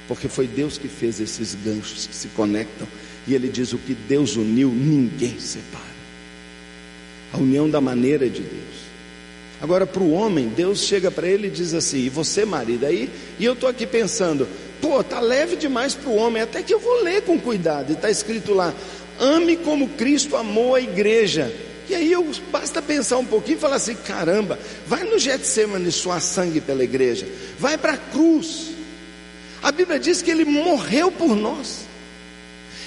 Porque 0.09 0.27
foi 0.27 0.47
Deus 0.47 0.79
que 0.79 0.87
fez 0.87 1.19
esses 1.19 1.53
ganchos 1.63 2.07
que 2.07 2.15
se 2.15 2.29
conectam. 2.29 2.87
E 3.27 3.35
ele 3.35 3.47
diz: 3.47 3.73
o 3.73 3.77
que 3.77 3.93
Deus 3.93 4.35
uniu, 4.35 4.69
ninguém 4.69 5.39
separa. 5.39 5.85
A 7.31 7.37
união 7.37 7.69
da 7.69 7.79
maneira 7.79 8.27
de 8.27 8.41
Deus. 8.41 8.89
Agora, 9.61 9.85
para 9.85 10.01
o 10.01 10.11
homem, 10.11 10.47
Deus 10.47 10.79
chega 10.79 11.11
para 11.11 11.27
ele 11.27 11.45
e 11.47 11.51
diz 11.51 11.75
assim: 11.75 11.99
e 11.99 12.09
você, 12.09 12.43
marido, 12.43 12.87
aí? 12.87 13.07
E 13.37 13.45
eu 13.45 13.53
estou 13.53 13.69
aqui 13.69 13.85
pensando: 13.85 14.47
pô, 14.81 15.03
tá 15.03 15.19
leve 15.19 15.55
demais 15.55 15.93
para 15.93 16.09
o 16.09 16.15
homem, 16.15 16.41
até 16.41 16.63
que 16.63 16.73
eu 16.73 16.79
vou 16.79 17.03
ler 17.03 17.21
com 17.21 17.39
cuidado. 17.39 17.91
E 17.91 17.93
está 17.93 18.09
escrito 18.09 18.51
lá: 18.51 18.73
ame 19.19 19.57
como 19.57 19.89
Cristo 19.89 20.35
amou 20.35 20.73
a 20.73 20.81
igreja. 20.81 21.53
E 21.87 21.93
aí 21.93 22.11
eu 22.11 22.27
basta 22.51 22.81
pensar 22.81 23.19
um 23.19 23.25
pouquinho 23.25 23.57
e 23.59 23.61
falar 23.61 23.75
assim: 23.75 23.93
caramba, 23.93 24.57
vai 24.87 25.03
no 25.03 25.19
Getsemane 25.19 25.91
suar 25.91 26.19
sangue 26.19 26.59
pela 26.59 26.83
igreja, 26.83 27.27
vai 27.59 27.77
para 27.77 27.93
a 27.93 27.97
cruz. 27.97 28.78
A 29.61 29.71
Bíblia 29.71 29.99
diz 29.99 30.21
que 30.21 30.31
ele 30.31 30.45
morreu 30.45 31.11
por 31.11 31.35
nós, 31.35 31.85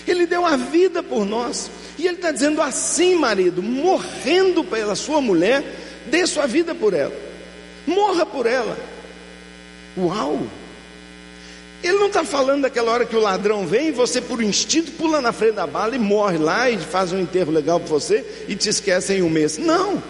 ele 0.06 0.26
deu 0.26 0.44
a 0.44 0.56
vida 0.56 1.02
por 1.02 1.24
nós, 1.24 1.70
e 1.98 2.06
ele 2.06 2.16
está 2.16 2.30
dizendo 2.30 2.60
assim, 2.62 3.14
marido, 3.14 3.62
morrendo 3.62 4.64
pela 4.64 4.94
sua 4.94 5.20
mulher, 5.20 5.62
dê 6.06 6.26
sua 6.26 6.46
vida 6.46 6.74
por 6.74 6.94
ela, 6.94 7.14
morra 7.86 8.24
por 8.24 8.46
ela. 8.46 8.76
Uau! 9.96 10.40
Ele 11.82 11.98
não 11.98 12.06
está 12.06 12.24
falando 12.24 12.62
daquela 12.62 12.92
hora 12.92 13.04
que 13.04 13.16
o 13.16 13.20
ladrão 13.20 13.66
vem 13.66 13.88
e 13.88 13.92
você, 13.92 14.20
por 14.20 14.40
instinto, 14.40 14.92
pula 14.92 15.20
na 15.20 15.32
frente 15.32 15.54
da 15.54 15.66
bala 15.66 15.96
e 15.96 15.98
morre 15.98 16.38
lá 16.38 16.70
e 16.70 16.78
faz 16.78 17.12
um 17.12 17.18
enterro 17.18 17.50
legal 17.50 17.80
para 17.80 17.88
você 17.88 18.24
e 18.46 18.54
te 18.54 18.68
esquece 18.68 19.14
em 19.14 19.22
um 19.22 19.28
mês. 19.28 19.58
Não! 19.58 20.02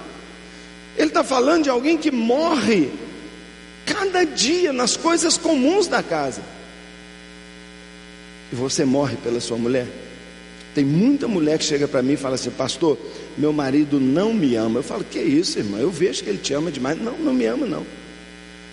Ele 0.98 1.08
está 1.08 1.24
falando 1.24 1.64
de 1.64 1.70
alguém 1.70 1.96
que 1.96 2.10
morre 2.10 2.90
cada 3.86 4.24
dia 4.24 4.72
nas 4.72 4.96
coisas 4.96 5.38
comuns 5.38 5.86
da 5.86 6.02
casa. 6.02 6.42
E 8.52 8.54
você 8.54 8.84
morre 8.84 9.16
pela 9.16 9.40
sua 9.40 9.56
mulher. 9.56 9.86
Tem 10.74 10.84
muita 10.84 11.26
mulher 11.26 11.58
que 11.58 11.64
chega 11.64 11.88
para 11.88 12.02
mim 12.02 12.12
e 12.12 12.16
fala 12.16 12.34
assim: 12.34 12.50
Pastor, 12.50 12.98
meu 13.36 13.52
marido 13.52 13.98
não 13.98 14.32
me 14.34 14.54
ama. 14.54 14.80
Eu 14.80 14.82
falo: 14.82 15.04
Que 15.04 15.18
isso, 15.18 15.58
irmão? 15.58 15.80
Eu 15.80 15.90
vejo 15.90 16.22
que 16.22 16.28
ele 16.28 16.38
te 16.38 16.52
ama 16.52 16.70
demais. 16.70 17.00
Não, 17.00 17.16
não 17.18 17.32
me 17.32 17.46
ama, 17.46 17.66
não. 17.66 17.86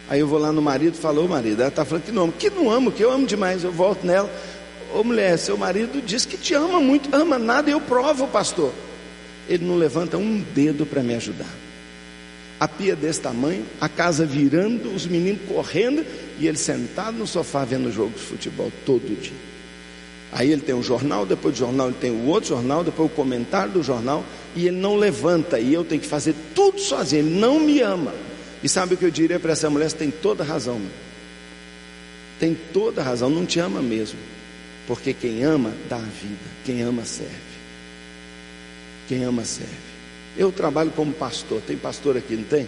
Aí 0.09 0.19
eu 0.19 0.27
vou 0.27 0.39
lá 0.39 0.51
no 0.51 0.61
marido 0.61 0.95
e 0.95 0.97
falo: 0.97 1.23
Ô 1.23 1.27
marido, 1.27 1.61
ela 1.61 1.69
está 1.69 1.85
falando 1.85 2.03
que 2.03 2.11
não 2.11 2.23
ama. 2.23 2.33
Que 2.37 2.49
não 2.49 2.69
amo, 2.69 2.91
que 2.91 3.03
eu 3.03 3.11
amo 3.11 3.25
demais. 3.25 3.63
Eu 3.63 3.71
volto 3.71 4.05
nela: 4.05 4.29
Ô 4.93 5.03
mulher, 5.03 5.37
seu 5.37 5.57
marido 5.57 6.01
diz 6.01 6.25
que 6.25 6.37
te 6.37 6.53
ama 6.53 6.79
muito. 6.79 7.13
Ama 7.15 7.39
nada, 7.39 7.71
eu 7.71 7.79
provo, 7.79 8.27
pastor. 8.27 8.73
Ele 9.47 9.65
não 9.65 9.77
levanta 9.77 10.17
um 10.17 10.41
dedo 10.53 10.85
para 10.85 11.01
me 11.01 11.15
ajudar 11.15 11.49
a 12.59 12.67
pia 12.67 12.95
desse 12.95 13.21
tamanho, 13.21 13.65
a 13.79 13.87
casa 13.87 14.25
virando, 14.25 14.93
os 14.93 15.07
meninos 15.07 15.41
correndo 15.47 16.05
e 16.37 16.45
ele 16.45 16.57
sentado 16.57 17.17
no 17.17 17.25
sofá 17.25 17.63
vendo 17.63 17.89
jogo 17.91 18.11
de 18.11 18.19
futebol 18.19 18.71
todo 18.85 19.19
dia. 19.19 19.48
Aí 20.31 20.51
ele 20.51 20.61
tem 20.61 20.75
um 20.75 20.83
jornal, 20.83 21.25
depois 21.25 21.55
do 21.55 21.57
jornal 21.57 21.87
ele 21.87 21.97
tem 21.99 22.11
o 22.11 22.27
outro 22.27 22.49
jornal, 22.49 22.83
depois 22.83 23.11
o 23.11 23.13
comentário 23.13 23.73
do 23.73 23.83
jornal 23.83 24.23
e 24.55 24.67
ele 24.67 24.77
não 24.77 24.95
levanta 24.95 25.59
e 25.59 25.73
eu 25.73 25.83
tenho 25.83 26.01
que 26.01 26.07
fazer 26.07 26.35
tudo 26.53 26.79
sozinho. 26.79 27.25
Ele 27.25 27.39
não 27.39 27.59
me 27.59 27.81
ama. 27.81 28.13
E 28.63 28.69
sabe 28.69 28.93
o 28.93 28.97
que 28.97 29.05
eu 29.05 29.11
diria 29.11 29.39
para 29.39 29.53
essa 29.53 29.69
mulher? 29.69 29.89
Você 29.89 29.97
tem 29.97 30.11
toda 30.11 30.43
razão. 30.43 30.79
Tem 32.39 32.55
toda 32.71 33.01
razão, 33.01 33.29
não 33.29 33.45
te 33.45 33.59
ama 33.59 33.81
mesmo. 33.81 34.19
Porque 34.87 35.13
quem 35.13 35.43
ama 35.43 35.73
dá 35.87 35.97
a 35.97 35.99
vida, 35.99 36.39
quem 36.65 36.81
ama 36.81 37.05
serve. 37.05 37.33
Quem 39.07 39.23
ama 39.23 39.43
serve. 39.43 39.89
Eu 40.37 40.51
trabalho 40.51 40.91
como 40.91 41.11
pastor, 41.11 41.61
tem 41.61 41.75
pastor 41.75 42.17
aqui, 42.17 42.35
não 42.35 42.43
tem? 42.43 42.67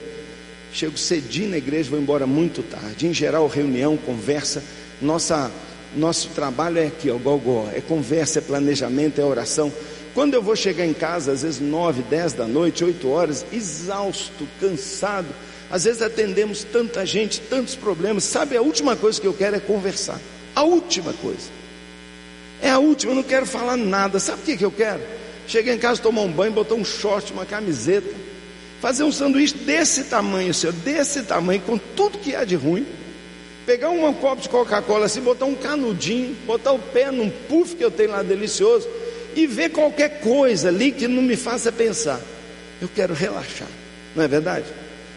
Chego 0.74 0.98
cedinho 0.98 1.50
na 1.50 1.58
igreja, 1.58 1.90
vou 1.90 2.00
embora 2.00 2.26
muito 2.26 2.64
tarde. 2.64 3.08
Em 3.08 3.14
geral, 3.14 3.48
reunião, 3.48 3.98
conversa. 3.98 4.64
Nossa, 5.02 5.52
nosso 5.96 6.30
trabalho 6.30 6.80
é 6.80 6.88
aqui, 6.88 7.10
ó, 7.10 7.18
gogó, 7.18 7.70
é 7.74 7.82
conversa, 7.82 8.40
é 8.40 8.42
planejamento, 8.42 9.20
é 9.20 9.24
oração. 9.24 9.72
Quando 10.14 10.34
eu 10.34 10.42
vou 10.42 10.56
chegar 10.56 10.86
em 10.86 10.94
casa, 10.94 11.32
às 11.32 11.42
vezes 11.42 11.60
nove, 11.60 12.02
dez 12.04 12.34
da 12.34 12.46
noite, 12.46 12.84
oito 12.84 13.10
horas, 13.10 13.46
exausto, 13.52 14.48
cansado. 14.60 15.28
Às 15.70 15.86
vezes 15.86 16.02
atendemos 16.02 16.66
tanta 16.66 17.06
gente, 17.06 17.40
tantos 17.40 17.76
problemas. 17.76 18.26
Sabe, 18.26 18.58
a 18.58 18.62
última 18.62 18.96
coisa 18.96 19.20
que 19.20 19.28
eu 19.28 19.34
quero 19.34 19.56
é 19.56 19.60
conversar. 19.60 20.20
A 20.54 20.64
última 20.64 21.14
coisa. 21.14 21.50
É 22.62 22.70
a 22.70 22.78
última, 22.78 23.14
eu 23.14 23.16
não 23.16 23.24
quero 23.24 23.46
falar 23.46 23.78
nada. 23.78 24.20
Sabe 24.20 24.42
o 24.42 24.46
que, 24.46 24.58
que 24.58 24.66
eu 24.66 24.72
quero? 24.72 25.02
Cheguei 25.48 25.74
em 25.74 25.78
casa, 25.78 26.02
tomar 26.02 26.22
um 26.22 26.32
banho, 26.32 26.52
botar 26.52 26.76
um 26.76 26.86
short, 26.86 27.32
uma 27.32 27.46
camiseta, 27.46 28.14
fazer 28.82 29.04
um 29.04 29.12
sanduíche 29.12 29.56
desse 29.56 30.04
tamanho, 30.04 30.54
senhor, 30.54 30.74
desse 30.74 31.24
tamanho, 31.24 31.62
com 31.62 31.78
tudo 31.78 32.18
que 32.18 32.36
há 32.36 32.44
de 32.44 32.56
ruim. 32.56 32.86
Pegar 33.66 33.90
um 33.90 34.14
copo 34.14 34.42
de 34.42 34.50
Coca-Cola 34.50 35.06
assim, 35.06 35.22
botar 35.22 35.46
um 35.46 35.56
canudinho, 35.56 36.36
botar 36.46 36.72
o 36.72 36.80
pé 36.80 37.12
num 37.12 37.30
puff 37.30 37.76
que 37.76 37.84
eu 37.84 37.92
tenho 37.92 38.12
lá 38.12 38.24
delicioso 38.24 38.88
e 39.36 39.46
ver 39.46 39.70
qualquer 39.70 40.20
coisa 40.20 40.70
ali 40.70 40.92
que 40.92 41.08
não 41.08 41.22
me 41.22 41.36
faça 41.36 41.72
pensar. 41.72 42.20
Eu 42.82 42.90
quero 42.94 43.14
relaxar, 43.14 43.68
não 44.16 44.24
é 44.24 44.28
verdade? 44.28 44.66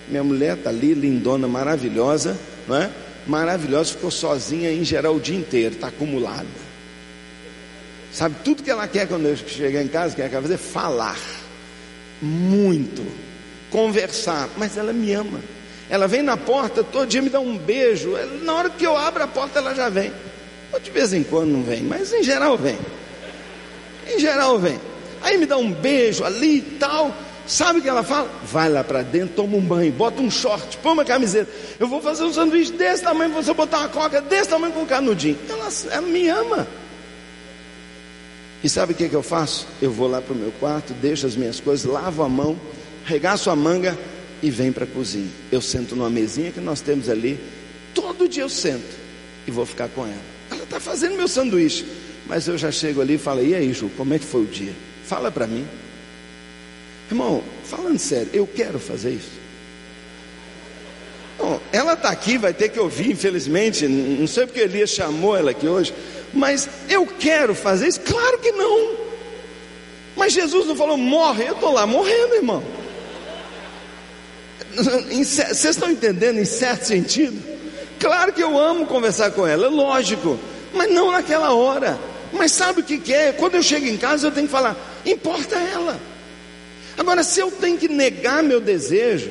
Minha 0.08 0.22
mulher 0.22 0.56
está 0.56 0.68
ali, 0.68 0.92
lindona, 0.92 1.48
maravilhosa, 1.48 2.38
não 2.68 2.76
é? 2.76 2.90
Maravilhosa, 3.26 3.92
ficou 3.92 4.10
sozinha 4.10 4.70
em 4.70 4.84
geral 4.84 5.16
o 5.16 5.20
dia 5.20 5.36
inteiro, 5.36 5.74
está 5.74 5.88
acumulada. 5.88 6.46
Sabe, 8.12 8.36
tudo 8.44 8.62
que 8.62 8.70
ela 8.70 8.86
quer 8.86 9.08
quando 9.08 9.26
eu 9.26 9.36
chegar 9.36 9.82
em 9.82 9.88
casa, 9.88 10.14
que 10.14 10.20
ela 10.20 10.30
quer 10.30 10.42
fazer? 10.42 10.58
Falar. 10.58 11.18
Muito. 12.22 13.04
Conversar. 13.70 14.48
Mas 14.56 14.76
ela 14.76 14.92
me 14.92 15.12
ama. 15.12 15.40
Ela 15.88 16.08
vem 16.08 16.22
na 16.22 16.36
porta, 16.36 16.82
todo 16.82 17.06
dia 17.06 17.20
me 17.20 17.28
dá 17.28 17.40
um 17.40 17.56
beijo. 17.56 18.12
Na 18.42 18.54
hora 18.54 18.70
que 18.70 18.86
eu 18.86 18.96
abro 18.96 19.22
a 19.22 19.26
porta, 19.26 19.58
ela 19.58 19.74
já 19.74 19.88
vem. 19.88 20.12
Ou 20.72 20.80
de 20.80 20.90
vez 20.90 21.12
em 21.12 21.22
quando 21.22 21.50
não 21.50 21.62
vem, 21.62 21.82
mas 21.82 22.12
em 22.12 22.22
geral 22.22 22.56
vem. 22.56 22.78
Em 24.08 24.18
geral 24.18 24.58
vem. 24.58 24.80
Aí 25.22 25.38
me 25.38 25.46
dá 25.46 25.56
um 25.56 25.70
beijo 25.70 26.24
ali 26.24 26.58
e 26.58 26.62
tal. 26.62 27.14
Sabe 27.46 27.78
o 27.78 27.82
que 27.82 27.88
ela 27.88 28.02
fala? 28.02 28.30
Vai 28.44 28.70
lá 28.70 28.82
para 28.82 29.02
dentro, 29.02 29.36
toma 29.36 29.56
um 29.56 29.60
banho, 29.60 29.92
bota 29.92 30.20
um 30.22 30.30
short, 30.30 30.78
põe 30.78 30.92
uma 30.92 31.04
camiseta. 31.04 31.50
Eu 31.78 31.86
vou 31.86 32.00
fazer 32.00 32.24
um 32.24 32.32
sanduíche 32.32 32.72
desse 32.72 33.02
tamanho, 33.02 33.32
você 33.32 33.52
botar 33.52 33.80
uma 33.80 33.88
coca 33.88 34.20
desse 34.22 34.48
tamanho 34.48 34.72
com 34.72 34.80
um 34.80 34.86
canudinho. 34.86 35.38
Ela, 35.48 35.68
ela 35.90 36.06
me 36.06 36.28
ama. 36.28 36.66
E 38.62 38.68
sabe 38.68 38.94
o 38.94 38.96
que, 38.96 39.10
que 39.10 39.14
eu 39.14 39.22
faço? 39.22 39.66
Eu 39.82 39.90
vou 39.90 40.08
lá 40.08 40.22
para 40.22 40.32
o 40.32 40.36
meu 40.36 40.50
quarto, 40.52 40.94
deixo 40.94 41.26
as 41.26 41.36
minhas 41.36 41.60
coisas, 41.60 41.84
lavo 41.84 42.22
a 42.22 42.28
mão, 42.30 42.58
regaço 43.04 43.50
a 43.50 43.56
manga 43.56 43.96
e 44.44 44.50
venho 44.50 44.74
para 44.74 44.84
a 44.84 44.86
cozinha. 44.86 45.30
Eu 45.50 45.62
sento 45.62 45.96
numa 45.96 46.10
mesinha 46.10 46.52
que 46.52 46.60
nós 46.60 46.82
temos 46.82 47.08
ali. 47.08 47.40
Todo 47.94 48.28
dia 48.28 48.42
eu 48.42 48.48
sento 48.50 48.94
e 49.46 49.50
vou 49.50 49.64
ficar 49.64 49.88
com 49.88 50.04
ela. 50.04 50.20
Ela 50.50 50.64
está 50.64 50.78
fazendo 50.78 51.16
meu 51.16 51.26
sanduíche. 51.26 51.86
Mas 52.26 52.46
eu 52.46 52.58
já 52.58 52.70
chego 52.70 53.00
ali 53.00 53.14
e 53.14 53.18
falo: 53.18 53.42
E 53.42 53.54
aí, 53.54 53.72
Ju, 53.72 53.90
como 53.96 54.12
é 54.12 54.18
que 54.18 54.24
foi 54.26 54.42
o 54.42 54.46
dia? 54.46 54.74
Fala 55.06 55.30
para 55.30 55.46
mim. 55.46 55.66
Irmão, 57.10 57.42
falando 57.64 57.98
sério, 57.98 58.28
eu 58.34 58.46
quero 58.46 58.78
fazer 58.78 59.12
isso. 59.12 59.44
Bom, 61.38 61.58
ela 61.72 61.94
está 61.94 62.10
aqui, 62.10 62.36
vai 62.36 62.52
ter 62.52 62.68
que 62.68 62.78
ouvir, 62.78 63.12
infelizmente. 63.12 63.88
Não 63.88 64.26
sei 64.26 64.46
porque 64.46 64.60
Elias 64.60 64.90
chamou 64.90 65.34
ela 65.34 65.52
aqui 65.52 65.66
hoje. 65.66 65.94
Mas 66.34 66.68
eu 66.88 67.06
quero 67.06 67.54
fazer 67.54 67.88
isso? 67.88 68.00
Claro 68.00 68.38
que 68.38 68.52
não. 68.52 68.94
Mas 70.14 70.34
Jesus 70.34 70.66
não 70.66 70.76
falou, 70.76 70.98
morre, 70.98 71.44
eu 71.48 71.54
estou 71.54 71.72
lá 71.72 71.86
morrendo, 71.86 72.34
irmão. 72.34 72.62
Vocês 74.74 75.64
estão 75.64 75.90
entendendo 75.90 76.38
em 76.38 76.44
certo 76.44 76.84
sentido? 76.84 77.40
Claro 77.98 78.32
que 78.32 78.42
eu 78.42 78.58
amo 78.58 78.86
conversar 78.86 79.30
com 79.30 79.46
ela, 79.46 79.68
lógico, 79.68 80.38
mas 80.72 80.92
não 80.92 81.12
naquela 81.12 81.52
hora. 81.54 81.98
Mas 82.32 82.52
sabe 82.52 82.80
o 82.80 82.84
que, 82.84 82.98
que 82.98 83.12
é? 83.12 83.32
Quando 83.32 83.54
eu 83.54 83.62
chego 83.62 83.86
em 83.86 83.96
casa, 83.96 84.26
eu 84.26 84.32
tenho 84.32 84.46
que 84.46 84.52
falar, 84.52 84.76
importa 85.06 85.56
ela. 85.56 86.00
Agora, 86.98 87.22
se 87.22 87.40
eu 87.40 87.50
tenho 87.50 87.78
que 87.78 87.88
negar 87.88 88.42
meu 88.42 88.60
desejo, 88.60 89.30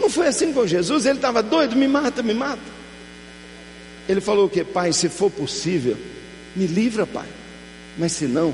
Não 0.00 0.10
foi 0.10 0.26
assim 0.26 0.52
com 0.52 0.66
Jesus? 0.66 1.06
Ele 1.06 1.18
estava 1.18 1.42
doido, 1.42 1.76
me 1.76 1.86
mata, 1.86 2.22
me 2.22 2.34
mata. 2.34 2.60
Ele 4.08 4.20
falou 4.20 4.46
o 4.46 4.48
que? 4.48 4.64
Pai, 4.64 4.92
se 4.92 5.08
for 5.08 5.30
possível, 5.30 5.96
me 6.56 6.66
livra, 6.66 7.06
Pai. 7.06 7.28
Mas 7.96 8.12
se 8.12 8.24
não, 8.24 8.52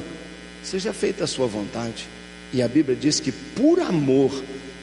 seja 0.62 0.92
feita 0.92 1.24
a 1.24 1.26
sua 1.26 1.46
vontade. 1.46 2.06
E 2.52 2.60
a 2.60 2.68
Bíblia 2.68 2.96
diz 2.96 3.18
que 3.18 3.32
por 3.32 3.80
amor 3.80 4.30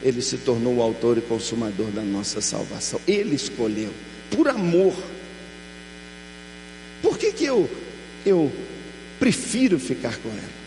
ele 0.01 0.21
se 0.21 0.37
tornou 0.37 0.75
o 0.75 0.81
autor 0.81 1.17
e 1.17 1.21
consumador 1.21 1.87
da 1.87 2.01
nossa 2.01 2.41
salvação. 2.41 2.99
Ele 3.07 3.35
escolheu, 3.35 3.91
por 4.29 4.47
amor. 4.47 4.95
Por 7.01 7.17
que, 7.17 7.31
que 7.31 7.45
eu, 7.45 7.69
eu 8.25 8.51
prefiro 9.19 9.79
ficar 9.79 10.17
com 10.17 10.29
ela? 10.29 10.65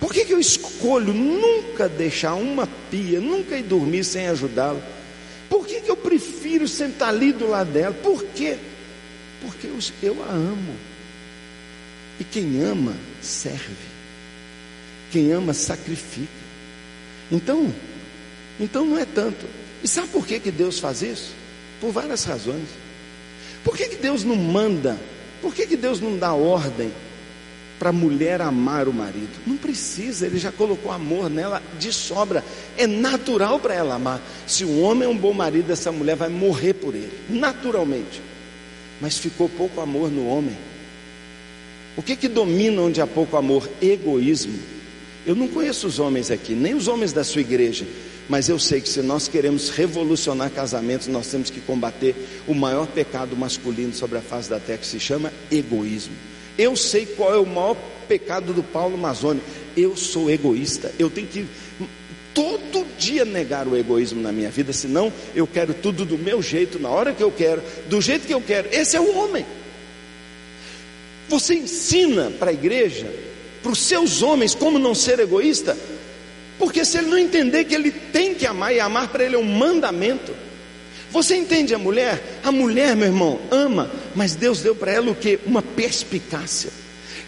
Por 0.00 0.12
que, 0.12 0.24
que 0.24 0.32
eu 0.32 0.38
escolho 0.38 1.12
nunca 1.12 1.88
deixar 1.88 2.34
uma 2.34 2.68
pia, 2.90 3.20
nunca 3.20 3.56
ir 3.56 3.64
dormir 3.64 4.04
sem 4.04 4.28
ajudá-la? 4.28 4.80
Por 5.48 5.66
que, 5.66 5.80
que 5.80 5.90
eu 5.90 5.96
prefiro 5.96 6.68
sentar 6.68 7.08
ali 7.08 7.32
do 7.32 7.48
lado 7.48 7.72
dela? 7.72 7.94
Por 7.94 8.24
quê? 8.26 8.56
Porque 9.40 9.66
eu, 9.66 9.78
eu 10.02 10.22
a 10.22 10.30
amo. 10.30 10.76
E 12.20 12.24
quem 12.24 12.62
ama, 12.62 12.94
serve. 13.20 13.74
Quem 15.10 15.32
ama, 15.32 15.54
sacrifica. 15.54 16.28
Então, 17.30 17.72
então 18.58 18.84
não 18.84 18.98
é 18.98 19.04
tanto. 19.04 19.46
E 19.82 19.88
sabe 19.88 20.08
por 20.08 20.26
que, 20.26 20.40
que 20.40 20.50
Deus 20.50 20.78
faz 20.78 21.02
isso? 21.02 21.32
Por 21.80 21.92
várias 21.92 22.24
razões. 22.24 22.68
Por 23.64 23.76
que, 23.76 23.88
que 23.88 23.96
Deus 23.96 24.24
não 24.24 24.36
manda? 24.36 24.98
Por 25.40 25.54
que, 25.54 25.66
que 25.66 25.76
Deus 25.76 26.00
não 26.00 26.16
dá 26.16 26.32
ordem 26.32 26.92
para 27.78 27.90
a 27.90 27.92
mulher 27.92 28.40
amar 28.40 28.88
o 28.88 28.92
marido? 28.92 29.30
Não 29.46 29.56
precisa, 29.56 30.26
ele 30.26 30.38
já 30.38 30.50
colocou 30.50 30.90
amor 30.90 31.30
nela 31.30 31.62
de 31.78 31.92
sobra. 31.92 32.44
É 32.76 32.86
natural 32.86 33.60
para 33.60 33.74
ela 33.74 33.94
amar. 33.94 34.20
Se 34.46 34.64
o 34.64 34.80
homem 34.80 35.06
é 35.06 35.10
um 35.10 35.16
bom 35.16 35.32
marido, 35.32 35.72
essa 35.72 35.92
mulher 35.92 36.16
vai 36.16 36.28
morrer 36.28 36.74
por 36.74 36.94
ele, 36.94 37.12
naturalmente. 37.28 38.20
Mas 39.00 39.18
ficou 39.18 39.48
pouco 39.48 39.80
amor 39.80 40.10
no 40.10 40.26
homem. 40.26 40.56
O 41.96 42.02
que, 42.02 42.16
que 42.16 42.28
domina 42.28 42.82
onde 42.82 43.00
há 43.00 43.06
pouco 43.06 43.36
amor? 43.36 43.68
Egoísmo. 43.82 44.58
Eu 45.26 45.34
não 45.34 45.48
conheço 45.48 45.86
os 45.86 45.98
homens 45.98 46.30
aqui, 46.30 46.54
nem 46.54 46.74
os 46.74 46.88
homens 46.88 47.12
da 47.12 47.22
sua 47.22 47.40
igreja, 47.40 47.86
mas 48.28 48.48
eu 48.48 48.58
sei 48.58 48.80
que 48.80 48.88
se 48.88 49.00
nós 49.00 49.26
queremos 49.26 49.70
revolucionar 49.70 50.50
casamentos, 50.50 51.06
nós 51.06 51.28
temos 51.28 51.48
que 51.48 51.60
combater 51.60 52.14
o 52.46 52.54
maior 52.54 52.86
pecado 52.86 53.34
masculino 53.34 53.94
sobre 53.94 54.18
a 54.18 54.20
face 54.20 54.50
da 54.50 54.60
terra, 54.60 54.78
que 54.78 54.86
se 54.86 55.00
chama 55.00 55.32
egoísmo. 55.50 56.14
Eu 56.58 56.76
sei 56.76 57.06
qual 57.06 57.34
é 57.34 57.38
o 57.38 57.46
maior 57.46 57.76
pecado 58.06 58.52
do 58.52 58.62
Paulo 58.62 58.98
Mazoni. 58.98 59.40
Eu 59.76 59.96
sou 59.96 60.30
egoísta. 60.30 60.92
Eu 60.98 61.08
tenho 61.08 61.26
que 61.26 61.46
todo 62.34 62.86
dia 62.98 63.24
negar 63.24 63.66
o 63.66 63.76
egoísmo 63.76 64.20
na 64.20 64.30
minha 64.30 64.50
vida, 64.50 64.72
senão 64.72 65.12
eu 65.34 65.46
quero 65.46 65.72
tudo 65.72 66.04
do 66.04 66.18
meu 66.18 66.42
jeito, 66.42 66.78
na 66.78 66.88
hora 66.88 67.12
que 67.12 67.22
eu 67.22 67.30
quero, 67.30 67.62
do 67.88 68.00
jeito 68.00 68.26
que 68.26 68.34
eu 68.34 68.40
quero. 68.40 68.68
Esse 68.70 68.96
é 68.96 69.00
o 69.00 69.16
homem. 69.16 69.46
Você 71.28 71.54
ensina 71.54 72.30
para 72.30 72.50
a 72.50 72.54
igreja, 72.54 73.12
para 73.62 73.72
os 73.72 73.78
seus 73.80 74.22
homens, 74.22 74.54
como 74.54 74.78
não 74.78 74.94
ser 74.94 75.18
egoísta? 75.18 75.76
Porque 76.58 76.84
se 76.84 76.98
ele 76.98 77.08
não 77.08 77.18
entender 77.18 77.64
que 77.64 77.74
ele 77.74 77.90
tem 77.90 78.34
que 78.34 78.46
amar, 78.46 78.74
e 78.74 78.80
amar 78.80 79.08
para 79.08 79.24
ele 79.24 79.36
é 79.36 79.38
um 79.38 79.44
mandamento. 79.44 80.34
Você 81.10 81.36
entende 81.36 81.74
a 81.74 81.78
mulher? 81.78 82.40
A 82.42 82.50
mulher, 82.50 82.96
meu 82.96 83.06
irmão, 83.06 83.40
ama, 83.50 83.90
mas 84.14 84.34
Deus 84.34 84.60
deu 84.60 84.74
para 84.74 84.92
ela 84.92 85.10
o 85.10 85.14
que? 85.14 85.38
Uma 85.46 85.62
perspicácia. 85.62 86.70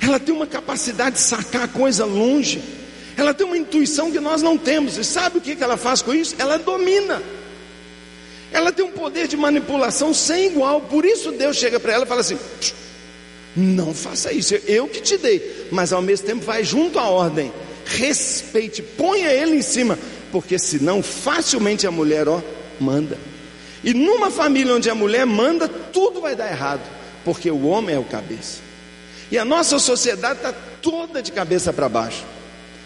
Ela 0.01 0.19
tem 0.19 0.35
uma 0.35 0.47
capacidade 0.47 1.17
de 1.17 1.23
sacar 1.23 1.63
a 1.63 1.69
coisa 1.69 2.05
longe. 2.05 2.61
Ela 3.17 3.33
tem 3.33 3.47
uma 3.47 3.57
intuição 3.57 4.11
que 4.11 4.19
nós 4.19 4.43
não 4.43 4.59
temos. 4.59 4.97
E 4.97 5.05
sabe 5.05 5.39
o 5.39 5.41
que 5.41 5.57
ela 5.63 5.77
faz 5.77 6.03
com 6.03 6.13
isso? 6.13 6.35
Ela 6.39 6.59
domina. 6.59 7.23
Ela 8.53 8.73
tem 8.73 8.85
um 8.85 8.91
poder 8.91 9.29
de 9.29 9.37
manipulação 9.37 10.13
sem 10.13 10.47
igual. 10.47 10.81
Por 10.81 11.05
isso 11.05 11.31
Deus 11.31 11.57
chega 11.57 11.79
para 11.79 11.93
ela 11.93 12.05
e 12.05 12.09
fala 12.09 12.23
assim: 12.23 12.39
não 13.57 13.95
faça 13.95 14.33
isso, 14.33 14.55
eu 14.67 14.89
que 14.89 15.01
te 15.01 15.17
dei, 15.17 15.67
mas 15.71 15.93
ao 15.93 16.03
mesmo 16.03 16.27
tempo 16.27 16.45
vai 16.45 16.65
junto 16.65 16.99
à 16.99 17.09
ordem 17.09 17.53
respeite, 17.91 18.83
ponha 18.83 19.33
ele 19.33 19.57
em 19.57 19.63
cima, 19.63 19.99
porque 20.31 20.59
senão 20.59 21.03
facilmente 21.03 21.87
a 21.87 21.91
mulher, 21.91 22.29
ó, 22.29 22.41
manda. 22.79 23.19
E 23.83 23.93
numa 23.93 24.31
família 24.31 24.75
onde 24.75 24.89
a 24.89 24.95
mulher 24.95 25.27
manda, 25.27 25.69
tudo 25.69 26.21
vai 26.21 26.37
dar 26.37 26.51
errado, 26.51 26.83
porque 27.25 27.51
o 27.51 27.67
homem 27.67 27.97
é 27.97 27.99
o 27.99 28.05
cabeça. 28.05 28.61
E 29.31 29.39
a 29.39 29.45
nossa 29.45 29.79
sociedade 29.79 30.39
está 30.39 30.53
toda 30.53 31.23
de 31.23 31.33
cabeça 31.33 31.73
para 31.73 31.89
baixo. 31.89 32.25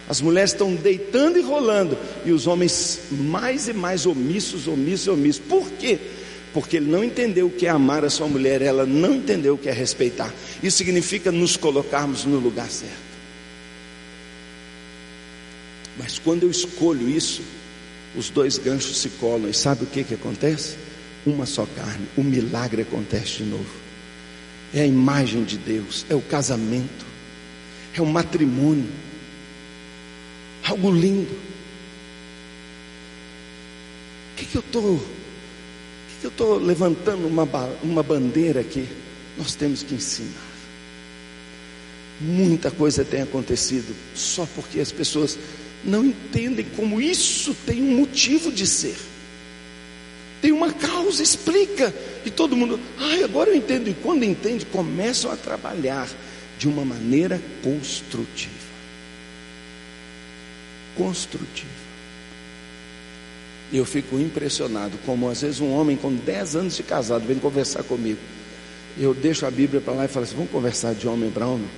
As 0.08 0.20
mulheres 0.20 0.52
estão 0.52 0.74
deitando 0.74 1.38
e 1.38 1.42
rolando, 1.42 1.96
e 2.24 2.32
os 2.32 2.46
homens 2.46 3.00
mais 3.10 3.68
e 3.68 3.72
mais 3.72 4.06
omissos, 4.06 4.66
omissos, 4.68 5.08
omissos. 5.08 5.42
Por 5.46 5.70
quê? 5.72 5.98
Porque 6.52 6.76
ele 6.76 6.90
não 6.90 7.02
entendeu 7.02 7.46
o 7.46 7.50
que 7.50 7.66
é 7.66 7.70
amar 7.70 8.04
a 8.04 8.10
sua 8.10 8.28
mulher, 8.28 8.62
ela 8.62 8.86
não 8.86 9.14
entendeu 9.14 9.54
o 9.54 9.58
que 9.58 9.68
é 9.68 9.72
respeitar. 9.72 10.32
Isso 10.62 10.76
significa 10.76 11.32
nos 11.32 11.56
colocarmos 11.56 12.24
no 12.24 12.38
lugar 12.38 12.70
certo. 12.70 13.13
Mas 15.98 16.18
quando 16.18 16.42
eu 16.42 16.50
escolho 16.50 17.08
isso, 17.08 17.42
os 18.16 18.30
dois 18.30 18.58
ganchos 18.58 18.96
se 18.98 19.08
colam. 19.10 19.48
E 19.48 19.54
sabe 19.54 19.84
o 19.84 19.86
que, 19.86 20.04
que 20.04 20.14
acontece? 20.14 20.76
Uma 21.26 21.46
só 21.46 21.66
carne. 21.66 22.06
O 22.16 22.22
milagre 22.22 22.82
acontece 22.82 23.38
de 23.38 23.44
novo. 23.44 23.84
É 24.72 24.82
a 24.82 24.86
imagem 24.86 25.44
de 25.44 25.56
Deus, 25.56 26.04
é 26.08 26.14
o 26.14 26.20
casamento, 26.20 27.06
é 27.96 28.02
o 28.02 28.06
matrimônio. 28.06 28.90
Algo 30.64 30.90
lindo. 30.90 31.32
O 34.32 34.36
que, 34.36 34.46
que 34.46 34.56
eu 34.56 34.60
estou. 34.60 35.00
eu 36.22 36.28
estou 36.28 36.58
levantando 36.58 37.26
uma, 37.28 37.44
uma 37.82 38.02
bandeira 38.02 38.60
aqui? 38.60 38.88
Nós 39.38 39.54
temos 39.54 39.82
que 39.82 39.94
ensinar. 39.94 40.54
Muita 42.20 42.70
coisa 42.70 43.04
tem 43.04 43.22
acontecido 43.22 43.94
só 44.14 44.46
porque 44.54 44.80
as 44.80 44.90
pessoas 44.90 45.38
não 45.84 46.04
entendem 46.04 46.66
como 46.76 47.00
isso 47.00 47.54
tem 47.66 47.82
um 47.82 47.96
motivo 47.96 48.50
de 48.50 48.66
ser. 48.66 48.96
Tem 50.40 50.52
uma 50.52 50.72
causa, 50.72 51.22
explica. 51.22 51.94
E 52.24 52.30
todo 52.30 52.56
mundo, 52.56 52.78
ah, 52.98 53.24
agora 53.24 53.50
eu 53.50 53.56
entendo. 53.56 53.88
E 53.88 53.94
quando 53.94 54.24
entende, 54.24 54.66
começam 54.66 55.30
a 55.30 55.36
trabalhar 55.36 56.08
de 56.58 56.68
uma 56.68 56.84
maneira 56.84 57.40
construtiva. 57.62 58.52
Construtiva. 60.96 61.84
E 63.72 63.76
eu 63.76 63.84
fico 63.84 64.18
impressionado 64.18 64.96
como 65.04 65.28
às 65.28 65.40
vezes 65.42 65.60
um 65.60 65.72
homem 65.72 65.96
com 65.96 66.14
10 66.14 66.56
anos 66.56 66.76
de 66.76 66.82
casado 66.82 67.26
vem 67.26 67.38
conversar 67.38 67.82
comigo. 67.82 68.20
Eu 68.98 69.12
deixo 69.12 69.46
a 69.46 69.50
Bíblia 69.50 69.80
para 69.80 69.94
lá 69.94 70.04
e 70.04 70.08
falo 70.08 70.24
assim: 70.24 70.36
vamos 70.36 70.50
conversar 70.50 70.94
de 70.94 71.08
homem 71.08 71.30
para 71.30 71.46
homem? 71.46 71.68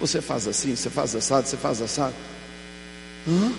Você 0.00 0.20
faz 0.20 0.46
assim, 0.46 0.76
você 0.76 0.90
faz 0.90 1.14
assado, 1.14 1.48
você 1.48 1.56
faz 1.56 1.80
assado. 1.80 2.14
Hã? 3.28 3.52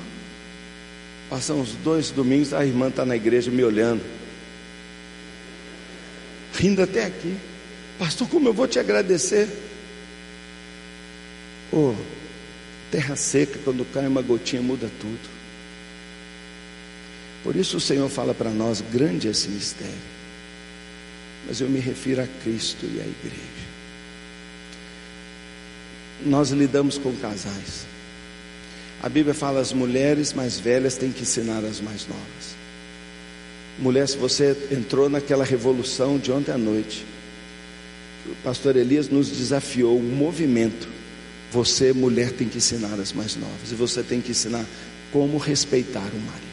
Passamos 1.29 1.73
dois 1.83 2.09
domingos, 2.09 2.53
a 2.53 2.65
irmã 2.65 2.87
está 2.87 3.05
na 3.05 3.15
igreja 3.15 3.51
me 3.51 3.63
olhando, 3.63 4.01
rindo 6.55 6.81
até 6.81 7.05
aqui. 7.05 7.37
Pastor, 7.99 8.27
como 8.27 8.49
eu 8.49 8.53
vou 8.53 8.67
te 8.67 8.79
agradecer? 8.79 9.47
Oh, 11.71 11.93
terra 12.89 13.15
seca, 13.15 13.59
quando 13.63 13.85
cai 13.93 14.07
uma 14.07 14.23
gotinha, 14.23 14.59
muda 14.59 14.89
tudo. 14.99 15.29
Por 17.43 17.55
isso 17.55 17.77
o 17.77 17.81
Senhor 17.81 18.09
fala 18.09 18.33
para 18.33 18.49
nós: 18.49 18.81
grande 18.81 19.27
é 19.27 19.31
esse 19.31 19.49
mistério. 19.49 19.93
Mas 21.47 21.61
eu 21.61 21.69
me 21.69 21.79
refiro 21.79 22.23
a 22.23 22.27
Cristo 22.43 22.85
e 22.85 22.99
à 22.99 23.05
igreja. 23.05 23.69
Nós 26.25 26.49
lidamos 26.49 26.97
com 26.97 27.15
casais. 27.17 27.85
A 29.01 29.07
Bíblia 29.07 29.33
fala 29.33 29.61
as 29.61 29.71
mulheres 29.71 30.33
mais 30.33 30.59
velhas 30.59 30.97
têm 30.97 31.11
que 31.11 31.21
ensinar 31.21 31.63
as 31.63 31.79
mais 31.79 32.05
novas. 32.05 32.59
Mulher, 33.77 34.05
se 34.07 34.17
você 34.17 34.57
entrou 34.71 35.09
naquela 35.09 35.45
revolução 35.45 36.17
de 36.17 36.31
ontem 36.33 36.51
à 36.51 36.57
noite, 36.57 37.05
o 38.25 38.35
pastor 38.43 38.75
Elias 38.75 39.07
nos 39.07 39.29
desafiou 39.29 39.97
um 39.97 40.03
movimento. 40.03 40.89
Você, 41.51 41.93
mulher, 41.93 42.33
tem 42.33 42.49
que 42.49 42.57
ensinar 42.57 42.99
as 42.99 43.13
mais 43.13 43.37
novas, 43.37 43.71
e 43.71 43.75
você 43.75 44.03
tem 44.03 44.19
que 44.19 44.31
ensinar 44.31 44.65
como 45.13 45.37
respeitar 45.37 45.99
o 45.99 46.19
marido. 46.19 46.49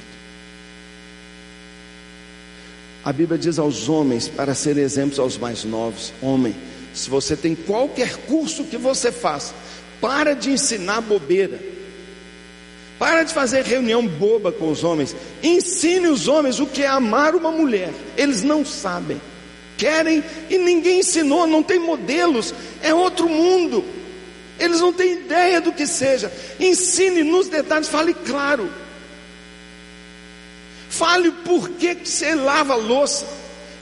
A 3.04 3.12
Bíblia 3.12 3.38
diz 3.38 3.58
aos 3.58 3.88
homens 3.88 4.28
para 4.28 4.54
ser 4.54 4.78
exemplos 4.78 5.18
aos 5.18 5.36
mais 5.36 5.64
novos: 5.64 6.12
homem, 6.22 6.54
se 6.94 7.10
você 7.10 7.36
tem 7.36 7.56
qualquer 7.56 8.16
curso 8.18 8.64
que 8.64 8.76
você 8.76 9.10
faça, 9.10 9.52
para 10.00 10.32
de 10.32 10.50
ensinar 10.50 11.00
bobeira. 11.00 11.75
Para 12.98 13.24
de 13.24 13.34
fazer 13.34 13.62
reunião 13.64 14.06
boba 14.06 14.50
com 14.50 14.70
os 14.70 14.82
homens. 14.82 15.14
Ensine 15.42 16.08
os 16.08 16.28
homens 16.28 16.58
o 16.60 16.66
que 16.66 16.82
é 16.82 16.86
amar 16.86 17.34
uma 17.34 17.50
mulher. 17.50 17.92
Eles 18.16 18.42
não 18.42 18.64
sabem. 18.64 19.20
Querem 19.76 20.24
e 20.48 20.56
ninguém 20.56 21.00
ensinou, 21.00 21.46
não 21.46 21.62
tem 21.62 21.78
modelos. 21.78 22.54
É 22.82 22.94
outro 22.94 23.28
mundo. 23.28 23.84
Eles 24.58 24.80
não 24.80 24.92
têm 24.92 25.12
ideia 25.12 25.60
do 25.60 25.72
que 25.72 25.86
seja. 25.86 26.32
Ensine 26.58 27.22
nos 27.22 27.48
detalhes, 27.48 27.88
fale 27.88 28.14
claro. 28.14 28.70
Fale 30.88 31.30
por 31.30 31.68
que 31.70 31.94
você 32.02 32.34
lava 32.34 32.72
a 32.72 32.76
louça. 32.76 33.26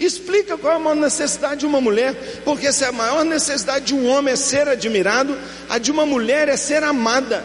Explica 0.00 0.58
qual 0.58 0.72
é 0.72 0.76
a 0.76 0.80
maior 0.80 0.96
necessidade 0.96 1.60
de 1.60 1.66
uma 1.66 1.80
mulher, 1.80 2.42
porque 2.44 2.72
se 2.72 2.84
a 2.84 2.90
maior 2.90 3.24
necessidade 3.24 3.86
de 3.86 3.94
um 3.94 4.08
homem 4.08 4.32
é 4.32 4.36
ser 4.36 4.66
admirado, 4.66 5.38
a 5.70 5.78
de 5.78 5.92
uma 5.92 6.04
mulher 6.04 6.48
é 6.48 6.56
ser 6.56 6.82
amada. 6.82 7.44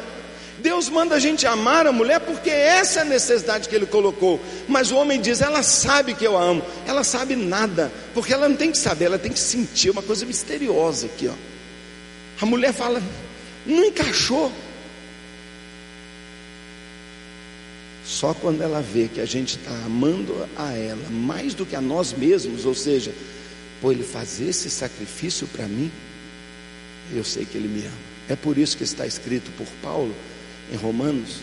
Deus 0.62 0.90
manda 0.90 1.16
a 1.16 1.20
gente 1.20 1.48
amar 1.48 1.88
a 1.88 1.92
mulher 1.92 2.20
porque 2.20 2.50
essa 2.50 3.00
é 3.00 3.02
a 3.02 3.06
necessidade 3.06 3.68
que 3.68 3.76
Ele 3.76 3.86
colocou. 3.86 4.40
Mas 4.68 4.92
o 4.92 4.96
homem 4.98 5.20
diz: 5.20 5.42
ela 5.42 5.64
sabe 5.64 6.14
que 6.14 6.26
eu 6.26 6.38
a 6.38 6.44
amo. 6.44 6.64
Ela 6.86 7.04
sabe 7.04 7.36
nada, 7.36 7.92
porque 8.14 8.34
ela 8.34 8.48
não 8.48 8.56
tem 8.56 8.72
que 8.72 8.78
saber, 8.78 9.06
ela 9.06 9.20
tem 9.20 9.32
que 9.32 9.40
sentir 9.40 9.90
uma 9.90 10.02
coisa 10.02 10.26
misteriosa 10.26 11.08
aqui. 11.08 11.28
Ó. 11.28 11.34
A 12.42 12.46
mulher 12.46 12.74
fala: 12.74 13.02
não 13.66 13.86
encaixou. 13.86 14.52
Só 18.06 18.34
quando 18.34 18.62
ela 18.62 18.82
vê 18.82 19.08
que 19.08 19.22
a 19.22 19.26
gente 19.26 19.58
está 19.58 19.72
amando 19.86 20.36
a 20.58 20.74
ela 20.74 21.10
mais 21.12 21.54
do 21.54 21.66
que 21.66 21.76
a 21.76 21.82
nós 21.82 22.12
mesmos, 22.12 22.66
ou 22.66 22.74
seja, 22.74 23.14
por 23.80 23.94
ele 23.94 24.04
fazer 24.04 24.50
esse 24.50 24.70
sacrifício 24.70 25.48
para 25.48 25.68
mim, 25.68 25.92
eu 27.14 27.24
sei 27.24 27.46
que 27.46 27.56
ele 27.56 27.68
me 27.68 27.86
ama. 27.86 28.10
É 28.28 28.36
por 28.36 28.58
isso 28.58 28.76
que 28.76 28.84
está 28.84 29.06
escrito 29.06 29.52
por 29.58 29.68
Paulo 29.82 30.14
em 30.72 30.76
Romanos, 30.76 31.42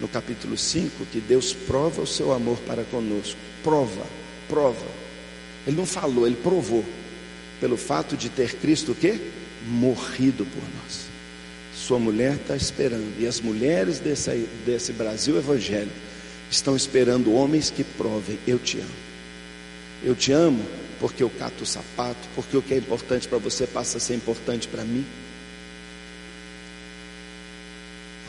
no 0.00 0.08
capítulo 0.08 0.56
5, 0.56 1.06
que 1.06 1.20
Deus 1.20 1.52
prova 1.52 2.02
o 2.02 2.06
seu 2.06 2.32
amor 2.32 2.58
para 2.66 2.84
conosco. 2.84 3.38
Prova, 3.62 4.04
prova. 4.48 4.86
Ele 5.66 5.76
não 5.76 5.86
falou, 5.86 6.26
ele 6.26 6.36
provou. 6.36 6.84
Pelo 7.60 7.76
fato 7.76 8.16
de 8.16 8.28
ter 8.28 8.56
Cristo 8.56 8.92
o 8.92 8.94
quê? 8.94 9.18
Morrido 9.66 10.44
por 10.44 10.62
nós. 10.82 11.06
Sua 11.74 11.98
mulher 11.98 12.34
está 12.34 12.56
esperando. 12.56 13.20
E 13.20 13.26
as 13.26 13.40
mulheres 13.40 13.98
desse, 13.98 14.48
desse 14.66 14.92
Brasil 14.92 15.36
evangélico 15.36 15.94
estão 16.50 16.76
esperando 16.76 17.32
homens 17.32 17.70
que 17.70 17.82
provem: 17.82 18.38
Eu 18.46 18.58
te 18.58 18.78
amo. 18.78 19.04
Eu 20.02 20.14
te 20.14 20.32
amo 20.32 20.62
porque 21.00 21.22
eu 21.22 21.30
cato 21.30 21.64
o 21.64 21.66
sapato, 21.66 22.28
porque 22.34 22.56
o 22.56 22.62
que 22.62 22.74
é 22.74 22.78
importante 22.78 23.26
para 23.28 23.38
você 23.38 23.66
passa 23.66 23.98
a 23.98 24.00
ser 24.00 24.14
importante 24.14 24.68
para 24.68 24.84
mim. 24.84 25.04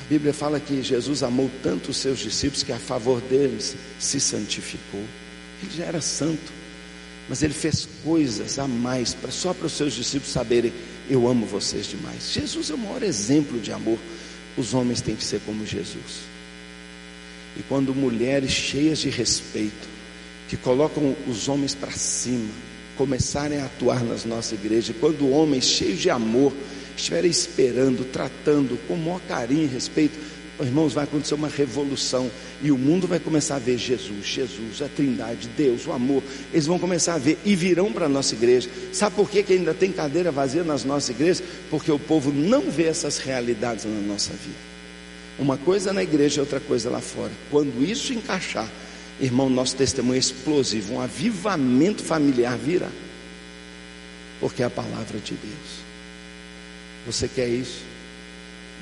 A 0.05 0.07
Bíblia 0.07 0.33
fala 0.33 0.59
que 0.59 0.83
Jesus 0.83 1.23
amou 1.23 1.49
tanto 1.63 1.89
os 1.89 1.97
seus 1.97 2.19
discípulos 2.19 2.61
que 2.61 2.71
a 2.71 2.77
favor 2.77 3.19
deles 3.21 3.75
se 3.99 4.19
santificou. 4.19 5.03
Ele 5.63 5.71
já 5.75 5.85
era 5.85 5.99
santo, 5.99 6.53
mas 7.27 7.41
ele 7.41 7.55
fez 7.55 7.87
coisas 8.03 8.59
a 8.59 8.67
mais 8.67 9.15
para 9.15 9.31
só 9.31 9.51
para 9.51 9.65
os 9.65 9.73
seus 9.73 9.93
discípulos 9.93 10.31
saberem 10.31 10.71
eu 11.09 11.27
amo 11.27 11.47
vocês 11.47 11.87
demais. 11.87 12.31
Jesus 12.31 12.69
é 12.69 12.75
o 12.75 12.77
maior 12.77 13.01
exemplo 13.01 13.59
de 13.59 13.71
amor. 13.71 13.97
Os 14.55 14.75
homens 14.75 15.01
têm 15.01 15.15
que 15.15 15.23
ser 15.23 15.41
como 15.43 15.65
Jesus. 15.65 16.25
E 17.57 17.63
quando 17.63 17.93
mulheres 17.93 18.51
cheias 18.51 18.99
de 18.99 19.09
respeito, 19.09 19.87
que 20.47 20.57
colocam 20.57 21.15
os 21.27 21.47
homens 21.47 21.73
para 21.73 21.91
cima, 21.91 22.49
começarem 22.95 23.59
a 23.59 23.65
atuar 23.65 24.03
nas 24.03 24.23
nossas 24.23 24.53
igrejas, 24.53 24.95
quando 24.99 25.29
homens 25.29 25.65
cheios 25.65 25.99
de 25.99 26.09
amor 26.11 26.53
estiverem 26.95 27.29
esperando, 27.29 28.05
tratando 28.05 28.77
com 28.87 28.93
o 28.93 28.97
maior 28.97 29.21
carinho 29.27 29.63
e 29.63 29.67
respeito, 29.67 30.17
irmãos, 30.59 30.93
vai 30.93 31.03
acontecer 31.03 31.35
uma 31.35 31.49
revolução 31.49 32.31
e 32.61 32.71
o 32.71 32.77
mundo 32.77 33.07
vai 33.07 33.19
começar 33.19 33.55
a 33.55 33.59
ver 33.59 33.77
Jesus, 33.77 34.25
Jesus, 34.25 34.81
a 34.81 34.87
Trindade, 34.87 35.49
Deus, 35.57 35.85
o 35.85 35.91
amor. 35.91 36.23
Eles 36.53 36.65
vão 36.65 36.79
começar 36.79 37.15
a 37.15 37.17
ver 37.17 37.37
e 37.43 37.55
virão 37.55 37.91
para 37.91 38.05
a 38.05 38.09
nossa 38.09 38.33
igreja. 38.33 38.69
Sabe 38.93 39.15
por 39.15 39.29
que, 39.29 39.43
que 39.43 39.53
ainda 39.53 39.73
tem 39.73 39.91
cadeira 39.91 40.31
vazia 40.31 40.63
nas 40.63 40.85
nossas 40.85 41.09
igrejas? 41.09 41.43
Porque 41.69 41.91
o 41.91 41.99
povo 41.99 42.31
não 42.31 42.71
vê 42.71 42.83
essas 42.83 43.17
realidades 43.17 43.85
na 43.85 44.01
nossa 44.01 44.31
vida. 44.31 44.75
Uma 45.37 45.57
coisa 45.57 45.91
na 45.91 46.01
igreja 46.01 46.37
e 46.37 46.39
outra 46.39 46.61
coisa 46.61 46.89
lá 46.89 47.01
fora. 47.01 47.31
Quando 47.51 47.83
isso 47.83 48.13
encaixar, 48.13 48.71
irmão, 49.19 49.49
nosso 49.49 49.75
testemunho 49.75 50.15
é 50.15 50.19
explosivo, 50.19 50.93
um 50.93 51.01
avivamento 51.01 52.01
familiar 52.01 52.57
virá. 52.57 52.89
Porque 54.39 54.63
é 54.63 54.65
a 54.65 54.69
palavra 54.69 55.19
de 55.19 55.33
Deus. 55.33 55.84
Você 57.05 57.27
quer 57.27 57.47
isso? 57.47 57.83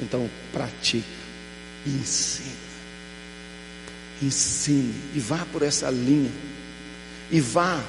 Então 0.01 0.29
pratica 0.51 1.05
e 1.85 1.89
ensina. 1.89 2.63
Ensine 4.21 4.93
e 5.13 5.19
vá 5.19 5.45
por 5.51 5.61
essa 5.61 5.89
linha. 5.89 6.31
E 7.31 7.39
vá 7.39 7.83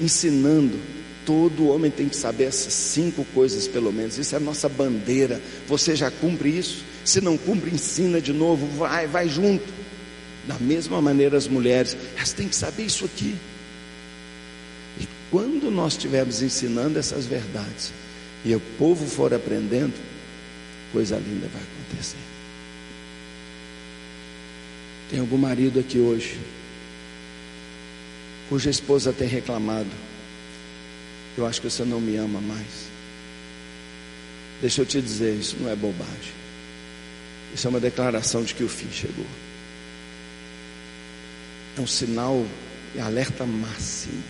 ensinando. 0.00 0.78
Todo 1.24 1.68
homem 1.68 1.90
tem 1.90 2.08
que 2.08 2.16
saber 2.16 2.44
essas 2.44 2.72
cinco 2.72 3.24
coisas, 3.26 3.68
pelo 3.68 3.92
menos. 3.92 4.18
Isso 4.18 4.34
é 4.34 4.38
a 4.38 4.40
nossa 4.40 4.68
bandeira. 4.68 5.40
Você 5.68 5.94
já 5.94 6.10
cumpre 6.10 6.48
isso? 6.48 6.84
Se 7.04 7.20
não 7.20 7.36
cumpre, 7.36 7.70
ensina 7.70 8.20
de 8.20 8.32
novo. 8.32 8.66
Vai, 8.78 9.06
vai 9.06 9.28
junto. 9.28 9.72
Da 10.46 10.58
mesma 10.58 11.00
maneira, 11.00 11.36
as 11.36 11.46
mulheres, 11.46 11.96
elas 12.16 12.32
têm 12.32 12.48
que 12.48 12.56
saber 12.56 12.84
isso 12.84 13.04
aqui. 13.04 13.36
E 14.98 15.06
quando 15.30 15.70
nós 15.70 15.92
estivermos 15.92 16.42
ensinando 16.42 16.98
essas 16.98 17.26
verdades, 17.26 17.92
e 18.44 18.54
o 18.54 18.60
povo 18.78 19.06
for 19.06 19.34
aprendendo, 19.34 19.94
coisa 20.92 21.16
linda 21.16 21.48
vai 21.48 21.62
acontecer. 21.62 22.16
Tem 25.10 25.20
algum 25.20 25.36
marido 25.36 25.80
aqui 25.80 25.98
hoje, 25.98 26.38
cuja 28.48 28.70
esposa 28.70 29.12
tem 29.12 29.28
reclamado, 29.28 29.90
eu 31.36 31.46
acho 31.46 31.60
que 31.60 31.70
você 31.70 31.84
não 31.84 32.00
me 32.00 32.16
ama 32.16 32.40
mais. 32.40 32.90
Deixa 34.60 34.82
eu 34.82 34.86
te 34.86 35.00
dizer, 35.00 35.34
isso 35.34 35.56
não 35.58 35.70
é 35.70 35.74
bobagem. 35.74 36.40
Isso 37.54 37.66
é 37.66 37.70
uma 37.70 37.80
declaração 37.80 38.42
de 38.42 38.54
que 38.54 38.62
o 38.62 38.68
fim 38.68 38.90
chegou. 38.90 39.26
É 41.78 41.80
um 41.80 41.86
sinal 41.86 42.44
e 42.94 43.00
alerta 43.00 43.46
máximo. 43.46 44.22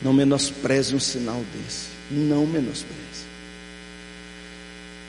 Não 0.00 0.12
menospreze 0.12 0.94
um 0.94 1.00
sinal 1.00 1.42
desse. 1.52 1.95
Não 2.10 2.46
menospreze. 2.46 3.26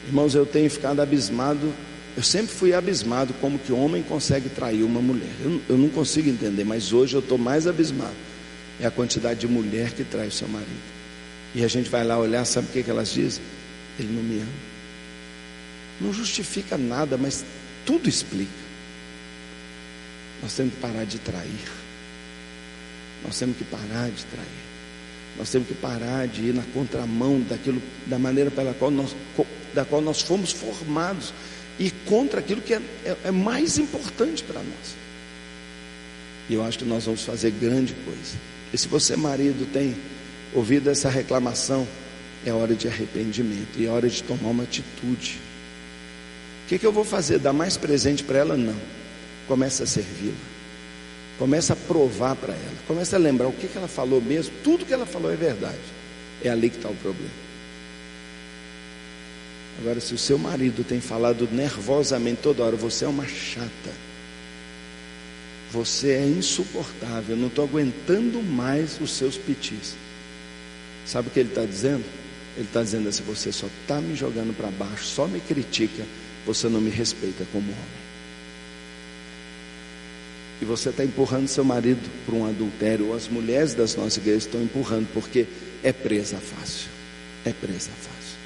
Irmãos, 0.07 0.35
eu 0.35 0.45
tenho 0.45 0.69
ficado 0.69 1.01
abismado 1.01 1.73
eu 2.17 2.23
sempre 2.23 2.51
fui 2.51 2.73
abismado 2.73 3.31
como 3.35 3.59
que 3.59 3.71
homem 3.71 4.01
consegue 4.01 4.49
trair 4.49 4.81
uma 4.81 4.99
mulher. 4.99 5.29
Eu, 5.39 5.61
eu 5.69 5.77
não 5.77 5.87
consigo 5.87 6.27
entender, 6.27 6.63
mas 6.63 6.91
hoje 6.91 7.13
eu 7.13 7.19
estou 7.19 7.37
mais 7.37 7.67
abismado. 7.67 8.15
É 8.81 8.87
a 8.87 8.91
quantidade 8.91 9.41
de 9.41 9.47
mulher 9.47 9.91
que 9.91 10.03
trai 10.03 10.25
o 10.25 10.31
seu 10.31 10.47
marido. 10.47 10.81
E 11.53 11.63
a 11.63 11.67
gente 11.67 11.91
vai 11.91 12.03
lá 12.03 12.17
olhar, 12.17 12.43
sabe 12.43 12.69
o 12.69 12.71
que, 12.71 12.81
que 12.81 12.89
elas 12.89 13.13
dizem? 13.13 13.43
Ele 13.99 14.11
não 14.11 14.23
me 14.23 14.39
ama. 14.39 14.51
Não 16.01 16.11
justifica 16.11 16.75
nada, 16.75 17.17
mas 17.17 17.45
tudo 17.85 18.09
explica. 18.09 18.49
Nós 20.41 20.55
temos 20.55 20.73
que 20.73 20.79
parar 20.79 21.05
de 21.05 21.19
trair. 21.19 21.71
Nós 23.23 23.37
temos 23.37 23.57
que 23.57 23.63
parar 23.63 24.09
de 24.09 24.25
trair. 24.25 24.76
Nós 25.37 25.49
temos 25.51 25.67
que 25.67 25.73
parar 25.73 26.27
de 26.27 26.41
ir 26.41 26.53
na 26.53 26.63
contramão 26.73 27.39
daquilo, 27.41 27.81
da 28.05 28.17
maneira 28.17 28.49
pela 28.49 28.73
qual 28.73 28.89
nós, 28.89 29.15
da 29.73 29.85
qual 29.85 30.01
nós 30.01 30.21
fomos 30.21 30.51
formados 30.51 31.33
e 31.79 31.91
contra 32.05 32.39
aquilo 32.39 32.61
que 32.61 32.73
é, 32.73 32.81
é, 33.05 33.17
é 33.25 33.31
mais 33.31 33.77
importante 33.77 34.43
para 34.43 34.59
nós. 34.61 34.95
E 36.49 36.53
eu 36.53 36.63
acho 36.63 36.79
que 36.79 36.85
nós 36.85 37.05
vamos 37.05 37.23
fazer 37.23 37.51
grande 37.51 37.93
coisa. 38.05 38.37
E 38.73 38.77
se 38.77 38.87
você, 38.87 39.15
marido, 39.15 39.71
tem 39.71 39.95
ouvido 40.53 40.89
essa 40.89 41.09
reclamação, 41.09 41.87
é 42.45 42.51
hora 42.51 42.73
de 42.73 42.87
arrependimento 42.87 43.77
e 43.77 43.85
é 43.85 43.89
hora 43.89 44.09
de 44.09 44.23
tomar 44.23 44.49
uma 44.49 44.63
atitude. 44.63 45.39
O 46.65 46.69
que, 46.69 46.79
que 46.79 46.85
eu 46.85 46.91
vou 46.91 47.03
fazer? 47.03 47.39
Dar 47.39 47.53
mais 47.53 47.77
presente 47.77 48.23
para 48.23 48.39
ela? 48.39 48.57
Não. 48.57 48.75
Começa 49.47 49.83
a 49.83 49.87
servi-la. 49.87 50.56
Começa 51.37 51.73
a 51.73 51.75
provar 51.75 52.35
para 52.35 52.53
ela. 52.53 52.77
Começa 52.87 53.15
a 53.15 53.19
lembrar 53.19 53.47
o 53.47 53.53
que, 53.53 53.67
que 53.67 53.77
ela 53.77 53.87
falou 53.87 54.21
mesmo. 54.21 54.53
Tudo 54.63 54.85
que 54.85 54.93
ela 54.93 55.05
falou 55.05 55.31
é 55.31 55.35
verdade. 55.35 55.77
É 56.43 56.49
ali 56.49 56.69
que 56.69 56.77
está 56.77 56.89
o 56.89 56.95
problema. 56.95 57.47
Agora, 59.79 59.99
se 59.99 60.13
o 60.13 60.17
seu 60.17 60.39
marido 60.39 60.83
tem 60.83 60.99
falado 60.99 61.47
nervosamente 61.51 62.41
toda 62.41 62.63
hora, 62.63 62.75
você 62.75 63.05
é 63.05 63.07
uma 63.07 63.27
chata, 63.27 63.91
você 65.71 66.13
é 66.13 66.25
insuportável, 66.25 67.37
não 67.37 67.47
estou 67.47 67.65
aguentando 67.65 68.41
mais 68.41 68.99
os 68.99 69.11
seus 69.11 69.37
pitis. 69.37 69.95
Sabe 71.05 71.27
o 71.27 71.31
que 71.31 71.39
ele 71.39 71.49
está 71.49 71.63
dizendo? 71.63 72.03
Ele 72.55 72.65
está 72.65 72.81
dizendo 72.81 73.07
assim: 73.07 73.23
você 73.23 73.51
só 73.51 73.67
está 73.81 74.01
me 74.01 74.15
jogando 74.15 74.55
para 74.55 74.71
baixo, 74.71 75.03
só 75.03 75.27
me 75.27 75.39
critica, 75.39 76.03
você 76.45 76.67
não 76.67 76.81
me 76.81 76.89
respeita 76.89 77.45
como 77.51 77.71
homem. 77.71 77.96
E 80.61 80.65
você 80.65 80.89
está 80.89 81.03
empurrando 81.03 81.47
seu 81.47 81.63
marido 81.63 82.01
para 82.25 82.35
um 82.35 82.47
adultério, 82.47 83.07
ou 83.07 83.15
as 83.15 83.27
mulheres 83.27 83.73
das 83.73 83.95
nossas 83.95 84.17
igrejas 84.17 84.45
estão 84.45 84.61
empurrando, 84.61 85.07
porque 85.13 85.45
é 85.83 85.93
presa 85.93 86.37
fácil. 86.37 86.89
É 87.45 87.53
presa 87.53 87.91
fácil. 87.91 88.37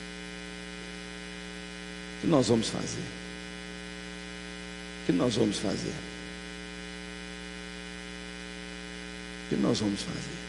O 2.18 2.22
que 2.22 2.28
nós 2.28 2.48
vamos 2.50 2.68
fazer? 2.68 3.02
O 5.02 5.06
que 5.06 5.12
nós 5.14 5.36
vamos 5.36 5.58
fazer? 5.58 5.94
O 9.46 9.50
que 9.50 9.56
nós 9.56 9.80
vamos 9.80 10.02
fazer? 10.02 10.42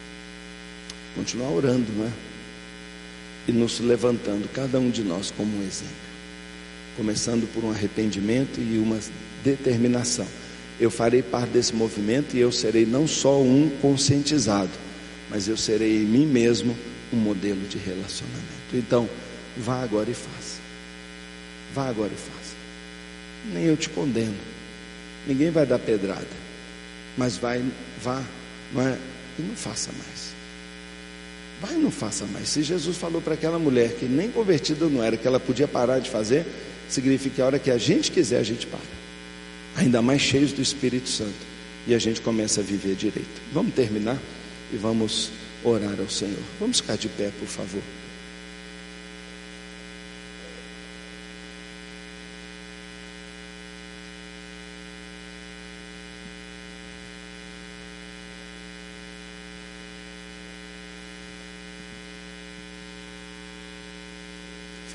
Continuar 1.15 1.51
orando, 1.51 1.93
não 1.93 2.07
é? 2.07 2.13
E 3.49 3.53
nos 3.53 3.81
levantando, 3.81 4.49
cada 4.53 4.79
um 4.79 4.91
de 4.91 5.03
nós, 5.03 5.31
como 5.31 5.57
um 5.57 5.63
exemplo. 5.63 5.95
Começando 6.97 7.51
por 7.55 7.65
um 7.65 7.71
arrependimento 7.71 8.61
e 8.61 8.79
uma 8.79 8.99
determinação. 9.43 10.27
Eu 10.83 10.91
farei 10.91 11.23
parte 11.23 11.51
desse 11.51 11.73
movimento 11.73 12.37
e 12.37 12.41
eu 12.41 12.51
serei 12.51 12.85
não 12.85 13.07
só 13.07 13.41
um 13.41 13.71
conscientizado, 13.81 14.73
mas 15.31 15.47
eu 15.47 15.57
serei 15.57 16.03
em 16.03 16.05
mim 16.05 16.27
mesmo 16.27 16.77
um 17.13 17.17
modelo 17.17 17.61
de 17.69 17.79
relacionamento. 17.79 18.75
Então, 18.75 19.09
vá 19.57 19.81
agora 19.81 20.11
e 20.11 20.15
faça. 20.15 20.61
Vá 21.73 21.89
agora 21.89 22.11
e 22.13 22.17
faça. 22.17 22.57
Nem 23.55 23.65
eu 23.67 23.77
te 23.77 23.89
condeno. 23.91 24.35
Ninguém 25.25 25.53
vai 25.53 25.65
dar 25.65 25.79
pedrada. 25.79 26.27
Mas 27.17 27.37
vai, 27.37 27.63
vá, 28.03 28.21
não 28.73 28.83
é? 28.83 28.99
e 29.39 29.43
não 29.43 29.55
faça 29.55 29.91
mais. 29.93 30.35
Vai 31.61 31.75
e 31.79 31.83
não 31.83 31.93
faça 31.93 32.27
mais. 32.27 32.49
Se 32.49 32.61
Jesus 32.61 32.97
falou 32.97 33.23
para 33.23 33.35
aquela 33.35 33.59
mulher 33.59 33.93
que 33.93 34.07
nem 34.07 34.33
convertida 34.33 34.87
não 34.87 35.01
era, 35.01 35.17
que 35.17 35.29
ela 35.29 35.39
podia 35.39 35.69
parar 35.69 36.01
de 36.01 36.11
fazer, 36.11 36.45
significa 36.89 37.37
que 37.37 37.43
a 37.43 37.47
hora 37.47 37.59
que 37.61 37.71
a 37.71 37.79
gente 37.79 38.11
quiser, 38.11 38.41
a 38.41 38.43
gente 38.43 38.67
para. 38.67 39.02
Ainda 39.77 40.03
mais 40.03 40.21
cheios 40.21 40.53
do 40.53 40.63
Espírito 40.63 41.09
Santo. 41.09 41.53
E 41.87 41.95
a 41.95 41.99
gente 41.99 42.21
começa 42.21 42.61
a 42.61 42.65
viver 42.65 42.95
direito. 42.95 43.43
Vamos 43.53 43.75
terminar 43.75 44.19
e 44.73 44.77
vamos 44.77 45.31
orar 45.65 45.99
ao 45.99 46.09
Senhor. 46.09 46.39
Vamos 46.61 46.81
ficar 46.81 46.97
de 46.97 47.09
pé, 47.09 47.31
por 47.39 47.49
favor. 47.49 47.83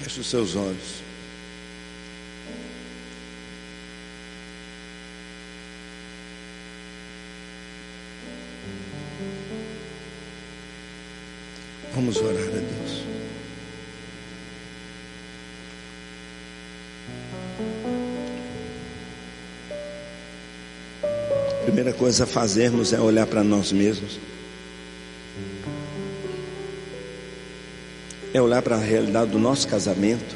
Feche 0.01 0.19
os 0.21 0.27
seus 0.27 0.55
olhos. 0.55 1.16
Coisa 22.07 22.23
a 22.23 22.27
fazermos 22.27 22.93
é 22.93 23.01
olhar 23.01 23.27
para 23.27 23.43
nós 23.43 23.73
mesmos. 23.73 24.17
É 28.33 28.41
olhar 28.41 28.61
para 28.61 28.77
a 28.77 28.79
realidade 28.79 29.31
do 29.31 29.37
nosso 29.37 29.67
casamento. 29.67 30.33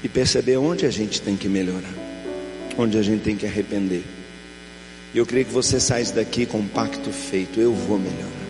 E 0.00 0.08
perceber 0.08 0.58
onde 0.58 0.86
a 0.86 0.90
gente 0.90 1.20
tem 1.20 1.36
que 1.36 1.48
melhorar, 1.48 1.92
onde 2.78 2.96
a 2.96 3.02
gente 3.02 3.24
tem 3.24 3.36
que 3.36 3.46
arrepender. 3.46 4.04
E 5.12 5.18
eu 5.18 5.26
creio 5.26 5.44
que 5.44 5.52
você 5.52 5.80
sai 5.80 6.04
daqui 6.04 6.46
com 6.46 6.58
um 6.58 6.68
pacto 6.68 7.10
feito. 7.10 7.60
Eu 7.60 7.74
vou 7.74 7.98
melhorar. 7.98 8.48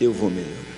Eu 0.00 0.12
vou 0.12 0.28
melhorar. 0.28 0.73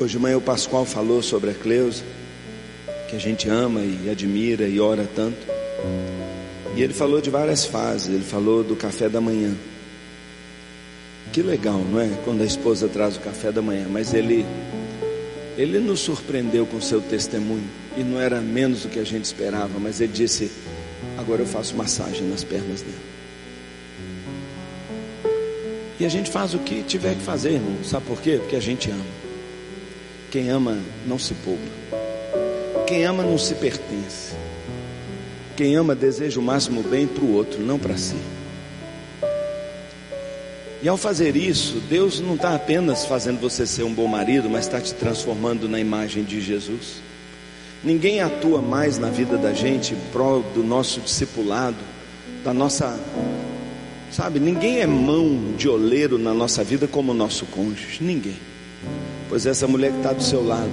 Hoje 0.00 0.12
de 0.12 0.18
manhã 0.20 0.36
o 0.36 0.40
Pascoal 0.40 0.84
falou 0.84 1.20
sobre 1.20 1.50
a 1.50 1.54
Cleusa, 1.54 2.04
que 3.10 3.16
a 3.16 3.18
gente 3.18 3.48
ama 3.48 3.80
e 3.80 4.08
admira 4.08 4.68
e 4.68 4.78
ora 4.78 5.08
tanto. 5.12 5.44
E 6.76 6.82
ele 6.82 6.94
falou 6.94 7.20
de 7.20 7.30
várias 7.30 7.64
fases, 7.64 8.06
ele 8.06 8.22
falou 8.22 8.62
do 8.62 8.76
café 8.76 9.08
da 9.08 9.20
manhã. 9.20 9.56
Que 11.32 11.42
legal, 11.42 11.80
não 11.80 12.00
é? 12.00 12.08
Quando 12.24 12.42
a 12.42 12.44
esposa 12.44 12.86
traz 12.86 13.16
o 13.16 13.20
café 13.20 13.50
da 13.50 13.60
manhã, 13.60 13.88
mas 13.90 14.14
ele 14.14 14.46
ele 15.56 15.80
nos 15.80 15.98
surpreendeu 15.98 16.64
com 16.64 16.80
seu 16.80 17.00
testemunho 17.00 17.68
e 17.96 18.04
não 18.04 18.20
era 18.20 18.40
menos 18.40 18.82
do 18.82 18.88
que 18.88 19.00
a 19.00 19.04
gente 19.04 19.24
esperava, 19.24 19.80
mas 19.80 20.00
ele 20.00 20.12
disse: 20.12 20.48
Agora 21.16 21.42
eu 21.42 21.46
faço 21.46 21.74
massagem 21.74 22.22
nas 22.28 22.44
pernas 22.44 22.82
dele. 22.82 22.94
E 25.98 26.06
a 26.06 26.08
gente 26.08 26.30
faz 26.30 26.54
o 26.54 26.60
que 26.60 26.84
tiver 26.84 27.16
que 27.16 27.22
fazer, 27.22 27.54
irmão. 27.54 27.82
Sabe 27.82 28.06
por 28.06 28.22
quê? 28.22 28.36
Porque 28.40 28.54
a 28.54 28.60
gente 28.60 28.88
ama. 28.88 29.27
Quem 30.30 30.50
ama 30.50 30.78
não 31.06 31.18
se 31.18 31.32
poupa. 31.34 31.62
Quem 32.86 33.04
ama 33.04 33.22
não 33.22 33.38
se 33.38 33.54
pertence. 33.54 34.34
Quem 35.56 35.74
ama 35.74 35.94
deseja 35.94 36.38
o 36.38 36.42
máximo 36.42 36.82
bem 36.82 37.06
para 37.06 37.24
o 37.24 37.32
outro, 37.32 37.60
não 37.60 37.78
para 37.78 37.96
si. 37.96 38.16
E 40.82 40.88
ao 40.88 40.96
fazer 40.96 41.34
isso, 41.34 41.80
Deus 41.88 42.20
não 42.20 42.34
está 42.34 42.54
apenas 42.54 43.04
fazendo 43.04 43.40
você 43.40 43.66
ser 43.66 43.82
um 43.82 43.92
bom 43.92 44.06
marido, 44.06 44.48
mas 44.48 44.66
está 44.66 44.80
te 44.80 44.94
transformando 44.94 45.68
na 45.68 45.80
imagem 45.80 46.22
de 46.22 46.40
Jesus. 46.40 47.02
Ninguém 47.82 48.20
atua 48.20 48.60
mais 48.60 48.98
na 48.98 49.08
vida 49.08 49.36
da 49.36 49.52
gente 49.52 49.94
em 49.94 49.98
prol 50.12 50.42
do 50.54 50.62
nosso 50.62 51.00
discipulado, 51.00 51.76
da 52.44 52.52
nossa. 52.52 52.98
Sabe, 54.10 54.38
ninguém 54.38 54.80
é 54.80 54.86
mão 54.86 55.54
de 55.56 55.68
oleiro 55.68 56.18
na 56.18 56.32
nossa 56.32 56.62
vida 56.62 56.86
como 56.86 57.12
o 57.12 57.14
nosso 57.14 57.46
cônjuge. 57.46 57.98
Ninguém. 58.00 58.36
Pois 59.28 59.44
essa 59.44 59.66
mulher 59.66 59.90
que 59.90 59.98
está 59.98 60.12
do 60.12 60.22
seu 60.22 60.44
lado 60.44 60.72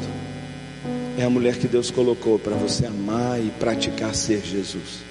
é 1.18 1.24
a 1.24 1.30
mulher 1.30 1.58
que 1.58 1.68
Deus 1.68 1.92
colocou 1.92 2.40
para 2.40 2.56
você 2.56 2.86
amar 2.86 3.40
e 3.40 3.52
praticar 3.60 4.16
ser 4.16 4.42
Jesus. 4.44 5.04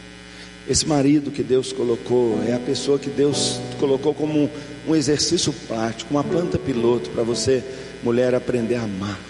Esse 0.68 0.86
marido 0.86 1.30
que 1.30 1.42
Deus 1.42 1.72
colocou 1.72 2.42
é 2.42 2.54
a 2.54 2.58
pessoa 2.58 2.98
que 2.98 3.10
Deus 3.10 3.60
colocou 3.78 4.14
como 4.14 4.50
um 4.88 4.96
exercício 4.96 5.52
prático, 5.68 6.10
uma 6.10 6.24
planta 6.24 6.58
piloto 6.58 7.10
para 7.10 7.22
você, 7.22 7.62
mulher, 8.02 8.34
aprender 8.34 8.76
a 8.76 8.84
amar. 8.84 9.20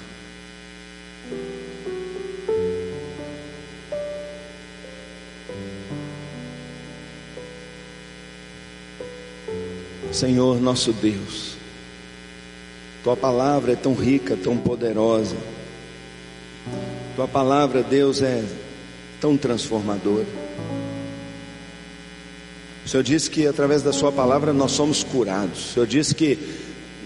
Senhor 10.13 10.61
nosso 10.61 10.93
Deus, 10.93 11.54
Tua 13.05 13.15
palavra 13.15 13.73
é 13.73 13.77
tão 13.77 13.93
rica, 13.93 14.35
tão 14.35 14.57
poderosa. 14.57 15.37
Tua 17.15 17.29
palavra, 17.29 17.83
Deus, 17.83 18.23
é 18.23 18.43
tão 19.21 19.37
transformadora. 19.37 20.27
O 22.83 22.89
Senhor 22.89 23.03
disse 23.03 23.29
que 23.29 23.47
através 23.47 23.83
da 23.83 23.93
Sua 23.93 24.11
palavra 24.11 24.55
nós 24.55 24.73
somos 24.73 25.05
curados. 25.05 25.71
O 25.71 25.73
Senhor 25.75 25.87
disse 25.87 26.15
que 26.15 26.39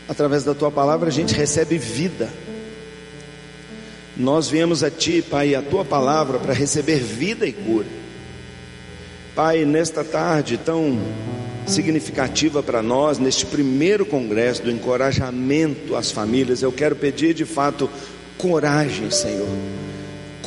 através 0.08 0.44
da 0.44 0.54
Tua 0.54 0.70
palavra 0.70 1.08
a 1.08 1.12
gente 1.12 1.34
recebe 1.34 1.76
vida. 1.76 2.30
Nós 4.16 4.48
viemos 4.48 4.84
a 4.84 4.90
Ti, 4.92 5.20
Pai, 5.20 5.56
a 5.56 5.62
Tua 5.62 5.84
palavra 5.84 6.38
para 6.38 6.54
receber 6.54 7.00
vida 7.00 7.44
e 7.44 7.52
cura. 7.52 7.86
Pai, 9.34 9.64
nesta 9.64 10.04
tarde 10.04 10.58
tão 10.58 10.96
significativa 11.68 12.62
para 12.62 12.82
nós, 12.82 13.18
neste 13.18 13.46
primeiro 13.46 14.04
congresso 14.06 14.62
do 14.62 14.70
encorajamento 14.70 15.94
às 15.94 16.10
famílias, 16.10 16.62
eu 16.62 16.72
quero 16.72 16.96
pedir 16.96 17.34
de 17.34 17.44
fato 17.44 17.88
coragem, 18.36 19.10
Senhor 19.10 19.48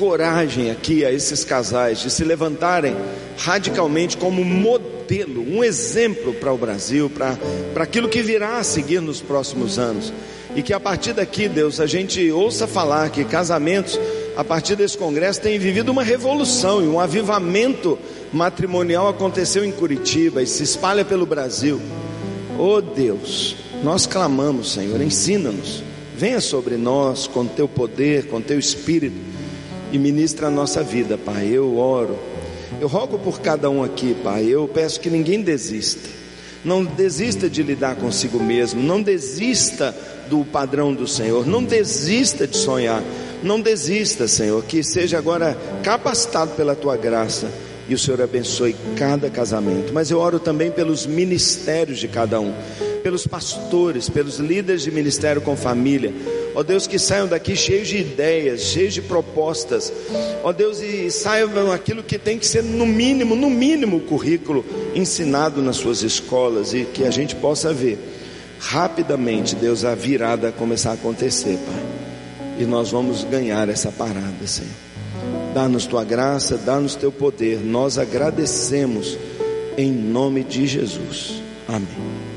coragem 0.02 0.72
aqui 0.72 1.06
a 1.06 1.12
esses 1.12 1.44
casais 1.44 2.00
de 2.00 2.10
se 2.10 2.24
levantarem 2.24 2.96
radicalmente 3.38 4.18
como 4.18 4.44
modelo, 4.44 5.46
um 5.48 5.64
exemplo 5.64 6.34
para 6.34 6.52
o 6.52 6.58
Brasil, 6.58 7.08
para, 7.08 7.38
para 7.72 7.84
aquilo 7.84 8.10
que 8.10 8.24
virá 8.24 8.58
a 8.58 8.64
seguir 8.64 9.00
nos 9.00 9.22
próximos 9.22 9.78
anos. 9.78 10.12
E 10.56 10.64
que 10.64 10.74
a 10.74 10.80
partir 10.80 11.14
daqui, 11.14 11.48
Deus, 11.48 11.80
a 11.80 11.86
gente 11.86 12.32
ouça 12.32 12.66
falar 12.66 13.12
que 13.12 13.24
casamentos, 13.24 14.00
a 14.42 14.44
partir 14.44 14.76
desse 14.76 14.98
congresso, 14.98 15.40
têm 15.40 15.60
vivido 15.60 15.92
uma 15.92 16.02
revolução 16.02 16.84
e 16.84 16.88
um 16.88 17.00
avivamento 17.00 17.96
matrimonial 18.34 19.08
aconteceu 19.08 19.64
em 19.64 19.72
Curitiba 19.72 20.42
e 20.42 20.48
se 20.48 20.64
espalha 20.64 21.06
pelo 21.06 21.28
Brasil. 21.28 21.80
Oh 22.58 22.82
Deus, 22.82 23.56
nós 23.84 24.08
clamamos, 24.08 24.72
Senhor, 24.74 25.00
ensina-nos, 25.00 25.84
venha 26.18 26.42
sobre 26.42 26.76
nós 26.76 27.28
com 27.28 27.46
teu 27.46 27.68
poder, 27.68 28.30
com 28.30 28.42
teu 28.42 28.58
espírito 28.58 29.16
e 29.92 30.00
ministra 30.00 30.48
a 30.48 30.52
nossa 30.52 30.82
vida, 30.82 31.20
Pai. 31.20 31.48
Eu 31.48 31.78
oro, 31.78 32.18
eu 32.80 32.88
rogo 32.88 33.20
por 33.20 33.42
cada 33.42 33.70
um 33.70 33.84
aqui, 33.84 34.16
Pai. 34.24 34.46
Eu 34.46 34.68
peço 34.68 35.00
que 35.00 35.10
ninguém 35.12 35.44
desista, 35.44 36.10
não 36.66 36.84
desista 36.84 37.48
de 37.48 37.62
lidar 37.62 37.96
consigo 37.96 38.42
mesmo, 38.42 38.82
não 38.82 39.04
desista 39.04 39.96
do 40.28 40.44
padrão 40.44 40.96
do 40.96 41.08
Senhor, 41.08 41.46
não 41.46 41.64
desista 41.64 42.48
de 42.48 42.58
sonhar, 42.58 43.04
não 43.44 43.60
desista, 43.60 44.28
Senhor, 44.28 44.64
que 44.64 44.84
seja 44.84 45.18
agora 45.18 45.58
capacitado 45.84 46.52
pela 46.52 46.76
tua 46.76 46.96
graça 46.98 47.50
e 47.88 47.94
o 47.94 48.00
Senhor 48.00 48.22
abençoe 48.22 48.76
cada 48.96 49.30
casamento. 49.30 49.94
Mas 49.94 50.12
eu 50.12 50.20
oro 50.20 50.40
também 50.40 50.72
pelos 50.72 51.06
ministérios 51.06 52.00
de 52.00 52.08
cada 52.08 52.40
um, 52.40 52.54
pelos 53.04 53.26
pastores, 53.26 54.08
pelos 54.10 54.38
líderes 54.38 54.84
de 54.84 54.92
ministério 54.92 55.42
com 55.42 55.56
família 55.56 56.14
Ó 56.54 56.60
oh 56.60 56.64
Deus, 56.64 56.86
que 56.86 57.00
saiam 57.00 57.28
daqui 57.28 57.56
cheios 57.56 57.88
de 57.88 57.98
ideias, 57.98 58.62
cheios 58.62 58.94
de 58.94 59.02
propostas. 59.02 59.92
Ó 60.44 60.50
oh 60.50 60.54
Deus, 60.54 60.82
e 60.82 61.10
saiam 61.10 61.72
aquilo 61.72 62.04
que 62.04 62.18
tem 62.18 62.38
que 62.38 62.46
ser 62.46 62.62
no 62.62 62.86
mínimo, 62.86 63.36
no 63.36 63.50
mínimo 63.50 63.98
o 63.98 64.02
currículo 64.02 64.66
ensinado 64.94 65.62
nas 65.62 65.78
suas 65.78 66.04
escolas 66.04 66.74
e 66.74 66.84
que 66.84 67.06
a 67.06 67.12
gente 67.12 67.36
possa 67.36 67.74
ver 67.74 67.98
rapidamente, 68.60 69.56
Deus, 69.56 69.86
a 69.86 69.96
virada 69.96 70.52
começar 70.52 70.92
a 70.92 70.94
acontecer, 70.94 71.58
Pai. 71.58 72.11
E 72.62 72.66
nós 72.66 72.92
vamos 72.92 73.24
ganhar 73.24 73.68
essa 73.70 73.92
parada, 73.92 74.46
Senhor. 74.46 74.70
Dá-nos 75.52 75.88
tua 75.88 76.04
graça, 76.04 76.58
dá-nos 76.58 76.94
teu 76.94 77.12
poder. 77.12 77.60
Nós 77.60 77.98
agradecemos 77.98 79.18
em 79.76 79.92
nome 79.92 80.44
de 80.44 80.68
Jesus. 80.68 81.42
Amém. 81.68 82.31